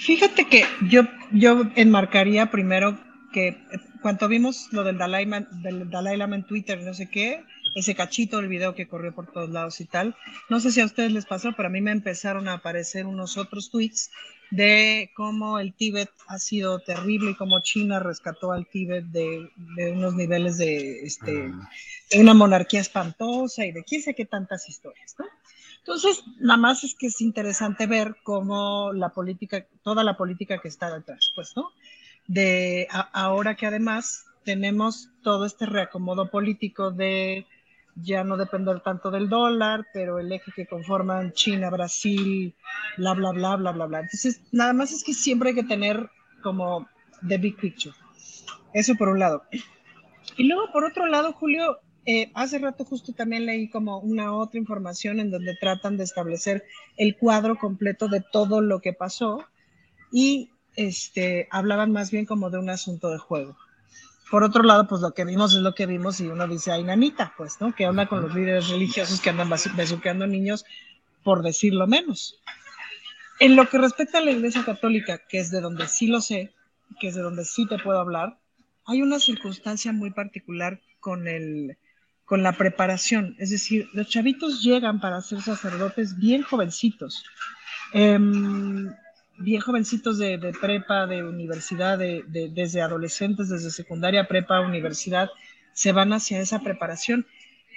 [0.05, 2.99] Fíjate que yo, yo enmarcaría primero
[3.31, 3.57] que
[4.01, 5.25] cuando vimos lo del Dalai,
[5.63, 7.43] del Dalai Lama en Twitter, no sé qué,
[7.75, 10.15] ese cachito del video que corrió por todos lados y tal,
[10.49, 13.37] no sé si a ustedes les pasó, pero a mí me empezaron a aparecer unos
[13.37, 14.11] otros tweets
[14.51, 19.91] de cómo el Tíbet ha sido terrible y cómo China rescató al Tíbet de, de
[19.91, 21.69] unos niveles de, este, ah.
[22.11, 25.25] de una monarquía espantosa y de quién sé qué tantas historias, ¿no?
[25.79, 30.67] Entonces, nada más es que es interesante ver cómo la política, toda la política que
[30.67, 31.69] está detrás, pues, ¿no?
[32.25, 37.45] De ahora que además tenemos todo este reacomodo político de
[37.95, 42.53] ya no depender tanto del dólar, pero el eje que conforman China, Brasil,
[42.97, 43.99] bla, bla, bla, bla, bla, bla.
[44.01, 46.09] Entonces, nada más es que siempre hay que tener
[46.43, 46.87] como
[47.27, 47.95] the big picture.
[48.73, 49.43] Eso por un lado.
[50.37, 54.59] Y luego, por otro lado, Julio, eh, hace rato justo también leí como una otra
[54.59, 56.63] información en donde tratan de establecer
[56.97, 59.45] el cuadro completo de todo lo que pasó
[60.11, 63.57] y este, hablaban más bien como de un asunto de juego.
[64.29, 66.83] Por otro lado, pues lo que vimos es lo que vimos y uno dice, ay,
[66.83, 67.75] nanita, pues, ¿no?
[67.75, 70.65] Que habla con los líderes religiosos que andan besuqueando niños,
[71.23, 72.41] por decirlo menos.
[73.39, 76.53] En lo que respecta a la Iglesia Católica, que es de donde sí lo sé,
[76.99, 78.39] que es de donde sí te puedo hablar,
[78.85, 81.77] hay una circunstancia muy particular con el,
[82.25, 83.35] con la preparación.
[83.37, 87.23] Es decir, los chavitos llegan para ser sacerdotes bien jovencitos,
[87.93, 88.91] em,
[89.37, 95.29] bien jovencitos de, prepa, de universidad, de, desde adolescentes, desde secundaria, prepa, universidad,
[95.73, 97.25] se van hacia esa preparación.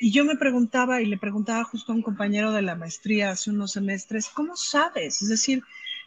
[0.01, 3.51] Y yo me preguntaba, y le preguntaba justo a un compañero de la maestría hace
[3.51, 5.23] unos semestres, ¿cómo sabes?
[5.23, 5.63] Es decir,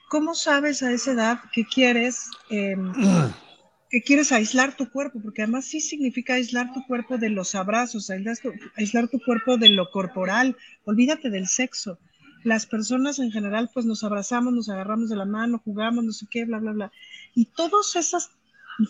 [0.10, 2.94] ¿cómo sabes a esa edad que quieres em,
[3.92, 8.10] que quieres aislar tu cuerpo, porque además sí significa aislar tu cuerpo de los abrazos,
[8.10, 10.56] aislar tu, cuerpo de lo corporal,
[10.86, 12.00] olvídate del sexo.
[12.44, 16.26] Las personas en general pues nos abrazamos, nos agarramos de la mano, jugamos, no sé
[16.30, 16.92] qué, bla, bla, bla.
[17.36, 18.32] Y todas esas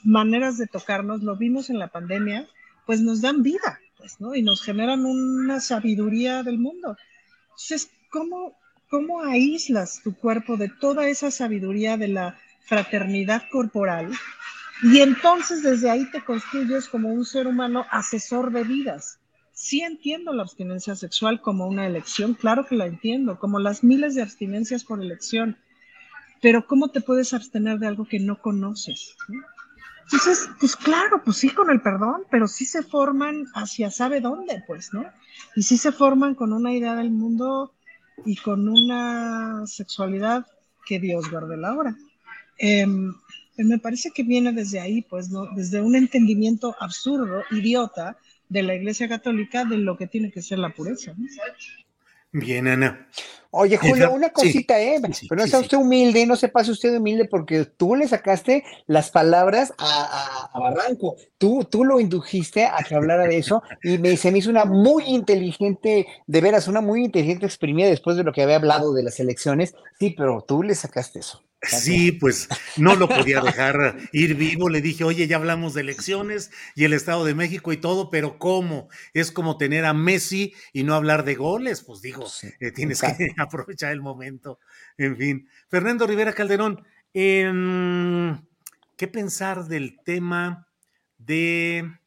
[0.04, 2.48] maneras de tocarnos, lo vimos en la pandemia,
[2.86, 4.36] pues nos dan vida, pues, ¿no?
[4.36, 6.98] Y nos generan una sabiduría del mundo.
[7.44, 8.58] Entonces, ¿cómo,
[8.90, 14.12] cómo aíslas tu cuerpo de toda esa sabiduría de la fraternidad corporal?
[14.84, 19.21] Y entonces desde ahí te construyes como un ser humano asesor de vidas.
[19.62, 24.16] Sí entiendo la abstinencia sexual como una elección, claro que la entiendo, como las miles
[24.16, 25.56] de abstinencias por elección,
[26.42, 29.16] pero ¿cómo te puedes abstener de algo que no conoces?
[30.06, 34.64] Entonces, pues claro, pues sí con el perdón, pero sí se forman hacia sabe dónde,
[34.66, 35.06] pues, ¿no?
[35.56, 37.72] Y sí se forman con una idea del mundo
[38.26, 40.44] y con una sexualidad
[40.88, 41.96] que Dios guarde la hora.
[42.58, 43.14] Em,
[43.58, 45.46] me parece que viene desde ahí, pues, ¿no?
[45.56, 48.18] Desde un entendimiento absurdo, idiota,
[48.52, 51.16] de la Iglesia Católica de lo que tiene que ser la pureza.
[52.34, 53.08] Bien, Ana.
[53.50, 55.02] Oye, Julio, una cosita, ¿eh?
[55.02, 59.10] Pero no sea usted humilde, no se pase usted humilde, porque tú le sacaste las
[59.10, 61.16] palabras a, Barranco.
[61.38, 64.66] Tú, tú lo indujiste a que hablara de eso y me, se me hizo una
[64.66, 69.04] muy inteligente, de veras, una muy inteligente exprimida después de lo que había hablado de
[69.04, 69.76] las elecciones.
[69.98, 71.42] Sí, pero tú le sacaste eso.
[71.62, 74.68] Sí, pues no lo podía dejar ir vivo.
[74.70, 78.40] Le dije, oye, ya hablamos de elecciones y el Estado de México y todo, pero
[78.40, 78.90] ¿cómo?
[79.14, 81.82] Es como tener a Messi y no hablar de goles.
[81.84, 82.26] Pues digo,
[82.60, 84.60] eh, tienes que aprovechar el momento.
[84.98, 86.84] En fin, Fernando Rivera Calderón,
[87.14, 88.42] em,
[88.98, 90.68] ¿qué pensar del tema
[91.18, 91.98] de...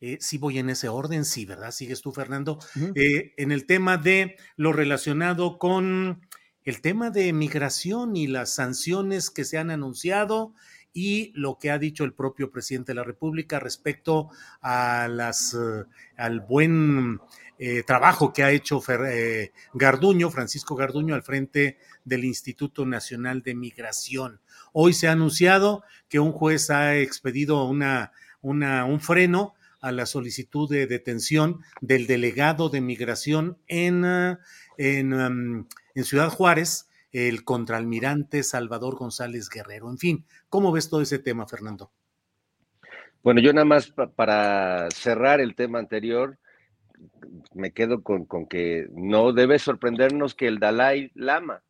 [0.00, 1.70] Eh, si voy en ese orden, sí, ¿verdad?
[1.70, 2.58] Sigues tú, Fernando.
[2.96, 6.20] Eh, en el tema de lo relacionado con
[6.64, 10.54] el tema de migración y las sanciones que se han anunciado
[10.94, 14.28] y lo que ha dicho el propio presidente de la República respecto
[14.60, 15.84] a las, eh,
[16.16, 17.20] al buen
[17.58, 23.54] eh, trabajo que ha hecho eh, Garduño, Francisco Garduño, al frente del Instituto Nacional de
[23.54, 24.40] Migración.
[24.72, 30.06] Hoy se ha anunciado que un juez ha expedido una, una, un freno a la
[30.06, 34.04] solicitud de detención del delegado de migración en,
[34.78, 39.90] en um, en Ciudad Juárez, el contraalmirante Salvador González Guerrero.
[39.90, 41.90] En fin, ¿cómo ves todo ese tema, Fernando?
[43.22, 46.38] Bueno, yo nada más para cerrar el tema anterior,
[47.54, 51.62] me quedo con, con que no debe sorprendernos que el Dalai Lama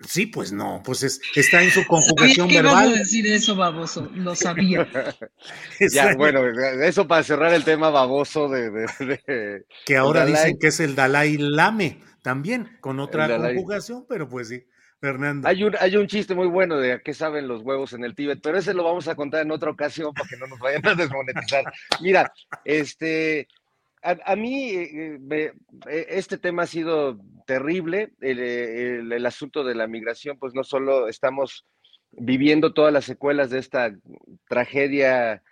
[0.00, 2.92] Sí, pues no, pues es, está en su conjugación ¿Qué verbal.
[2.94, 4.08] a decir eso, baboso?
[4.14, 4.86] Lo sabía.
[5.92, 6.40] ya, bueno,
[6.84, 8.70] eso para cerrar el tema baboso de...
[8.70, 10.34] de, de que ahora Dalai.
[10.34, 14.64] dicen que es el Dalai Lame, también, con otra conjugación, pero pues sí,
[15.00, 15.48] Fernando.
[15.48, 18.14] Hay un, hay un chiste muy bueno de a qué saben los huevos en el
[18.14, 20.86] Tíbet, pero ese lo vamos a contar en otra ocasión para que no nos vayan
[20.86, 21.64] a desmonetizar.
[22.00, 22.32] Mira,
[22.64, 23.46] este,
[24.02, 25.52] a, a mí eh, me-
[25.88, 30.54] eh, este tema ha sido terrible, el, eh, el- el asunto de la migración, pues
[30.54, 31.64] no solo estamos
[32.10, 33.94] viviendo todas las secuelas de esta
[34.48, 35.42] tragedia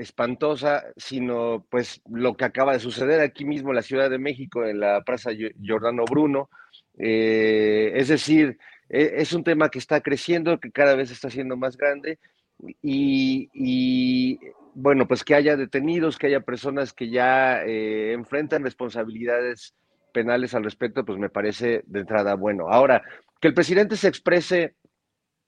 [0.00, 4.64] espantosa, sino pues lo que acaba de suceder aquí mismo en la Ciudad de México,
[4.64, 6.48] en la Plaza Gio- Giordano Bruno.
[6.98, 8.58] Eh, es decir,
[8.88, 12.18] e- es un tema que está creciendo, que cada vez está siendo más grande
[12.82, 14.38] y, y,
[14.74, 19.74] bueno, pues que haya detenidos, que haya personas que ya eh, enfrentan responsabilidades
[20.12, 22.68] penales al respecto, pues me parece de entrada bueno.
[22.68, 23.02] Ahora,
[23.40, 24.74] que el presidente se exprese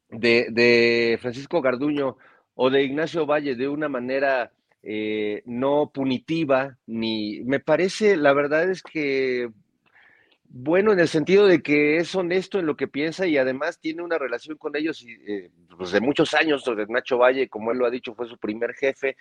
[0.08, 2.16] de, de Francisco Garduño
[2.54, 4.52] o de Ignacio Valle de una manera
[4.82, 9.48] eh, no punitiva, ni me parece, la verdad es que
[10.54, 14.02] bueno en el sentido de que es honesto en lo que piensa y además tiene
[14.02, 17.86] una relación con ellos y, eh, pues de muchos años, Nacho Valle, como él lo
[17.86, 19.16] ha dicho, fue su primer jefe.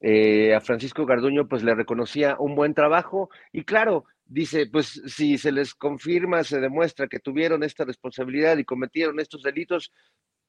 [0.00, 5.38] Eh, a Francisco Garduño pues le reconocía un buen trabajo y claro, dice, pues si
[5.38, 9.92] se les confirma, se demuestra que tuvieron esta responsabilidad y cometieron estos delitos,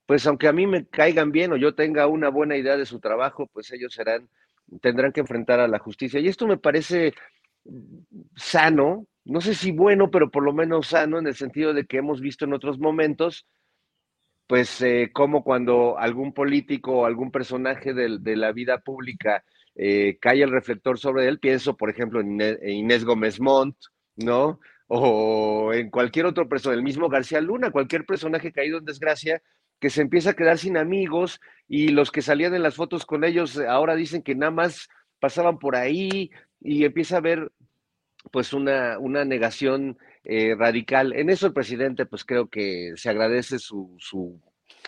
[0.05, 2.99] pues aunque a mí me caigan bien o yo tenga una buena idea de su
[2.99, 4.29] trabajo, pues ellos serán,
[4.81, 6.19] tendrán que enfrentar a la justicia.
[6.19, 7.13] Y esto me parece
[8.35, 11.97] sano, no sé si bueno, pero por lo menos sano en el sentido de que
[11.97, 13.47] hemos visto en otros momentos,
[14.47, 19.43] pues eh, como cuando algún político o algún personaje del- de, la vida pública
[19.75, 23.75] eh, cae el reflector sobre él, pienso por ejemplo en Inés Gómez Montt,
[24.15, 24.59] ¿no?
[24.87, 29.41] O en cualquier otro personaje, el mismo García Luna, cualquier personaje caído en desgracia,
[29.85, 33.23] que se empieza a quedar sin amigos y los que salían en las fotos con
[33.23, 34.89] ellos eh, ahora dicen que nada más
[35.19, 37.51] pasaban por ahí y empieza a haber
[38.31, 41.13] pues una, una negación eh, radical.
[41.13, 44.41] En eso el presidente pues creo que se agradece su, su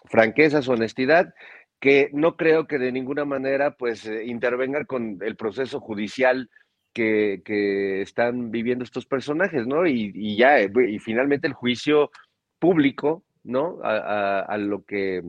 [0.06, 1.32] franqueza, su honestidad,
[1.80, 6.50] que no creo que de ninguna manera pues eh, intervenga con el proceso judicial
[6.92, 9.86] que, que están viviendo estos personajes, ¿no?
[9.86, 12.10] Y, y ya, y finalmente el juicio
[12.58, 13.80] público, ¿no?
[13.84, 15.24] A, lo que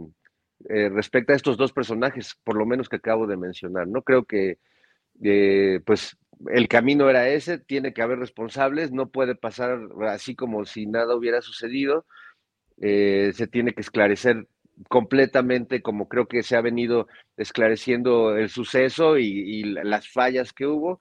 [0.69, 4.03] eh, respecta a estos dos personajes, por lo menos que acabo de mencionar, ¿no?
[4.03, 4.59] Creo que
[5.23, 6.17] eh, pues
[6.49, 11.17] el camino era ese, tiene que haber responsables, no puede pasar así como si nada
[11.17, 12.07] hubiera sucedido,
[12.81, 14.47] eh, se tiene que esclarecer
[14.89, 20.53] completamente como creo que se ha venido esclareciendo el suceso y, y la- las fallas
[20.53, 21.01] que hubo,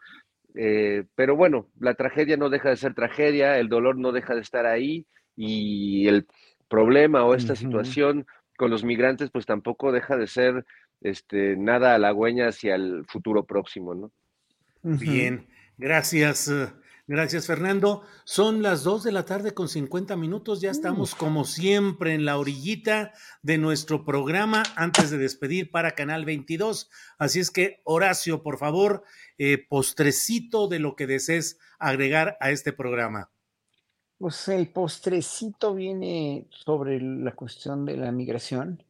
[1.16, 4.66] pero bueno, la tragedia no deja de ser tragedia, el dolor no deja de estar
[4.66, 6.28] ahí y el
[6.68, 8.26] problema o esta situación
[8.58, 10.66] con los migrantes pues tampoco deja de ser
[11.02, 14.12] este, nada halagüeña hacia el futuro próximo, ¿no?
[14.82, 16.70] Bien, gracias, eh,
[17.08, 18.04] gracias Fernando.
[18.24, 22.38] Son las 2 de la tarde con 50 minutos, ya estamos como siempre en la
[22.38, 23.12] orillita
[23.42, 26.90] de nuestro programa antes de despedir para Canal 22.
[27.18, 29.04] Así es que, Horacio, por favor,
[29.38, 33.30] eh, postrecito de lo que desees agregar a este programa.
[34.20, 38.84] Pues el postrecito viene sobre la cuestión de la migración.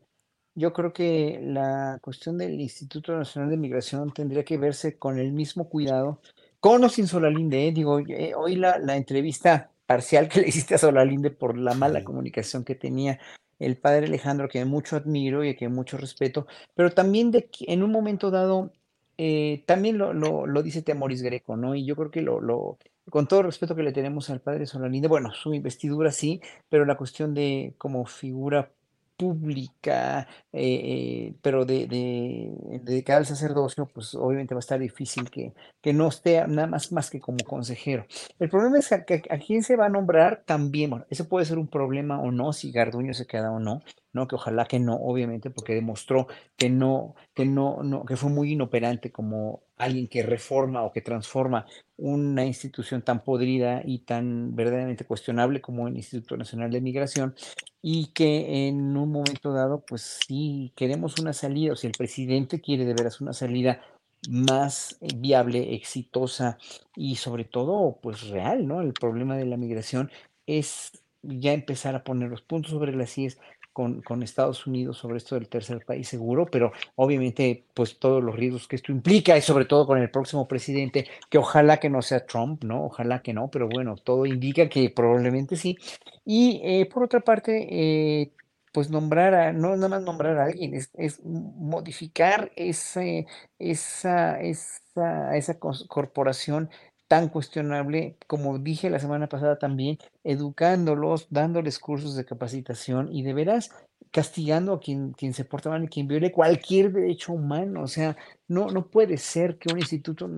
[0.55, 5.33] Yo creo que la cuestión del Instituto Nacional de Migración tendría que verse con el
[5.33, 6.21] mismo cuidado,
[6.61, 7.67] con o sin Solalinde.
[7.67, 7.71] ¿eh?
[7.73, 12.03] Digo, eh, hoy la, la entrevista parcial que le hiciste a Solalinde por la mala
[12.05, 13.19] comunicación que tenía
[13.59, 17.83] el padre Alejandro, que mucho admiro y que mucho respeto, pero también de que en
[17.83, 18.71] un momento dado,
[19.17, 21.75] eh, también lo, lo, lo dice Temoris Greco, ¿no?
[21.75, 22.77] Y yo creo que lo, lo,
[23.09, 26.85] con todo el respeto que le tenemos al padre Solalinde, bueno, su investidura sí, pero
[26.85, 28.71] la cuestión de como figura
[29.17, 35.29] pública, eh, eh, pero de, de, dedicada al sacerdocio, pues obviamente va a estar difícil
[35.31, 38.05] que, que no esté nada más, más que como consejero.
[38.39, 41.45] El problema es que, que a quién se va a nombrar también, bueno, ese puede
[41.45, 43.81] ser un problema o no, si Garduño se queda o no,
[44.13, 44.27] ¿no?
[44.27, 48.53] Que ojalá que no, obviamente, porque demostró que no, que no, no, que fue muy
[48.53, 51.65] inoperante como alguien que reforma o que transforma
[51.97, 57.35] una institución tan podrida y tan verdaderamente cuestionable como el Instituto Nacional de Migración
[57.81, 62.59] y que en un momento dado, pues sí, queremos una salida, o si el presidente
[62.59, 63.81] quiere de veras una salida
[64.29, 66.57] más eh, viable, exitosa
[66.95, 68.81] y sobre todo, pues real, ¿no?
[68.81, 70.11] El problema de la migración
[70.45, 70.91] es
[71.21, 73.39] ya empezar a poner los puntos sobre las IES
[73.77, 78.67] con, Estados Unidos sobre esto del tercer país seguro, pero obviamente pues todos los riesgos
[78.67, 82.25] que esto implica y sobre todo con el próximo presidente, que ojalá que no sea
[82.25, 82.85] Trump, ¿no?
[82.85, 85.77] Ojalá que no, pero bueno, todo indica que probablemente sí.
[86.25, 88.31] Y eh, por otra parte, eh,
[88.73, 93.27] pues nombrar a, no nada más nombrar a alguien, es, es modificar ese,
[93.59, 96.71] esa, esa, esa corporación
[97.07, 103.33] tan cuestionable, como dije la semana pasada también, educándolos, dándoles cursos de capacitación y de
[103.33, 103.71] veras
[104.11, 107.83] castigando a quien, quien se porta mal y quien viole cualquier derecho humano.
[107.83, 108.15] O sea,
[108.47, 110.29] no, no puede ser que un instituto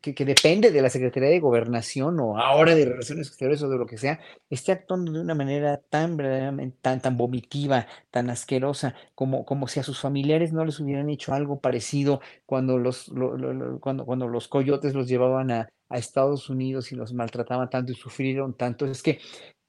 [0.00, 3.78] que, que, depende de la Secretaría de Gobernación o ahora de Relaciones Exteriores o de
[3.78, 4.20] lo que sea,
[4.50, 9.80] esté actuando de una manera tan verdaderamente, tan, tan vomitiva, tan asquerosa, como, como si
[9.80, 13.10] a sus familiares no les hubieran hecho algo parecido cuando los,
[13.80, 17.96] cuando, cuando los coyotes los llevaban a, a Estados Unidos y los maltrataban tanto y
[17.96, 18.86] sufrieron tanto.
[18.86, 19.18] Es que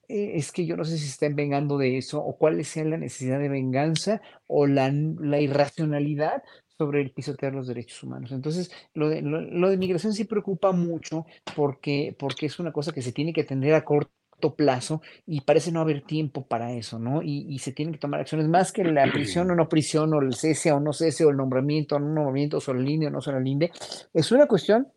[0.08, 2.96] eh, es que yo no sé si estén vengando de eso o cuál sea la
[2.96, 6.42] necesidad de venganza o la, la irracionalidad
[6.78, 8.32] sobre el pisotear los derechos humanos.
[8.32, 13.02] Entonces, lo de, lo, de migración sí preocupa mucho porque, porque es una cosa que
[13.02, 17.22] se tiene que atender a corto plazo y parece no haber tiempo para eso, ¿no?
[17.22, 20.20] Y, y, se tienen que tomar acciones más que la prisión o no prisión o
[20.20, 23.10] el cese o no cese o el nombramiento o no nombramiento sobre el INDE o
[23.10, 23.72] no sobre el INDE.
[24.12, 24.88] Es una cuestión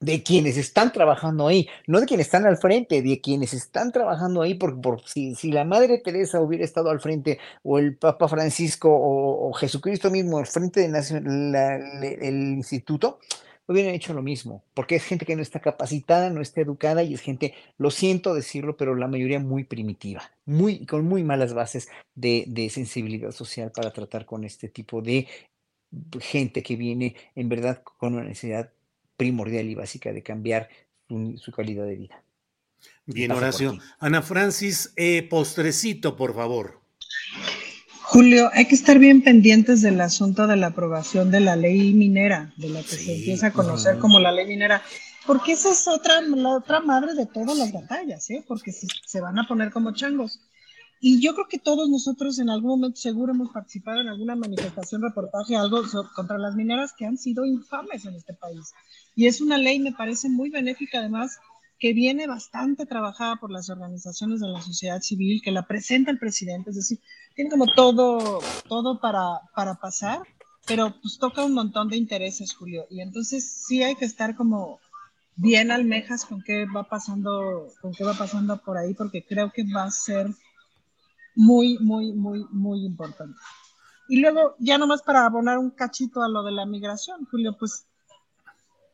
[0.00, 4.42] de quienes están trabajando ahí, no de quienes están al frente, de quienes están trabajando
[4.42, 8.28] ahí, porque por, si, si, la Madre Teresa hubiera estado al frente, o el Papa
[8.28, 13.18] Francisco, o, Jesucristo mismo al frente del instituto,
[13.66, 17.14] hubieran hecho lo mismo, porque es gente que no está capacitada, no está educada y
[17.14, 21.88] es gente, lo siento decirlo, pero la mayoría muy primitiva, muy, con muy malas bases
[22.14, 25.26] de, de sensibilidad social para tratar con este tipo de
[26.20, 28.70] gente que viene en verdad con una necesidad
[29.18, 30.70] primordial y básica de cambiar
[31.08, 32.22] su, calidad de vida.
[33.04, 33.76] Bien, Horacio.
[33.98, 36.80] Ana Francis, eh, postrecito, por favor.
[38.04, 42.54] Julio, hay que estar bien pendientes del asunto de la aprobación de la ley minera,
[42.56, 44.82] de la que se empieza a conocer como la ley minera,
[45.26, 48.42] porque esa es otra, la otra madre de todas las batallas, ¿eh?
[48.46, 50.40] porque se, se van a poner como changos.
[51.00, 55.02] Y yo creo que todos nosotros en algún momento seguro hemos participado en alguna manifestación,
[55.02, 55.82] reportaje, algo
[56.14, 58.72] contra las mineras que han sido infames en este país.
[59.14, 61.38] Y es una ley, me parece muy benéfica además,
[61.78, 66.18] que viene bastante trabajada por las organizaciones de la sociedad civil, que la presenta el
[66.18, 66.98] presidente, es decir,
[67.36, 70.22] tiene como todo, todo para, para pasar,
[70.66, 72.86] pero pues toca un montón de intereses, Julio.
[72.90, 74.80] Y entonces sí hay que estar como
[75.36, 79.62] bien almejas con qué va pasando, con qué va pasando por ahí, porque creo que
[79.72, 80.26] va a ser
[81.38, 83.38] muy, muy, muy, muy importante.
[84.08, 87.86] Y luego, ya nomás para abonar un cachito a lo de la migración, Julio, pues,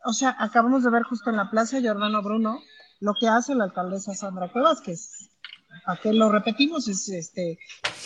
[0.05, 2.61] o sea, acabamos de ver justo en la Plaza Giordano Bruno
[3.01, 5.31] lo que hace la alcaldesa Sandra Cuevas, que es,
[5.87, 7.59] a que lo repetimos, es este,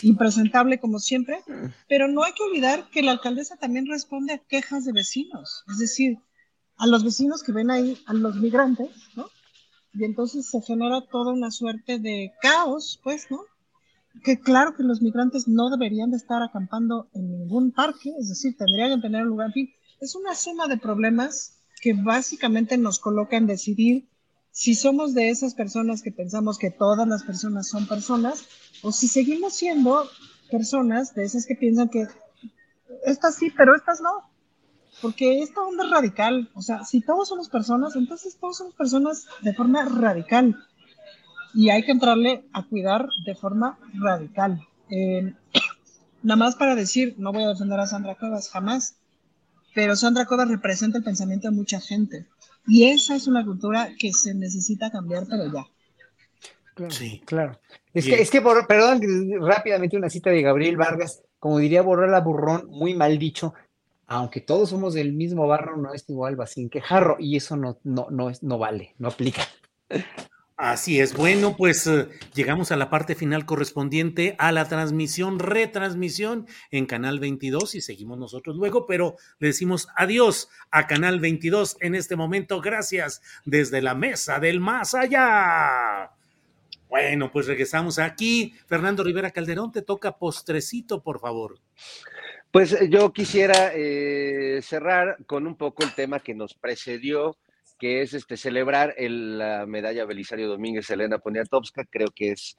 [0.03, 1.43] impresentable como siempre,
[1.89, 5.79] pero no hay que olvidar que la alcaldesa también responde a quejas de vecinos, es
[5.79, 6.17] decir,
[6.77, 9.27] a los vecinos que ven ahí a los migrantes, ¿no?
[9.93, 13.41] Y entonces se genera toda una suerte de caos, pues, ¿no?
[14.23, 18.55] Que claro que los migrantes no deberían de estar acampando en ningún parque, es decir,
[18.57, 19.69] tendrían que tener un lugar, en fin,
[20.01, 24.07] es una suma de problemas que básicamente nos coloca en decidir
[24.51, 28.45] si somos de esas personas que pensamos que todas las personas son personas
[28.81, 30.05] o si seguimos siendo
[30.51, 32.07] personas de esas que piensan que
[33.05, 34.29] estas sí, pero estas no.
[35.01, 39.27] Porque esta onda es radical, o sea, si todos somos personas, entonces todos somos personas
[39.41, 40.57] de forma radical
[41.53, 44.65] y hay que entrarle a cuidar de forma radical.
[44.89, 45.33] Eh,
[46.23, 48.95] nada más para decir, no voy a defender a Sandra Cuevas jamás,
[49.73, 52.25] pero Sandra Cuevas representa el pensamiento de mucha gente.
[52.67, 55.65] Y esa es una cultura que se necesita cambiar, pero ya.
[56.75, 57.59] Claro, sí, claro.
[57.93, 59.01] Es que, es que perdón,
[59.41, 63.53] rápidamente una cita de Gabriel Vargas, como diría Borrella Burrón, muy mal dicho,
[64.05, 67.79] aunque todos somos del mismo barro, no es igual vacín que jarro, y eso no,
[67.83, 69.41] no, no, es, no vale, no aplica.
[70.61, 71.13] Así es.
[71.13, 77.21] Bueno, pues eh, llegamos a la parte final correspondiente a la transmisión, retransmisión en Canal
[77.21, 82.59] 22 y seguimos nosotros luego, pero le decimos adiós a Canal 22 en este momento.
[82.59, 86.11] Gracias desde la mesa del más allá.
[86.89, 88.53] Bueno, pues regresamos aquí.
[88.67, 91.57] Fernando Rivera Calderón, te toca postrecito, por favor.
[92.51, 97.37] Pues eh, yo quisiera eh, cerrar con un poco el tema que nos precedió
[97.79, 101.85] que es este, celebrar la medalla Belisario Domínguez Elena Poniatowska.
[101.85, 102.55] Creo que es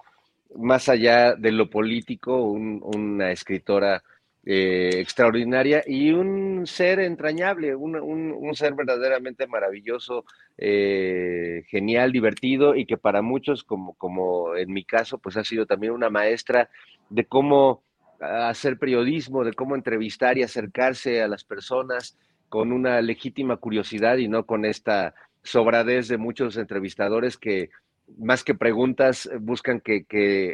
[0.56, 4.02] más allá de lo político, una escritora
[4.44, 10.24] eh, extraordinaria y un ser entrañable, un, ser verdaderamente maravilloso,
[10.56, 15.66] eh, genial, divertido y que para muchos, como, como en mi caso, pues ha sido
[15.66, 16.70] también una maestra
[17.10, 17.82] de cómo
[18.18, 22.16] hacer periodismo, de cómo entrevistar y acercarse a las personas
[22.50, 27.70] con una legítima curiosidad y no con esta sobradez de muchos entrevistadores que
[28.18, 30.04] más que preguntas buscan que,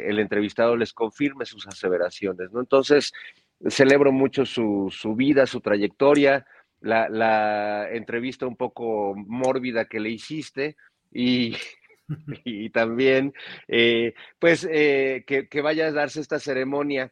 [0.07, 2.59] el entrevistado les confirme sus aseveraciones, ¿no?
[2.59, 3.11] Entonces,
[3.67, 6.45] celebro mucho su, vida, su trayectoria,
[6.81, 10.77] la, entrevista un poco mórbida que le hiciste
[11.11, 11.55] y,
[12.45, 13.33] y también,
[13.67, 17.11] eh, pues, eh, que, vaya a darse esta ceremonia,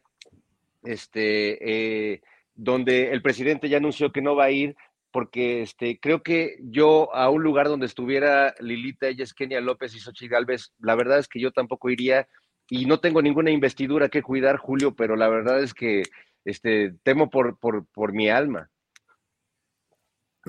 [0.84, 2.20] este, eh,
[2.56, 4.76] donde el presidente ya anunció que no va a ir,
[5.10, 9.94] porque este, creo que yo a un lugar donde estuviera Lilita, ella es Kenia López
[9.94, 12.28] y Xochitl Galvez, la verdad es que yo tampoco iría
[12.68, 16.02] y no tengo ninguna investidura que cuidar, Julio, pero la verdad es que
[16.44, 18.70] este, temo por, por, por mi alma.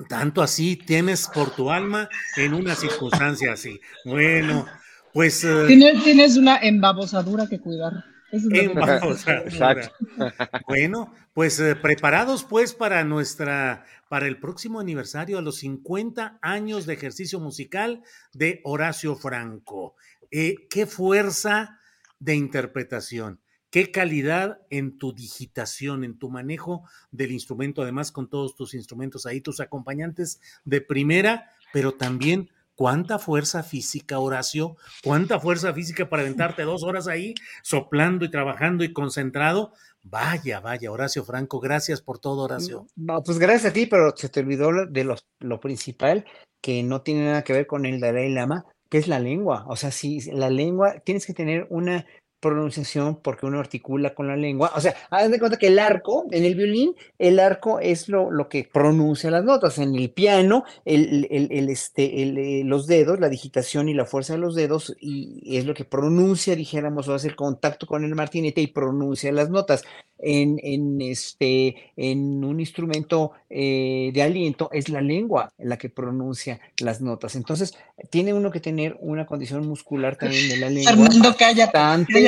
[0.10, 3.80] Tanto así tienes por tu alma en una circunstancia así.
[4.06, 4.66] Bueno,
[5.12, 5.44] pues.
[5.44, 8.04] Eh, tienes, tienes, una embabosadura que cuidar.
[10.68, 16.86] Bueno, pues eh, preparados pues para nuestra, para el próximo aniversario a los 50 años
[16.86, 19.96] de ejercicio musical de Horacio Franco.
[20.32, 21.80] Eh, qué fuerza
[22.20, 23.40] de interpretación
[23.70, 29.26] qué calidad en tu digitación, en tu manejo del instrumento, además con todos tus instrumentos
[29.26, 36.22] ahí, tus acompañantes de primera, pero también cuánta fuerza física, Horacio, cuánta fuerza física para
[36.22, 37.34] aventarte dos horas ahí
[37.64, 39.74] soplando y trabajando y concentrado.
[40.04, 42.86] Vaya, vaya, Horacio Franco, gracias por todo, Horacio.
[43.26, 46.26] Pues gracias a ti, pero se te olvidó de lo principal,
[46.62, 49.66] que no tiene nada que ver con el Dalai Lama, que es la lengua.
[49.68, 52.06] O sea, si la lengua, tienes que tener una
[52.48, 54.72] pronunciación porque uno articula con la lengua.
[54.76, 58.32] O sea, hagan de cuenta que el arco, en el violín, el arco es lo,
[58.32, 59.78] lo que pronuncia las notas.
[59.78, 64.40] En el piano, el, el, este, eh, los dedos, la digitación y la fuerza de
[64.40, 68.62] los dedos, y es lo que pronuncia, dijéramos, o hace el contacto con el martinete
[68.62, 69.84] y pronuncia las notas.
[70.20, 76.60] En, en, este, en un instrumento eh, de aliento es la lengua la que pronuncia
[76.82, 77.36] las notas.
[77.36, 77.78] Entonces,
[78.10, 80.92] tiene uno que tener una condición muscular también de la lengua.
[80.92, 81.72] Fernando, cállate.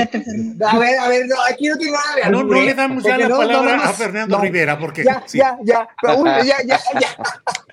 [0.65, 3.18] A ver, a ver, no, aquí no tiene nada de No, no le damos ya
[3.18, 5.03] la palabra a Fernando Rivera, porque.
[5.03, 5.88] Ya, ya, ya,
[6.44, 6.80] ya, ya,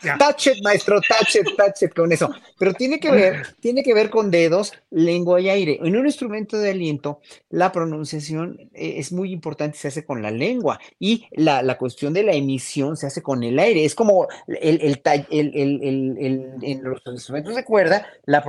[0.03, 0.19] ya.
[0.19, 2.31] Touch it, maestro, touch it, touch it con eso.
[2.59, 5.79] Pero tiene que ver, tiene que ver con dedos, lengua y aire.
[5.83, 10.31] En un instrumento de aliento, la pronunciación eh, es muy importante, se hace con la
[10.31, 10.79] lengua.
[10.99, 13.85] Y la, la cuestión de la emisión se hace con el aire.
[13.85, 18.45] Es como el, el, el, el, en los instrumentos de cuerda, la,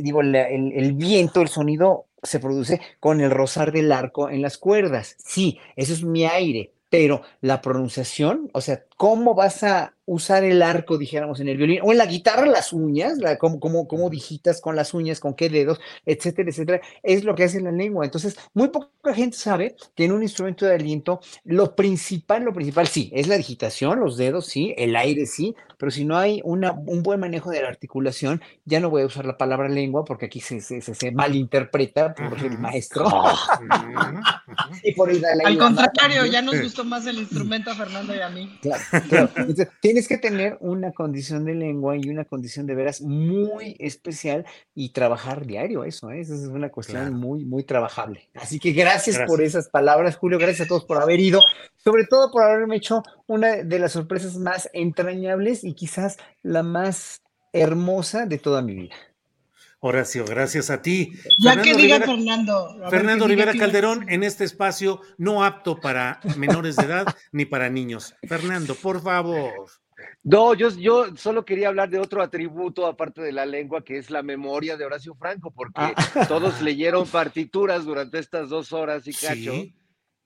[0.00, 5.16] digo, el viento, el sonido se produce con el rozar del arco en las cuerdas.
[5.18, 10.62] Sí, eso es mi aire, pero la pronunciación, o sea, ¿cómo vas a usar el
[10.62, 14.08] arco, dijéramos, en el violín, o en la guitarra las uñas, la, cómo, cómo, cómo,
[14.08, 18.04] digitas con las uñas, con qué dedos, etcétera, etcétera, es lo que hace la lengua.
[18.04, 22.86] Entonces, muy poca gente sabe que en un instrumento de aliento, lo principal, lo principal,
[22.86, 26.72] sí, es la digitación, los dedos, sí, el aire, sí, pero si no hay una,
[26.72, 30.26] un buen manejo de la articulación, ya no voy a usar la palabra lengua porque
[30.26, 33.06] aquí se, se, se malinterpreta por el maestro.
[34.84, 35.10] y por
[35.44, 38.58] Al contrario, ya nos gustó más el instrumento a Fernando y a mí.
[38.62, 39.30] Claro, claro.
[39.80, 44.44] tienes que tener una condición de lengua y una condición de veras muy especial
[44.74, 46.20] y trabajar diario eso, ¿eh?
[46.20, 48.28] Esa es una cuestión muy, muy trabajable.
[48.34, 50.38] Así que gracias, por esas palabras, Julio.
[50.38, 51.40] Gracias a todos por haber ido,
[51.76, 57.22] sobre todo por haberme hecho una de las sorpresas más entrañables y quizás la más
[57.52, 58.94] hermosa de toda mi vida.
[59.80, 61.12] Horacio, gracias a ti.
[61.38, 62.76] Ya que diga Fernando.
[62.88, 68.14] Fernando Rivera Calderón en este espacio no apto para menores de edad ni para niños.
[68.26, 69.52] Fernando, por favor.
[70.22, 74.10] No, yo, yo solo quería hablar de otro atributo aparte de la lengua, que es
[74.10, 76.26] la memoria de Horacio Franco, porque ah.
[76.26, 79.52] todos leyeron partituras durante estas dos horas y cacho.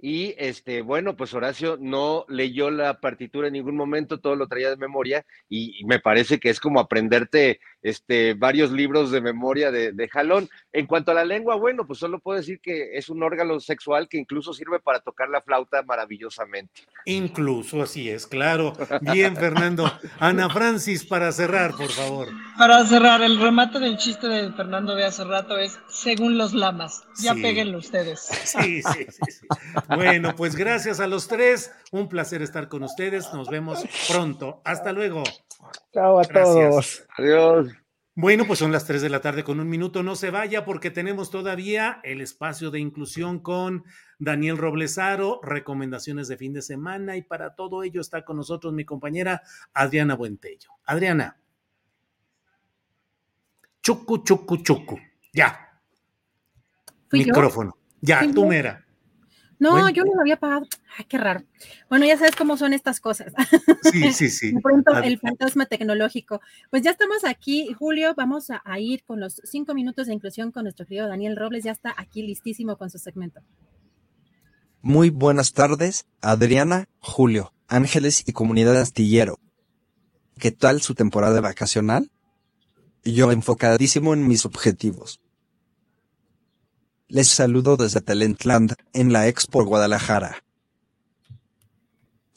[0.02, 4.70] Y este, bueno, pues Horacio no leyó la partitura en ningún momento, todo lo traía
[4.70, 9.92] de memoria, y, me parece que es como aprenderte este, varios libros de memoria de,
[9.92, 10.48] de, jalón.
[10.72, 14.08] En cuanto a la lengua, bueno, pues solo puedo decir que es un órgano sexual
[14.08, 16.82] que incluso sirve para tocar la flauta maravillosamente.
[17.06, 18.74] Incluso, así es, claro.
[19.00, 19.90] Bien, Fernando.
[20.18, 22.28] Ana Francis, para cerrar, por favor.
[22.58, 27.02] Para cerrar, el remate del chiste de Fernando de hace rato es según los lamas.
[27.22, 28.20] Ya péguenlo ustedes.
[28.20, 29.32] Sí, sí, sí.
[29.32, 29.46] sí.
[29.88, 31.72] Bueno, pues gracias a los tres.
[31.90, 33.32] Un placer estar con ustedes.
[33.32, 34.60] Nos vemos pronto.
[34.64, 35.22] Hasta luego.
[35.92, 37.04] Chao a todos.
[37.16, 37.72] Adiós.
[38.14, 40.02] Bueno, pues son las tres de la tarde con un minuto.
[40.02, 43.84] No se vaya porque tenemos todavía el espacio de inclusión con
[44.18, 48.84] Daniel Roblesaro, recomendaciones de fin de semana y para todo ello está con nosotros mi
[48.84, 49.42] compañera
[49.72, 50.70] Adriana Buentello.
[50.84, 51.40] Adriana.
[53.82, 54.98] Chucu, chucu, chucu.
[55.32, 55.80] Ya.
[57.12, 57.76] Micrófono.
[58.02, 58.84] Ya, tú mera.
[59.60, 60.66] No, yo no lo había pagado.
[60.96, 61.44] Ay, qué raro.
[61.90, 63.32] Bueno, ya sabes cómo son estas cosas.
[63.92, 64.52] Sí, sí, sí.
[64.52, 66.40] De pronto el fantasma tecnológico.
[66.70, 68.14] Pues ya estamos aquí, Julio.
[68.16, 71.64] Vamos a, a, ir con los cinco minutos de inclusión con nuestro querido Daniel Robles.
[71.64, 73.40] Ya está aquí listísimo con su segmento.
[74.82, 79.38] Muy buenas tardes, Adriana, Julio, Ángeles y comunidad astillero.
[80.38, 82.10] ¿Qué tal su temporada vacacional?
[83.04, 85.20] Yo enfocadísimo en mis objetivos.
[87.12, 90.44] Les saludo desde Talentland, en la Expo Guadalajara.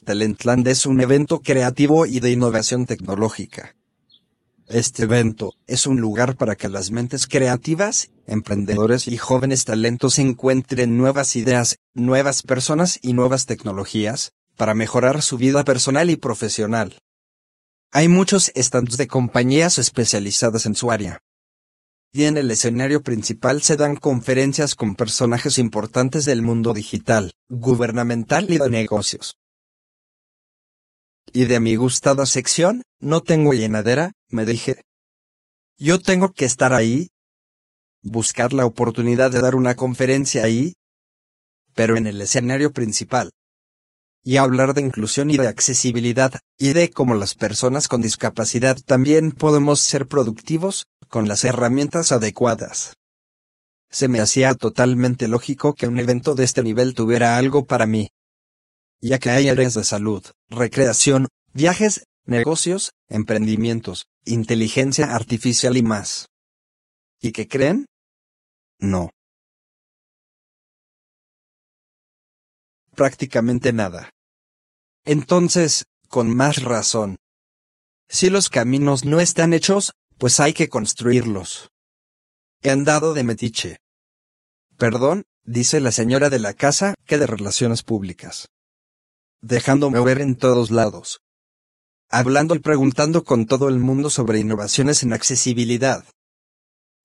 [0.04, 3.76] Talentland es un evento creativo y de innovación tecnológica.
[4.66, 10.98] Este evento es un lugar para que las mentes creativas, emprendedores y jóvenes talentos encuentren
[10.98, 16.98] nuevas ideas, nuevas personas y nuevas tecnologías, para mejorar su vida personal y profesional.
[17.92, 21.20] Hay muchos stands de compañías especializadas en su área,
[22.14, 28.48] y en el escenario principal se dan conferencias con personajes importantes del mundo digital, gubernamental
[28.52, 29.34] y de negocios.
[31.32, 34.82] Y de mi gustada sección, no tengo llenadera, me dije.
[35.76, 37.08] Yo tengo que estar ahí.
[38.00, 40.74] Buscar la oportunidad de dar una conferencia ahí.
[41.74, 43.32] Pero en el escenario principal.
[44.22, 49.32] Y hablar de inclusión y de accesibilidad, y de cómo las personas con discapacidad también
[49.32, 52.96] podemos ser productivos, con las herramientas adecuadas.
[53.88, 58.08] Se me hacía totalmente lógico que un evento de este nivel tuviera algo para mí.
[59.00, 66.30] Ya que hay áreas de salud, recreación, viajes, negocios, emprendimientos, inteligencia artificial y más.
[67.20, 67.86] ¿Y qué creen?
[68.80, 69.10] No.
[72.96, 74.10] Prácticamente nada.
[75.04, 77.18] Entonces, con más razón.
[78.08, 81.70] Si los caminos no están hechos, pues hay que construirlos.
[82.62, 83.78] He andado de metiche.
[84.76, 88.48] Perdón, dice la señora de la casa, que de relaciones públicas.
[89.40, 91.20] Dejándome ver en todos lados.
[92.10, 96.04] Hablando y preguntando con todo el mundo sobre innovaciones en accesibilidad.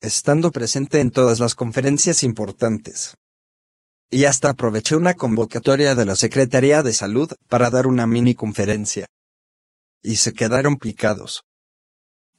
[0.02, 3.16] Estando presente en todas las conferencias importantes.
[4.10, 9.08] Y hasta aproveché una convocatoria de la Secretaría de Salud para dar una mini conferencia.
[10.02, 11.44] Y se quedaron picados.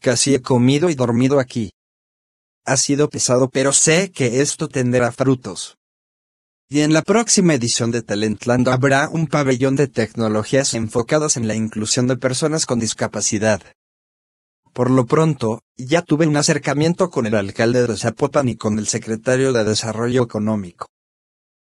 [0.00, 1.72] Casi he comido y dormido aquí.
[2.64, 5.76] Ha sido pesado pero sé que esto tendrá frutos.
[6.70, 11.54] Y en la próxima edición de Talentland habrá un pabellón de tecnologías enfocadas en la
[11.54, 13.60] inclusión de personas con discapacidad.
[14.72, 18.86] Por lo pronto, ya tuve un acercamiento con el alcalde de Zapopan y con el
[18.86, 20.86] secretario de Desarrollo Económico.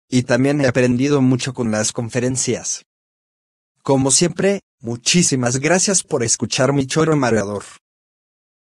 [0.09, 2.85] Y también he aprendido mucho con las conferencias.
[3.83, 7.65] Como siempre, muchísimas gracias por escuchar mi choro mareador.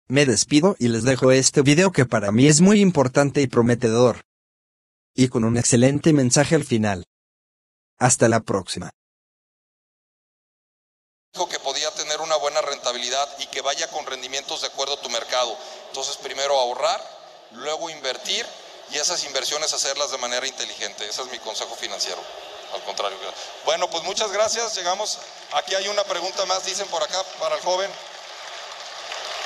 [0.07, 4.27] Me despido y les dejo este video que para mí es muy importante y prometedor.
[5.15, 7.07] Y con un excelente mensaje al final.
[7.99, 8.91] Hasta la próxima.
[11.33, 15.01] Dijo que podía tener una buena rentabilidad y que vaya con rendimientos de acuerdo a
[15.01, 15.57] tu mercado.
[15.89, 17.01] Entonces primero ahorrar,
[17.53, 18.45] luego invertir
[18.93, 21.09] y esas inversiones hacerlas de manera inteligente.
[21.09, 22.21] Ese es mi consejo financiero.
[22.75, 23.17] Al contrario.
[23.65, 24.77] Bueno, pues muchas gracias.
[24.77, 25.19] Llegamos.
[25.55, 27.91] Aquí hay una pregunta más, dicen por acá, para el joven.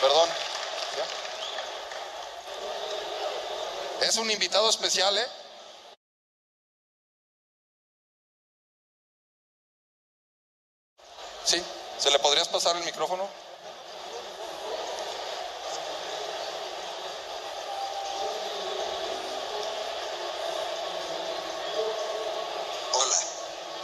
[0.00, 0.47] Perdón.
[4.00, 5.26] Es un invitado especial, ¿eh?
[11.44, 11.62] Sí,
[11.98, 13.28] ¿se le podrías pasar el micrófono?
[22.92, 23.18] Hola,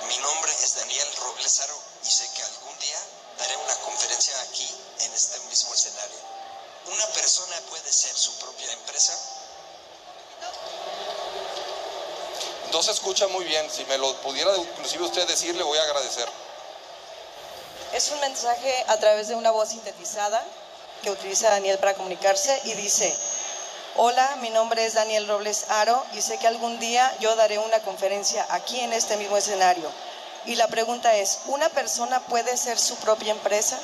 [0.08, 2.98] mi nombre es Daniel Roblesaro y sé que algún día
[3.38, 4.68] daré una conferencia aquí
[5.00, 6.43] en este mismo escenario.
[6.86, 9.18] ¿Una persona puede ser su propia empresa?
[12.72, 13.70] No se escucha muy bien.
[13.70, 16.28] Si me lo pudiera inclusive usted decir, le voy a agradecer.
[17.92, 20.44] Es un mensaje a través de una voz sintetizada
[21.02, 23.14] que utiliza Daniel para comunicarse y dice,
[23.96, 27.80] hola, mi nombre es Daniel Robles Aro y sé que algún día yo daré una
[27.80, 29.88] conferencia aquí en este mismo escenario.
[30.46, 33.78] Y la pregunta es, ¿una persona puede ser su propia empresa?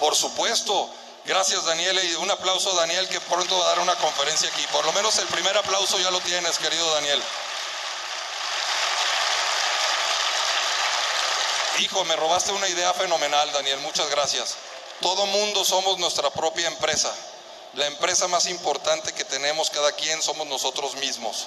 [0.00, 0.90] Por supuesto.
[1.24, 4.66] Gracias Daniel y un aplauso a Daniel que pronto va a dar una conferencia aquí.
[4.72, 7.22] Por lo menos el primer aplauso ya lo tienes, querido Daniel.
[11.78, 13.78] Hijo, me robaste una idea fenomenal, Daniel.
[13.80, 14.56] Muchas gracias.
[15.00, 17.12] Todo mundo somos nuestra propia empresa.
[17.74, 21.46] La empresa más importante que tenemos cada quien somos nosotros mismos.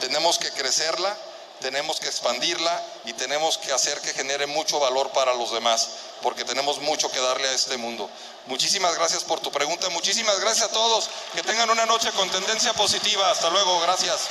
[0.00, 1.16] Tenemos que crecerla,
[1.60, 5.88] tenemos que expandirla y tenemos que hacer que genere mucho valor para los demás,
[6.22, 8.10] porque tenemos mucho que darle a este mundo.
[8.46, 12.72] Muchísimas gracias por tu pregunta, muchísimas gracias a todos, que tengan una noche con tendencia
[12.72, 13.30] positiva.
[13.30, 14.28] Hasta luego, gracias.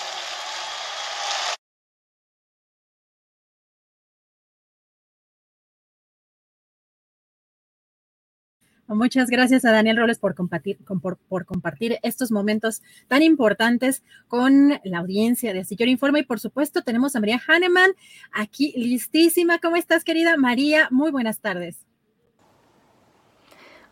[8.90, 14.80] Muchas gracias a Daniel Robles por compartir, por, por, compartir estos momentos tan importantes con
[14.84, 16.20] la audiencia de Astillero Informa.
[16.20, 17.91] Y por supuesto, tenemos a María Hahnemann
[18.32, 19.60] aquí listísima.
[19.60, 20.88] ¿Cómo estás, querida María?
[20.90, 21.86] Muy buenas tardes.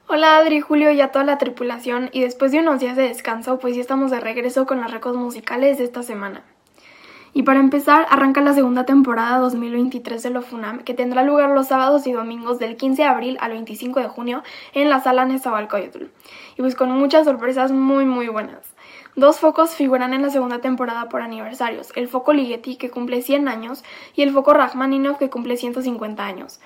[0.08, 2.10] Hola Adri, Julio y a toda la tripulación.
[2.12, 5.20] Y después de unos días de descanso, pues ya estamos de regreso con las récords
[5.20, 6.44] musicales de esta semana.
[7.38, 12.08] Y para empezar, arranca la segunda temporada 2023 de Lofunam, que tendrá lugar los sábados
[12.08, 14.42] y domingos del 15 de abril al 25 de junio
[14.74, 16.06] en la sala Nezahualcóyotl.
[16.58, 18.74] Y pues con muchas sorpresas muy muy buenas.
[19.16, 23.48] Dos focos figuran en la segunda temporada por aniversarios, el foco Ligeti que cumple 100
[23.48, 23.84] años
[24.16, 26.60] y el foco Rachmaninov que cumple 150 años.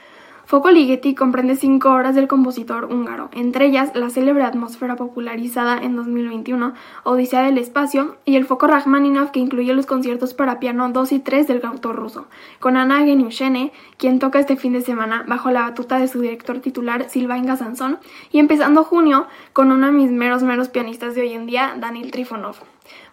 [0.52, 5.96] Foco Ligeti comprende cinco obras del compositor húngaro, entre ellas la célebre atmósfera popularizada en
[5.96, 6.74] 2021,
[7.06, 11.20] Odisea del Espacio, y el Foco Rachmaninoff que incluye los conciertos para piano 2 y
[11.20, 12.28] 3 del autor ruso,
[12.60, 16.60] con Ana Geniushene, quien toca este fin de semana bajo la batuta de su director
[16.60, 18.00] titular Silvain Sansón,
[18.34, 22.12] y empezando junio con uno de mis meros meros pianistas de hoy en día, Daniel
[22.12, 22.58] Trifonov.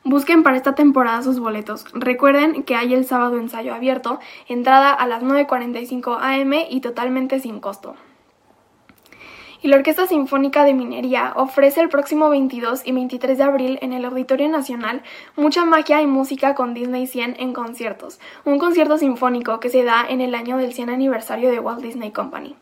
[0.09, 1.85] Busquen para esta temporada sus boletos.
[1.93, 7.61] Recuerden que hay el sábado ensayo abierto, entrada a las 9.45 am y totalmente sin
[7.61, 7.95] costo.
[9.61, 13.93] Y la Orquesta Sinfónica de Minería ofrece el próximo 22 y 23 de abril en
[13.93, 15.03] el Auditorio Nacional
[15.37, 20.07] mucha magia y música con Disney 100 en conciertos, un concierto sinfónico que se da
[20.09, 22.57] en el año del 100 aniversario de Walt Disney Company.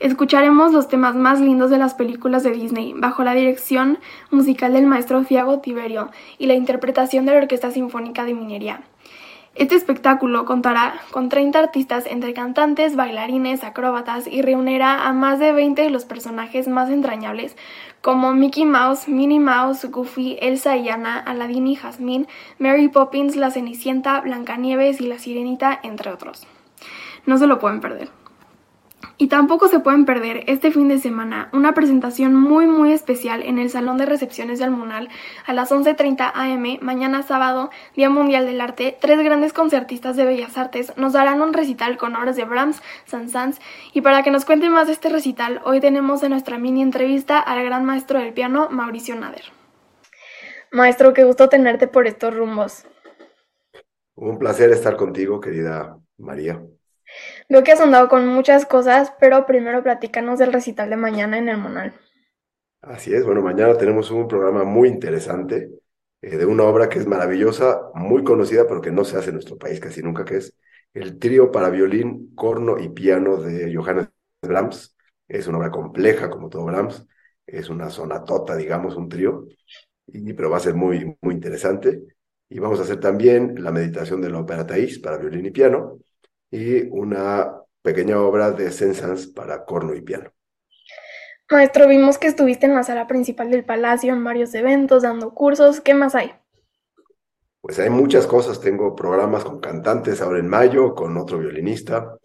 [0.00, 3.98] Escucharemos los temas más lindos de las películas de Disney, bajo la dirección
[4.30, 8.82] musical del maestro Fiago Tiberio y la interpretación de la Orquesta Sinfónica de Minería.
[9.56, 15.52] Este espectáculo contará con 30 artistas entre cantantes, bailarines, acróbatas y reunirá a más de
[15.52, 17.56] 20 de los personajes más entrañables
[18.00, 22.28] como Mickey Mouse, Minnie Mouse, Goofy, Elsa y Anna, Aladdin y Jasmine,
[22.60, 26.46] Mary Poppins, La Cenicienta, Blancanieves y La Sirenita, entre otros.
[27.26, 28.10] No se lo pueden perder.
[29.20, 33.58] Y tampoco se pueden perder este fin de semana una presentación muy muy especial en
[33.58, 35.08] el Salón de Recepciones de Almunal
[35.44, 38.96] a las 11.30 am, mañana sábado, Día Mundial del Arte.
[39.00, 43.58] Tres grandes concertistas de Bellas Artes nos darán un recital con obras de Brahms, Saint-Saëns
[43.92, 47.40] y para que nos cuente más de este recital, hoy tenemos en nuestra mini entrevista
[47.40, 49.46] al gran maestro del piano, Mauricio Nader.
[50.70, 52.86] Maestro, qué gusto tenerte por estos rumbos.
[54.14, 56.62] Un placer estar contigo, querida María.
[57.50, 61.48] Veo que has andado con muchas cosas, pero primero platícanos del recital de mañana en
[61.48, 61.94] el Monal.
[62.80, 65.70] Así es, bueno, mañana tenemos un programa muy interesante
[66.22, 69.34] eh, de una obra que es maravillosa, muy conocida, pero que no se hace en
[69.34, 70.54] nuestro país casi nunca, que es
[70.94, 74.08] el trío para violín, corno y piano de Johannes
[74.42, 74.96] Brahms.
[75.26, 77.06] Es una obra compleja, como todo Brahms,
[77.46, 79.46] es una sonatota, digamos, un trío,
[80.06, 82.02] y, pero va a ser muy, muy interesante.
[82.48, 85.98] Y vamos a hacer también la meditación de la ópera Thais para violín y piano,
[86.50, 90.30] y una pequeña obra de saint para corno y piano.
[91.50, 95.80] Maestro, vimos que estuviste en la sala principal del palacio en varios eventos, dando cursos.
[95.80, 96.32] ¿Qué más hay?
[97.62, 98.60] Pues hay muchas cosas.
[98.60, 102.18] Tengo programas con cantantes ahora en mayo, con otro violinista,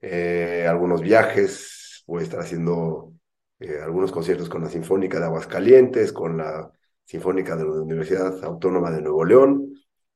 [0.00, 2.02] eh, algunos viajes.
[2.06, 3.12] Voy a estar haciendo
[3.58, 6.70] eh, algunos conciertos con la Sinfónica de Aguascalientes, con la
[7.04, 9.69] Sinfónica de la Universidad Autónoma de Nuevo León,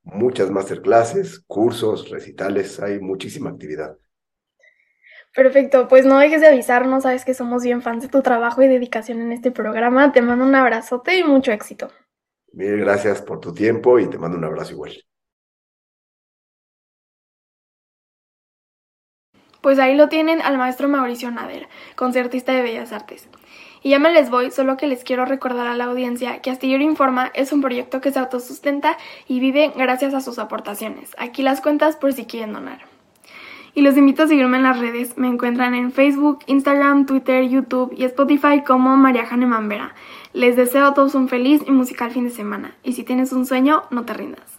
[0.04, 3.96] muchas masterclasses, cursos, recitales, hay muchísima actividad.
[5.34, 8.68] Perfecto, pues no dejes de avisarnos, sabes que somos bien fans de tu trabajo y
[8.68, 10.12] dedicación en este programa.
[10.12, 11.90] Te mando un abrazote y mucho éxito.
[12.52, 14.92] Mil gracias por tu tiempo y te mando un abrazo igual.
[19.60, 23.28] Pues ahí lo tienen al maestro Mauricio Nader, concertista de Bellas Artes.
[23.84, 26.82] Y ya me les voy, solo que les quiero recordar a la audiencia que Astillero
[26.82, 28.96] Informa es un proyecto que se autosustenta
[29.28, 31.14] y vive gracias a sus aportaciones.
[31.18, 32.78] Aquí las cuentas por si quieren donar.
[33.74, 35.18] Y los invito a seguirme en las redes.
[35.18, 39.94] Me encuentran en Facebook, Instagram, Twitter, YouTube y Spotify como María Jane Mambera.
[40.32, 42.74] Les deseo a todos un feliz y musical fin de semana.
[42.84, 44.53] Y si tienes un sueño, no te rindas.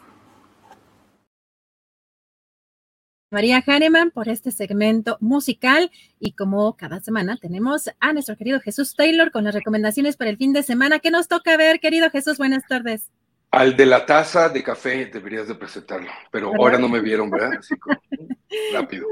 [3.36, 5.92] María Hahnemann por este segmento musical
[6.22, 10.38] y como cada semana tenemos a nuestro querido Jesús Taylor con las recomendaciones para el
[10.38, 11.00] fin de semana.
[11.00, 12.38] ¿Qué nos toca ver, querido Jesús?
[12.38, 13.12] Buenas tardes.
[13.52, 17.58] Al de la taza de café deberías de presentarlo, pero ahora no me vieron, ¿verdad?
[17.60, 18.00] Así como,
[18.72, 19.06] rápido.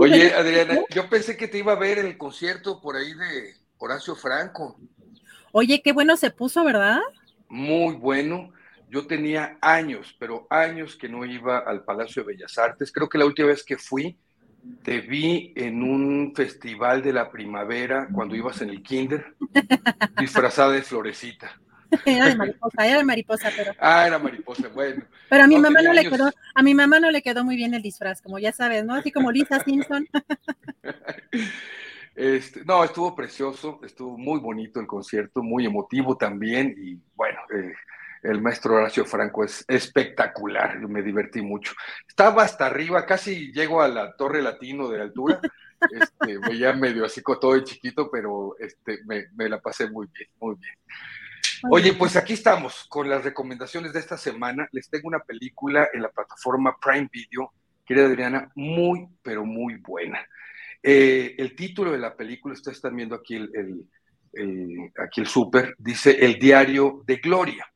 [0.00, 3.54] Oye, Adriana, yo pensé que te iba a ver en el concierto por ahí de
[3.76, 4.80] Horacio Franco.
[5.52, 6.98] Oye, qué bueno se puso, ¿verdad?
[7.48, 8.52] Muy bueno.
[8.90, 12.90] Yo tenía años, pero años que no iba al Palacio de Bellas Artes.
[12.90, 14.18] Creo que la última vez que fui,
[14.82, 19.34] te vi en un festival de la primavera cuando ibas en el kinder,
[20.18, 21.50] disfrazada de florecita.
[22.04, 23.72] Era de mariposa, era de mariposa, pero.
[23.78, 25.04] Ah, era mariposa, bueno.
[25.28, 27.72] Pero a mi mamá no le quedó, a mi mamá no le quedó muy bien
[27.72, 28.94] el disfraz, como ya sabes, ¿no?
[28.94, 30.06] Así como Lisa Simpson.
[32.18, 37.72] Este, no, estuvo precioso, estuvo muy bonito el concierto, muy emotivo también y bueno, eh,
[38.22, 41.72] el maestro Horacio Franco es espectacular, yo me divertí mucho.
[42.06, 45.40] Estaba hasta arriba, casi llego a la Torre Latino de altura,
[45.90, 50.28] este, veía medio así con todo chiquito, pero este, me, me la pasé muy bien,
[50.40, 50.74] muy bien.
[51.70, 54.68] Oye, pues aquí estamos con las recomendaciones de esta semana.
[54.70, 57.52] Les tengo una película en la plataforma Prime Video,
[57.84, 60.24] querida Adriana, muy, pero muy buena.
[60.82, 63.88] Eh, el título de la película, ustedes están viendo aquí el,
[64.96, 67.66] aquí el súper, dice El diario de Gloria.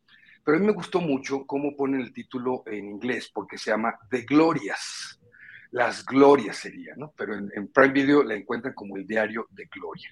[0.44, 3.94] Pero a mí me gustó mucho cómo ponen el título en inglés, porque se llama
[4.10, 5.20] The Glorias.
[5.70, 7.12] Las glorias sería, ¿no?
[7.16, 10.10] Pero en, en Prime Video la encuentran como el diario de Gloria.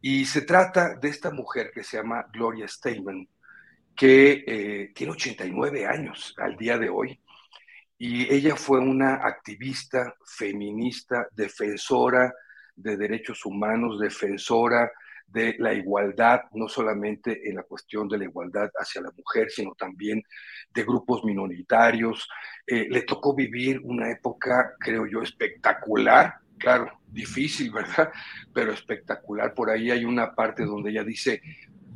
[0.00, 3.26] Y se trata de esta mujer que se llama Gloria Steinem,
[3.94, 7.18] que eh, tiene 89 años al día de hoy.
[7.98, 12.32] Y ella fue una activista feminista, defensora
[12.74, 14.90] de derechos humanos, defensora
[15.26, 19.74] de la igualdad, no solamente en la cuestión de la igualdad hacia la mujer, sino
[19.74, 20.22] también
[20.72, 22.28] de grupos minoritarios.
[22.66, 28.10] Eh, le tocó vivir una época, creo yo, espectacular claro, difícil, ¿verdad?
[28.52, 29.54] Pero espectacular.
[29.54, 31.40] Por ahí hay una parte donde ella dice,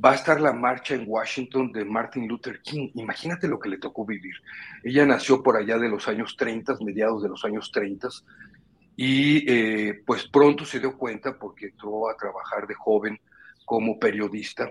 [0.02, 2.90] va a estar la marcha en Washington de Martin Luther King.
[2.94, 4.34] Imagínate lo que le tocó vivir.
[4.82, 8.08] Ella nació por allá de los años 30, mediados de los años 30,
[9.02, 13.18] y eh, pues pronto se dio cuenta, porque entró a trabajar de joven
[13.64, 14.70] como periodista,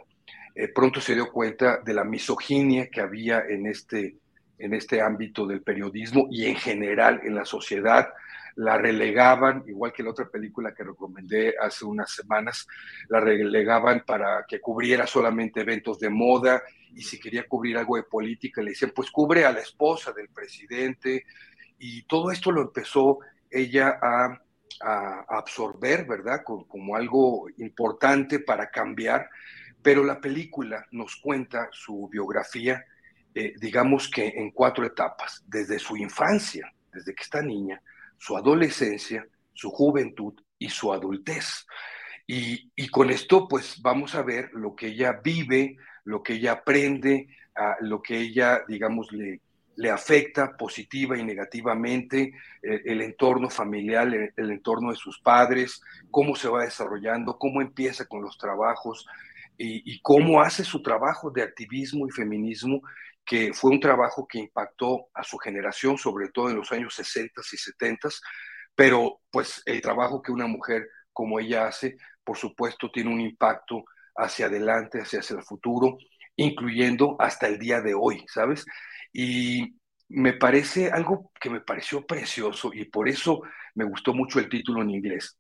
[0.54, 4.18] eh, pronto se dio cuenta de la misoginia que había en este,
[4.60, 8.10] en este ámbito del periodismo y en general en la sociedad.
[8.56, 12.68] La relegaban, igual que la otra película que recomendé hace unas semanas,
[13.08, 16.62] la relegaban para que cubriera solamente eventos de moda
[16.94, 20.30] y si quería cubrir algo de política le decían, pues cubre a la esposa del
[20.30, 21.26] presidente.
[21.80, 24.42] Y todo esto lo empezó ella a,
[25.28, 26.42] absorber, ¿verdad?
[26.46, 29.30] Como, algo importante para cambiar,
[29.82, 32.86] pero la película nos cuenta su biografía,
[33.36, 37.82] eh, digamos que en cuatro etapas, desde su infancia, desde que está niña,
[38.18, 41.66] su adolescencia, su juventud y su adultez.
[42.26, 47.28] Y, con esto, pues vamos a ver lo que ella vive, lo que ella aprende,
[47.82, 49.42] lo que ella, digamos, le,
[49.80, 56.36] le afecta positiva y negativamente, eh, el, entorno familiar, el, entorno de sus padres, cómo
[56.36, 59.08] se va desarrollando, cómo empieza con los trabajos
[59.58, 62.82] y, y cómo hace su trabajo de activismo y feminismo
[63.24, 67.40] que fue un trabajo que impactó a su generación, sobre todo en los años 60
[67.40, 68.10] y 70,
[68.76, 73.86] pero pues el trabajo que una mujer como ella hace, por supuesto, tiene un impacto
[74.18, 75.98] hacia adelante, hacia, hacia el futuro,
[76.36, 78.66] incluyendo hasta el día de hoy, ¿sabes?
[79.14, 79.76] Y
[80.10, 83.42] me parece algo que me pareció precioso y por eso
[83.76, 85.38] me gustó mucho el título en inglés,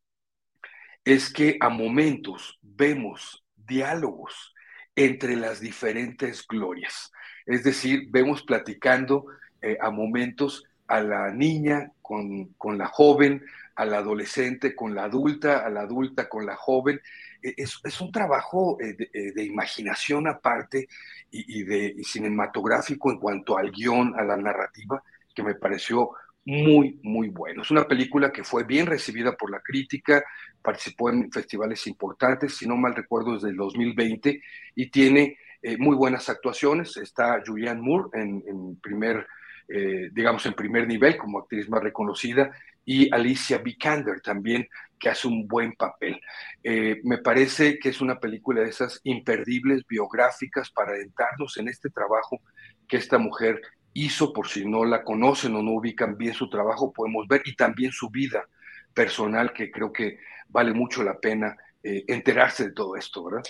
[1.03, 4.53] es que a momentos vemos diálogos
[4.95, 7.11] entre las diferentes glorias.
[7.45, 9.25] Es decir, vemos platicando
[9.61, 13.43] eh, a momentos a la niña con, la joven,
[13.79, 16.99] al adolescente con la adulta, a la adulta con la joven.
[17.41, 20.87] E, es, un trabajo eh, eh, de, imaginación aparte
[21.31, 25.01] y, de cinematográfico en cuanto al guion, a la narrativa,
[25.33, 26.11] que me pareció
[26.43, 27.61] muy, muy bueno.
[27.61, 30.23] Es una película que fue bien recibida por la crítica,
[30.61, 34.41] participó en festivales importantes, si no mal recuerdo, desde el 2020,
[34.75, 36.97] y tiene eh, muy buenas actuaciones.
[36.97, 39.25] Está Julianne Moore en, primer,
[39.69, 42.51] eh, digamos, en primer nivel como actriz más reconocida
[42.91, 44.67] y Alicia Vikander también,
[44.99, 46.19] que hace un buen papel.
[46.63, 51.91] Eh, me parece que es una película de esas imperdibles biográficas para adentrarnos en este
[51.91, 52.41] trabajo
[52.87, 53.61] que esta mujer
[53.93, 57.55] hizo, por si no la conocen o no ubican bien su trabajo, podemos ver, y
[57.55, 58.49] también su vida
[58.91, 63.43] personal, que creo que vale mucho la pena enterarse de todo esto, ¿verdad?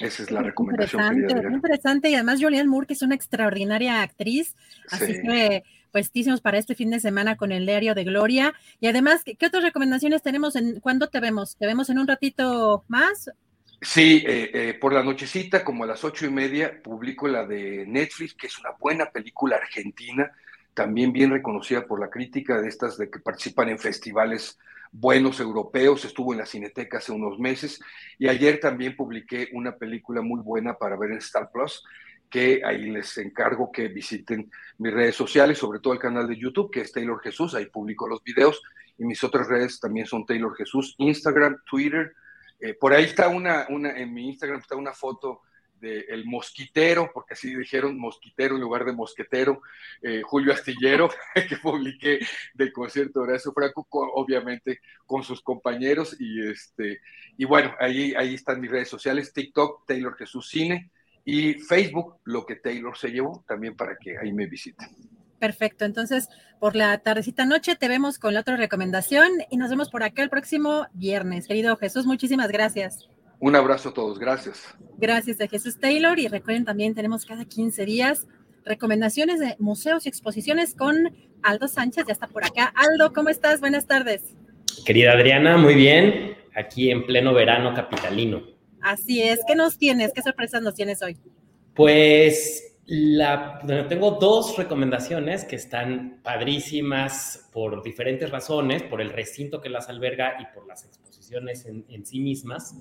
[0.00, 1.02] Esa es la recomendación.
[1.02, 2.10] Interesante, muy interesante.
[2.10, 4.54] Y además Julianne Moore, que es una extraordinaria actriz.
[4.90, 6.10] Así que, pues,
[6.42, 8.54] para este fin de semana con el Diario de Gloria.
[8.80, 10.56] Y además, ¿qué, otras recomendaciones tenemos?
[10.56, 11.56] En, ¿Cuándo te vemos?
[11.56, 13.30] ¿Te vemos en un ratito más?
[13.80, 17.84] Sí, eh, eh, por la nochecita, como a las ocho y media, publico la de
[17.86, 20.32] Netflix, que es una buena película argentina,
[20.72, 24.58] también bien reconocida por la crítica de estas de que participan en festivales
[24.92, 27.80] buenos europeos, estuvo en la Cineteca hace unos meses
[28.18, 31.82] y ayer también publiqué una película muy buena para ver en Star Plus,
[32.32, 36.70] que ahí les encargo que visiten mis redes sociales, sobre todo el canal de YouTube,
[36.72, 38.62] que es Taylor Jesús, ahí publico los videos,
[38.96, 42.14] y mis otras redes también son Taylor Jesús, Instagram, Twitter,
[42.58, 45.42] eh, por ahí está una, una, en mi Instagram está una foto
[45.82, 49.60] El Mosquitero, porque así dijeron Mosquitero en lugar de Mosquetero,
[50.00, 51.10] eh, Julio Astillero,
[51.48, 52.20] que publiqué
[52.54, 57.00] del concierto de Horacio Franco, obviamente con sus compañeros, y este,
[57.36, 60.92] y bueno, ahí, ahí están mis redes sociales, TikTok, Taylor Jesús Cine,
[61.24, 64.88] y Facebook, lo que Taylor se llevó, también para que ahí me visiten.
[65.38, 66.28] Perfecto, entonces
[66.60, 70.22] por la tardecita noche te vemos con la otra recomendación y nos vemos por acá
[70.22, 71.48] el próximo viernes.
[71.48, 73.08] Querido Jesús, muchísimas gracias.
[73.40, 74.72] Un abrazo a todos, gracias.
[74.98, 78.28] Gracias a Jesús Taylor y recuerden también tenemos cada 15 días
[78.64, 82.72] recomendaciones de museos y exposiciones con Aldo Sánchez, ya está por acá.
[82.76, 83.60] Aldo, ¿cómo estás?
[83.60, 84.36] Buenas tardes.
[84.86, 88.42] Querida Adriana, muy bien, aquí en pleno verano capitalino.
[88.82, 90.12] Así es, ¿qué nos tienes?
[90.12, 91.16] ¿Qué sorpresas nos tienes hoy?
[91.74, 99.68] Pues la, tengo dos recomendaciones que están padrísimas por diferentes razones, por el recinto que
[99.68, 102.74] las alberga y por las exposiciones en, sí mismas.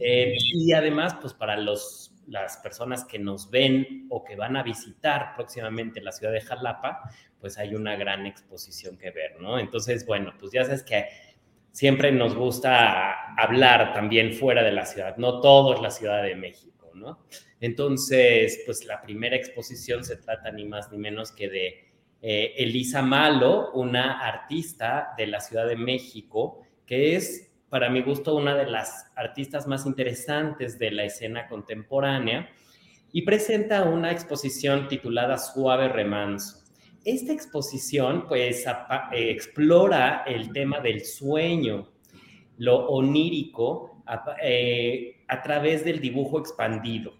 [0.00, 4.62] Eh, y además, pues para los, las personas que nos ven o que van a
[4.62, 7.10] visitar próximamente la ciudad de Jalapa,
[7.40, 9.58] pues hay una gran exposición que ver, ¿no?
[9.58, 11.06] Entonces, bueno, pues ya sabes que
[11.78, 16.34] siempre nos gusta hablar también fuera de la ciudad, no todo es la Ciudad de
[16.34, 17.20] México, ¿no?
[17.60, 23.00] Entonces, pues la primera exposición se trata ni más ni menos que de eh, Elisa
[23.00, 28.66] Malo, una artista de la Ciudad de México, que es, para mi gusto, una de
[28.66, 32.50] las artistas más interesantes de la escena contemporánea,
[33.12, 36.58] y presenta una exposición titulada Suave Remanso.
[37.04, 38.64] Esta exposición, pues,
[39.12, 41.88] explora el tema del sueño,
[42.58, 44.02] lo onírico,
[44.42, 47.14] eh, a través del dibujo expandido.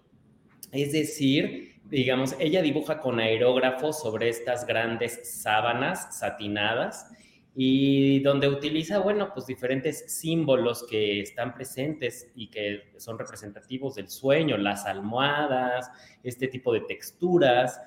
[0.72, 7.10] Es decir, digamos, ella dibuja con aerógrafo sobre estas grandes sábanas satinadas
[7.54, 14.08] y donde utiliza, bueno, pues diferentes símbolos que están presentes y que son representativos del
[14.08, 15.90] sueño, las almohadas,
[16.22, 17.80] este tipo de texturas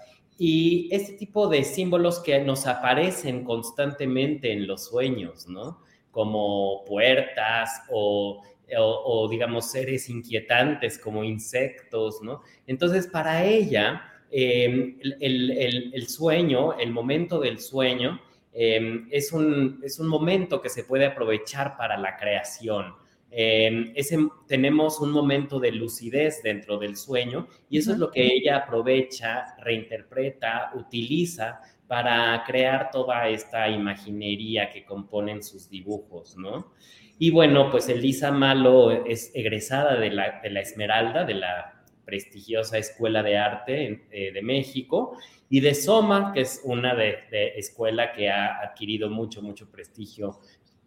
[0.43, 5.81] y este tipo de símbolos que nos aparecen constantemente en los sueños, ¿no?
[6.09, 8.41] Como puertas o
[8.79, 12.41] o, digamos seres inquietantes como insectos, ¿no?
[12.67, 18.21] Entonces, para ella, em, el, sueño, el momento del sueño,
[18.53, 22.95] em, es, un, es un momento que se puede aprovechar para la creación.
[23.33, 28.25] Em, ese, tenemos un momento de lucidez dentro del sueño y eso es lo que
[28.25, 36.73] ella aprovecha, reinterpreta, utiliza para crear toda esta imaginería que componen sus dibujos, ¿no?
[37.19, 42.77] Y bueno, pues Elisa Malo es egresada de la, de la Esmeralda, de la prestigiosa
[42.77, 45.17] Escuela de Arte eh, de México,
[45.49, 47.19] y de Soma, que es una de,
[47.55, 50.39] escuela que ha adquirido mucho, mucho prestigio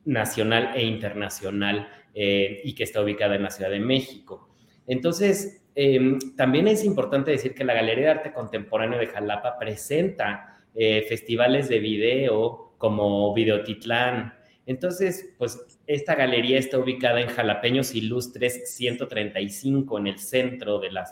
[0.04, 4.48] nacional e internacional eh, y que está ubicada en la Ciudad de México.
[4.86, 10.62] Entonces, em, también es importante decir que la Galería de Arte Contemporáneo de Jalapa presenta
[10.74, 14.34] eh, festivales de video como Videotitlán,
[14.66, 21.04] entonces, pues esta galería está ubicada en Jalapeños Ilustres 135 en el centro de la,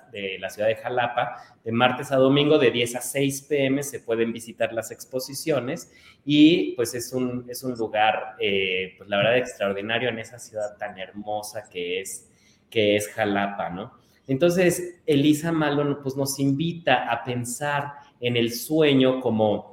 [0.51, 1.37] ciudad de Jalapa.
[1.63, 5.93] De martes a domingo de 10 a 6 pm se pueden visitar las exposiciones
[6.25, 10.77] y pues es un, es un lugar, eh, pues la verdad, extraordinario en esa ciudad
[10.79, 12.31] tan hermosa que es,
[12.71, 13.93] que es Jalapa, ¿no?
[14.27, 19.72] Entonces, Elisa Malon pues nos invita a pensar en el sueño como,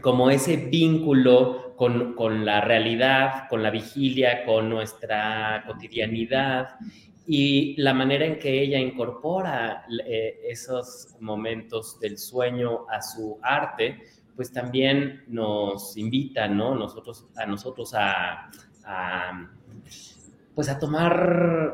[0.00, 6.76] como ese vínculo con, la realidad, con la vigilia, con nuestra cotidianidad
[7.26, 14.02] y la manera en que ella incorpora eh, esos momentos del sueño a su arte,
[14.36, 16.74] pues también nos invita, ¿no?
[16.74, 18.50] Nosotros, a nosotros a
[20.54, 21.72] pues a tomar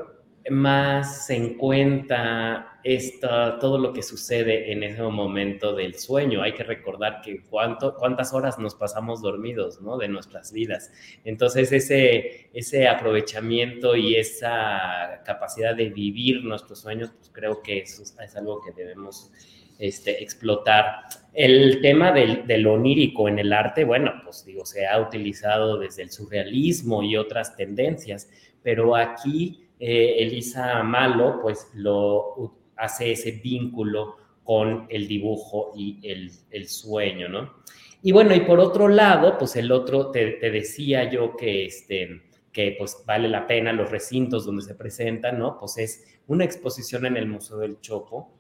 [0.51, 6.43] más en cuenta esto, todo lo que sucede en ese momento del sueño.
[6.43, 9.99] Hay que recordar que cuánto, cuántas horas nos pasamos dormidos, ¿no?
[9.99, 10.93] De nuestras vidas.
[11.25, 18.03] Entonces, ese, ese aprovechamiento y esa capacidad de vivir nuestros sueños, pues creo que eso
[18.03, 19.33] es algo que debemos
[19.79, 21.05] este, explotar.
[21.33, 26.03] El tema del, del, onírico en el arte, bueno, pues digo, se ha utilizado desde
[26.03, 28.29] el surrealismo y otras tendencias,
[28.63, 36.69] pero aquí eh, Elisa Malo pues lo hace ese vínculo con el dibujo y el,
[36.69, 37.55] sueño, ¿no?
[38.03, 42.75] Y bueno, y por otro lado, pues el otro, te, decía yo que, este, que
[42.79, 45.59] pues vale la pena los recintos donde se presentan, ¿no?
[45.59, 48.33] Pues es una exposición en el Museo del Chopo,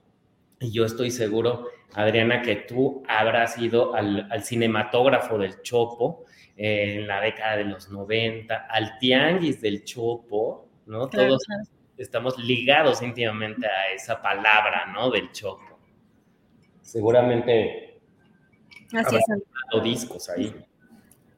[0.62, 6.24] y yo estoy seguro, Adriana, que tú habrás ido al, cinematógrafo del Chopo
[6.56, 11.08] eh, en la década de los 90, al Tianguis del Chopo, ¿no?
[11.08, 11.46] Todos
[12.00, 15.10] estamos ligados íntimamente a esa palabra, ¿no?
[15.10, 15.78] Del chopo.
[16.82, 17.90] Seguramente
[18.92, 19.84] Así es, Aldo.
[19.84, 20.52] discos ahí.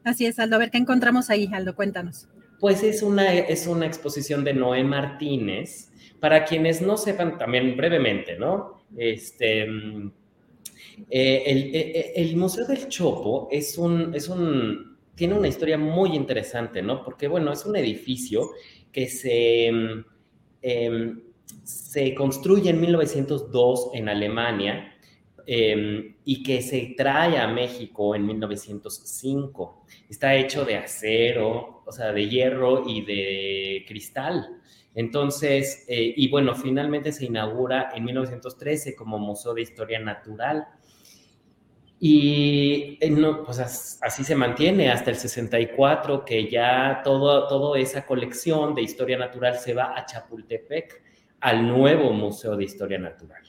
[0.04, 0.56] Así es, Aldo.
[0.56, 1.74] A ver, ¿qué encontramos ahí, Aldo?
[1.74, 2.28] Cuéntanos.
[2.60, 5.90] Pues es una, es una exposición de Noé Martínez.
[6.20, 8.84] Para quienes no sepan, también brevemente, ¿no?
[8.96, 10.12] Este, mm,
[11.10, 15.76] eh, el, eh, eh, el, Museo del Chopo es un, es un, tiene una historia
[15.76, 17.04] muy interesante, ¿no?
[17.04, 18.50] Porque, bueno, es un edificio
[18.92, 19.70] que se,
[20.62, 21.20] em,
[21.64, 24.92] se construye en 1902 en Alemania
[25.46, 29.84] Em, y que se trae a México en 1905.
[30.08, 34.60] Está hecho de acero, o sea, de hierro y de cristal.
[34.94, 40.68] Entonces, eh, y bueno, finalmente se inaugura en 1913 como Museo de Historia Natural.
[42.04, 48.04] Y eh, no, pues así se mantiene hasta el 64, que ya todo, toda esa
[48.04, 51.00] colección de historia natural se va a Chapultepec,
[51.38, 53.44] al nuevo Museo de Historia Natural.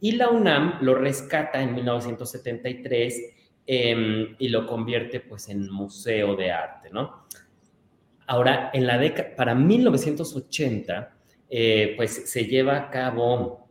[0.00, 3.22] Y la UNAM lo rescata en 1973
[3.64, 7.26] em, y lo convierte pues en museo de arte, ¿no?
[8.26, 11.16] Ahora, en la década, para 1980,
[11.48, 13.70] eh, pues se lleva a cabo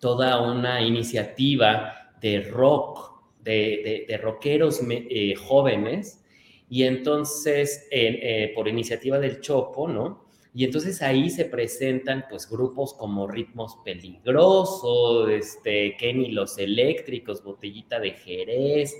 [0.00, 3.07] toda una iniciativa de rock,
[3.52, 6.24] de, de, rockeros eh, jóvenes,
[6.70, 10.28] y entonces, eh, por iniciativa del Chopo, ¿no?
[10.54, 18.00] Y entonces ahí se presentan pues grupos como Ritmos Peligrosos, este, Kenny Los Eléctricos, Botellita
[18.00, 18.94] de Jerez,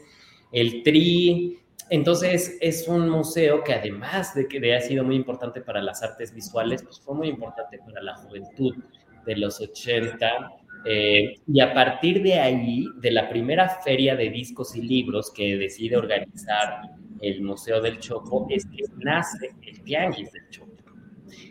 [0.53, 1.59] el Tri.
[1.91, 6.35] Entonces es un museo que además de que ha sido muy importante para las artes
[6.35, 8.77] visuales, pues fue muy importante para la juventud
[9.27, 10.58] de los 80.
[10.85, 15.57] Eh, y a partir de ahí, de la primera feria de discos y libros que
[15.57, 16.83] decide organizar
[17.21, 20.73] el Museo del Chopo, es que nace el Tianguis del Chopo.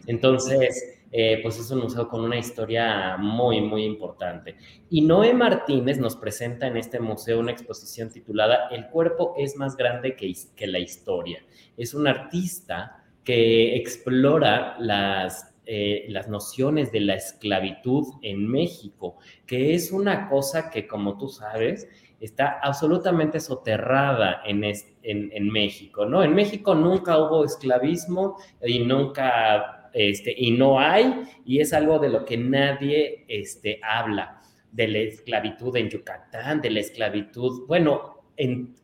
[0.08, 4.56] Entonces, eh, pues es un museo con una historia muy, muy importante.
[4.90, 9.78] Y Noé Martínez nos presenta en este museo una exposición titulada El cuerpo es más
[9.78, 11.44] grande que, que la historia.
[11.78, 19.74] Es un artista que explora las, eh, las nociones de la esclavitud en México, que
[19.76, 21.88] es una cosa que, como tú sabes,
[22.20, 24.74] está absolutamente soterrada en, en,
[25.04, 26.24] en México, ¿no?
[26.24, 32.10] En México nunca hubo esclavismo y nunca este, y no hay, y es algo de
[32.10, 38.76] lo que nadie este, habla, de la esclavitud en Yucatán, de la esclavitud, bueno, en,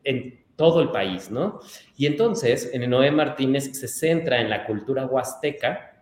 [0.55, 1.59] todo el país, ¿no?
[1.97, 5.92] Y entonces, en Noé Martínez se centra en la cultura huasteca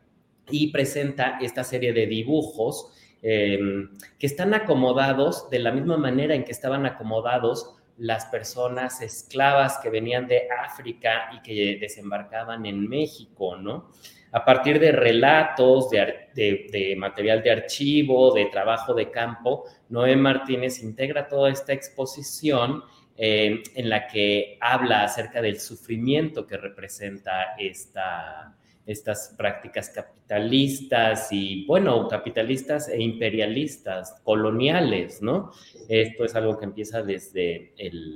[0.52, 3.90] y presenta esta serie de dibujos em,
[4.20, 9.90] que están acomodados de la misma manera en que estaban acomodados las personas esclavas que
[9.90, 13.92] venían de África y que desembarcaban en México, ¿no?
[14.32, 21.28] a partir de relatos, de, material de archivo, de trabajo de campo, Noé Martínez integra
[21.28, 22.84] toda esta exposición
[23.18, 31.66] eh, en la que habla acerca del sufrimiento que representa esta, estas prácticas capitalistas y,
[31.66, 35.52] bueno, capitalistas e imperialistas, coloniales, ¿no?
[35.88, 38.16] Esto es algo que empieza desde el,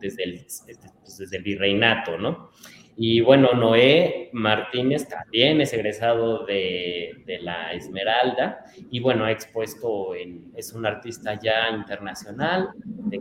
[0.00, 0.46] desde el,
[1.18, 2.50] desde el virreinato, ¿no?
[2.96, 10.52] Y bueno, Noé Martínez también es egresado de, la Esmeralda y bueno, ha expuesto, en,
[10.56, 13.20] es un artista ya internacional, de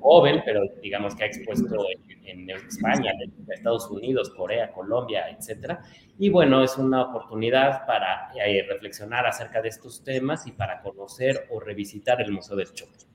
[0.00, 1.86] joven, pero digamos que ha expuesto
[2.24, 3.12] en, España,
[3.48, 5.82] Estados Unidos, Corea, Colombia, etcétera.
[6.18, 11.46] Y bueno, es una oportunidad para eh, reflexionar acerca de estos temas y para conocer
[11.50, 13.11] o revisitar el Museo del Chopo.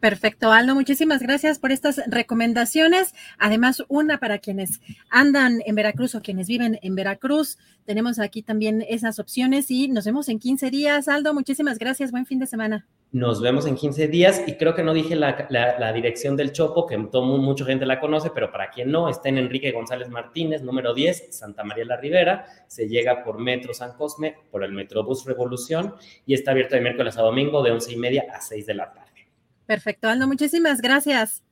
[0.00, 0.74] Perfecto, Aldo.
[0.74, 3.14] Muchísimas gracias por estas recomendaciones.
[3.38, 4.80] Además, una para quienes
[5.10, 7.58] andan en Veracruz o quienes viven en Veracruz.
[7.84, 11.06] Tenemos aquí también esas opciones y nos vemos en 15 días.
[11.06, 12.12] Aldo, muchísimas gracias.
[12.12, 12.86] Buen fin de semana.
[13.12, 16.96] Nos vemos en 15 días y creo que no dije la, dirección del Chopo, que
[17.10, 20.94] todo, mucha gente la conoce, pero para quien no, está en Enrique González Martínez, número
[20.94, 22.46] 10, Santa María la Ribera.
[22.68, 27.18] Se llega por Metro San Cosme, por el Metrobús Revolución y está abierto de miércoles
[27.18, 28.99] a domingo de 11 y media a 6 de la tarde.
[29.70, 30.26] Perfecto, Aldo.
[30.26, 31.44] Muchísimas gracias.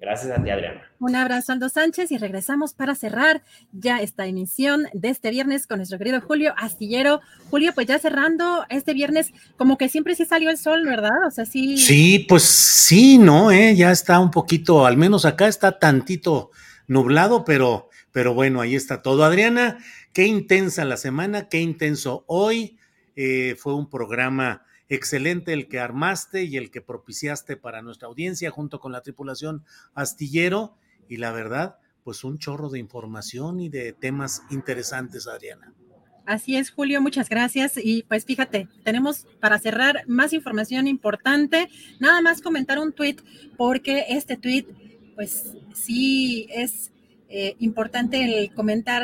[0.00, 0.90] Gracias a ti, Adriana.
[0.98, 5.76] Un abrazo, Aldo Sánchez, y regresamos para cerrar ya esta emisión de este viernes con
[5.76, 7.20] nuestro querido Julio Astillero.
[7.50, 11.28] Julio, pues ya cerrando este viernes, como que siempre sí salió el sol, ¿verdad?
[11.28, 11.78] O sea, sí.
[11.78, 13.52] Sí, pues sí, ¿no?
[13.52, 13.76] ¿Eh?
[13.76, 16.50] Ya está un poquito, al menos acá está tantito
[16.88, 19.22] nublado, pero, pero bueno, ahí está todo.
[19.22, 19.78] Adriana,
[20.12, 22.78] qué intensa la semana, qué intenso hoy.
[23.14, 28.50] Eh, fue un programa excelente el que armaste y el que propiciaste para nuestra audiencia
[28.50, 29.64] junto con la tripulación
[29.94, 30.76] astillero
[31.08, 35.72] y la verdad, pues un chorro de información y de temas interesantes, Adriana.
[36.26, 37.74] Así es, Julio, muchas gracias.
[37.76, 41.68] Y pues fíjate, tenemos para cerrar más información importante.
[42.00, 43.20] Nada más comentar un tuit,
[43.58, 44.66] porque este tuit,
[45.14, 46.92] pues sí es
[47.28, 49.02] eh, importante el comentar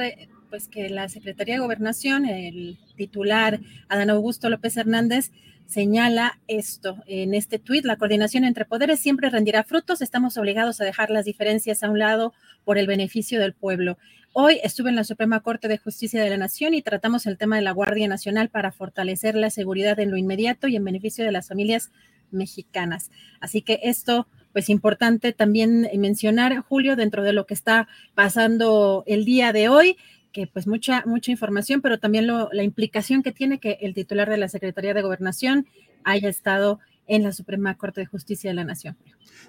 [0.48, 5.30] pues que la Secretaría de Gobernación, el titular Adán Augusto López Hernández,
[5.70, 10.84] señala esto en este tuit, la coordinación entre poderes siempre rendirá frutos, estamos obligados a
[10.84, 12.34] dejar las diferencias a un lado
[12.64, 13.96] por el beneficio del pueblo.
[14.32, 17.54] Hoy estuve en la Suprema Corte de Justicia de la Nación y tratamos el tema
[17.54, 21.32] de la Guardia Nacional para fortalecer la seguridad en lo inmediato y en beneficio de
[21.32, 21.92] las familias
[22.32, 23.12] mexicanas.
[23.40, 29.24] Así que esto, pues importante también mencionar, Julio, dentro de lo que está pasando el
[29.24, 29.96] día de hoy,
[30.32, 34.36] que pues mucha, mucha información, pero también la implicación que tiene que el titular de
[34.36, 35.66] la Secretaría de Gobernación
[36.04, 38.96] haya estado en la Suprema Corte de Justicia de la Nación.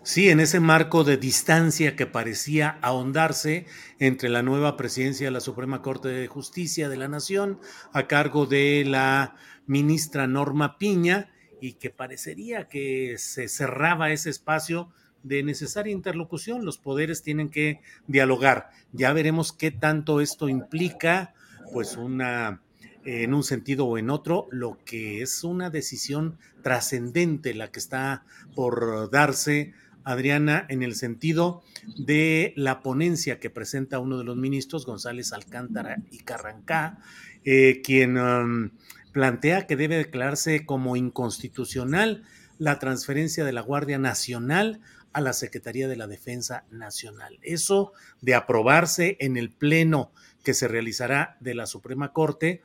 [0.03, 3.67] Sí, en ese marco de distancia que parecía ahondarse
[3.99, 7.59] entre la nueva presidencia de la Suprema Corte de Justicia de la Nación
[7.93, 9.35] a cargo de la
[9.67, 11.29] ministra Norma Piña
[11.61, 14.89] y que parecería que se cerraba ese espacio
[15.23, 16.65] de necesaria interlocución.
[16.65, 18.71] Los poderes tienen que dialogar.
[18.91, 21.33] Ya veremos qué tanto esto implica,
[21.71, 22.61] pues una
[23.03, 28.25] en un sentido o en otro, lo que es una decisión trascendente la que está
[28.55, 31.63] por darse, Adriana, en el sentido
[31.97, 36.99] de la ponencia que presenta uno de los ministros, González Alcántara y Carrancá,
[37.43, 38.71] eh, quien um,
[39.11, 42.23] plantea que debe declararse como inconstitucional
[42.57, 44.81] la transferencia de la Guardia Nacional
[45.13, 47.39] a la Secretaría de la Defensa Nacional.
[47.41, 50.11] Eso de aprobarse en el pleno
[50.43, 52.61] que se realizará de la Suprema Corte,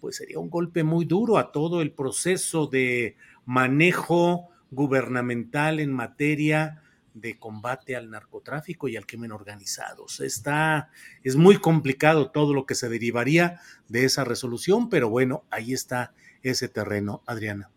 [0.00, 6.82] pues sería un golpe muy duro a todo el proceso de manejo gubernamental en materia
[7.14, 10.06] de combate al narcotráfico y al crimen organizado.
[10.20, 10.90] Está,
[11.22, 16.14] es muy complicado todo lo que se derivaría de esa resolución, pero bueno, ahí está
[16.42, 17.70] ese terreno, Adriana.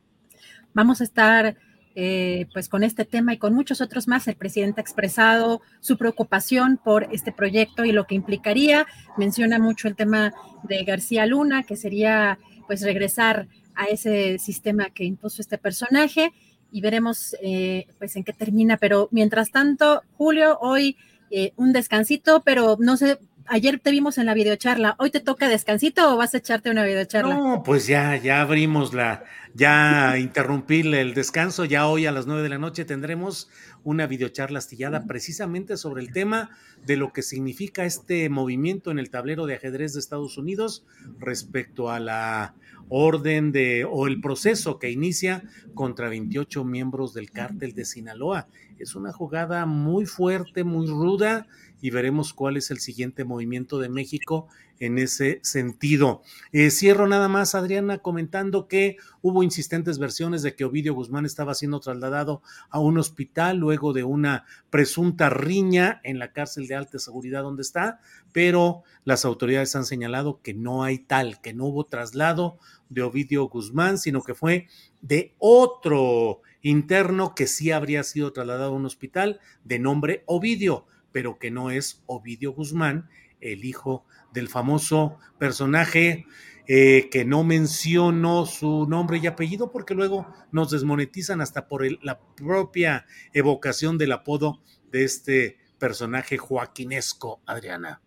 [0.74, 1.58] Vamos a estar
[1.96, 4.28] eh, pues con este tema y con muchos otros más.
[4.28, 8.88] El presidente ha expresado su preocupación por este proyecto y lo que implicaría.
[9.18, 15.04] Menciona mucho el tema de García Luna, que sería pues regresar a ese sistema que
[15.04, 16.32] impuso este personaje
[16.72, 18.78] y veremos eh, pues en qué termina.
[18.78, 20.98] Pero mientras tanto, Julio, hoy
[21.30, 25.48] eh, un descansito, pero no sé, ayer te vimos en la videocharla, ¿hoy te toca
[25.48, 27.36] descansito o vas a echarte una videocharla?
[27.36, 29.24] No, pues ya, ya abrimos la,
[29.54, 33.50] ya interrumpirle el descanso, ya hoy a las nueve de la noche tendremos
[33.84, 36.52] una videocharla astillada precisamente sobre el tema
[36.86, 40.86] de lo que significa este movimiento en el tablero de ajedrez de Estados Unidos
[41.20, 42.56] respecto a la
[42.90, 48.48] orden de o el proceso que inicia contra 28 miembros del cártel de Sinaloa.
[48.78, 51.48] Es una jugada muy fuerte, muy ruda
[51.84, 54.48] y veremos cuál es el siguiente movimiento de México
[54.80, 56.22] en ese sentido.
[56.54, 61.54] Eh, cierro nada más, Adriana, comentando que hubo insistentes versiones de que Ovidio Guzmán estaba
[61.54, 67.00] siendo trasladado a un hospital luego de una presunta riña en la cárcel de alta
[67.00, 68.00] seguridad donde está,
[68.32, 73.50] pero las autoridades han señalado que no hay tal, que no hubo traslado de Ovidio
[73.50, 74.70] Guzmán, sino que fue
[75.02, 81.40] de otro interno que sí habría sido trasladado a un hospital de nombre Ovidio pero
[81.40, 83.08] que no es Ovidio Guzmán,
[83.40, 86.26] el hijo del famoso personaje
[86.66, 92.22] eh, que no menciono su nombre y apellido porque luego nos desmonetizan hasta por la
[92.38, 98.00] propia evocación del apodo de este personaje joaquinesco, Adriana.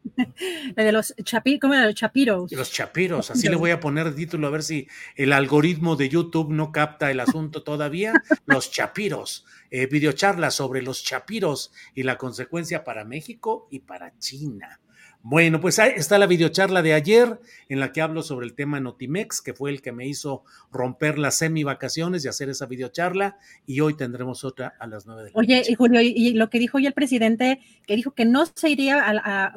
[0.76, 1.84] de los chapiros, ¿cómo era?
[1.84, 2.50] Los chapiros.
[2.50, 6.50] Los chapiros, así le voy a poner título a ver si el algoritmo de YouTube
[6.50, 8.14] no capta el asunto todavía.
[8.46, 14.80] Los chapiros, eh, videocharla sobre los chapiros y la consecuencia para México y para China.
[15.28, 18.78] Bueno, pues ahí está la videocharla de ayer en la que hablo sobre el tema
[18.78, 23.36] Notimex, que fue el que me hizo romper las semi vacaciones y hacer esa videocharla.
[23.66, 26.60] Y hoy tendremos otra a las nueve de la Oye, y Julio, y lo que
[26.60, 29.52] dijo hoy el presidente, que dijo que no se iría a,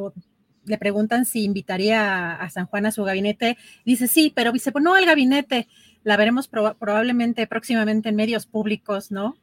[0.65, 4.83] le preguntan si invitaría a, San Juan a su gabinete, dice sí, pero dice, pues
[4.83, 5.67] no al gabinete,
[6.03, 9.37] la veremos probablemente próximamente en medios públicos, ¿no?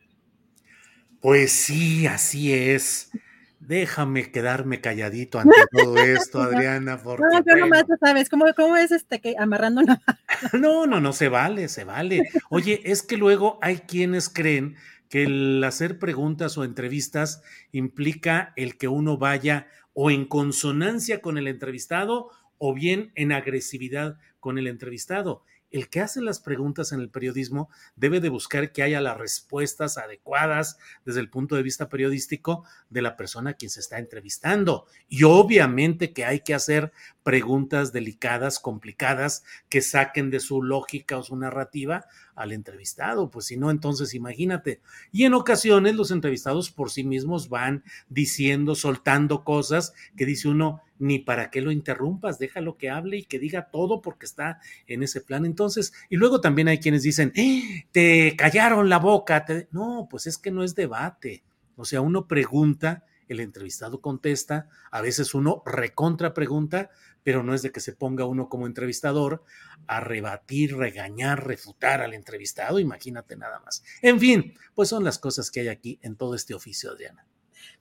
[1.20, 3.12] Pues sí, así es.
[3.60, 7.02] Déjame quedarme calladito ante todo esto, Adriana.
[7.02, 10.02] Porque, no, yo nomás sabes, ¿cómo, ¿cómo, es este que amarrando una...
[10.52, 12.28] No, no, no, se vale, se vale.
[12.50, 14.76] Oye, es que luego hay quienes creen
[15.08, 21.38] que el hacer preguntas o entrevistas implica el que uno vaya o en consonancia con
[21.38, 25.42] el entrevistado o bien en agresividad con el entrevistado.
[25.70, 29.98] El que hace las preguntas en el periodismo debe de buscar que haya las respuestas
[29.98, 34.86] adecuadas desde el punto de vista periodístico de la persona a quien se está entrevistando.
[35.08, 41.22] Y obviamente que hay que hacer preguntas delicadas, complicadas, que saquen de su lógica o
[41.22, 42.06] su narrativa
[42.36, 44.80] al entrevistado, pues si no, entonces imagínate.
[45.10, 50.82] Y en ocasiones los entrevistados por sí mismos van diciendo, soltando cosas que dice uno,
[50.98, 55.02] ni para qué lo interrumpas, déjalo que hable y que diga todo porque está en
[55.02, 55.44] ese plan.
[55.44, 57.86] Entonces, y luego también hay quienes dicen, ¡Eh!
[57.90, 59.44] te callaron la boca.
[59.72, 61.42] No, pues es que no es debate.
[61.76, 66.90] O sea, uno pregunta, el entrevistado contesta, a veces uno recontra pregunta,
[67.26, 69.42] pero no es de que se ponga uno como entrevistador
[69.88, 73.82] a rebatir, regañar, refutar al entrevistado, imagínate nada más.
[74.00, 77.26] En fin, pues son las cosas que hay aquí en todo este oficio, Diana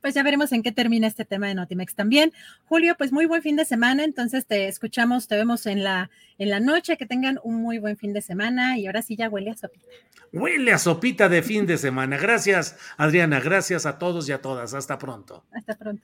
[0.02, 2.32] pues ya veremos en qué termina este tema de Notimex también.
[2.66, 6.50] Julio, pues muy buen fin de semana, entonces te escuchamos, te vemos en la, en
[6.50, 9.52] la noche, que tengan un muy buen fin de semana y ahora sí ya huele
[9.52, 9.88] a sopita.
[10.32, 12.18] Huele a sopita de fin de semana.
[12.18, 14.74] Gracias, Adriana, gracias a todos y a todas.
[14.74, 15.46] Hasta pronto.
[15.52, 16.04] Hasta pronto.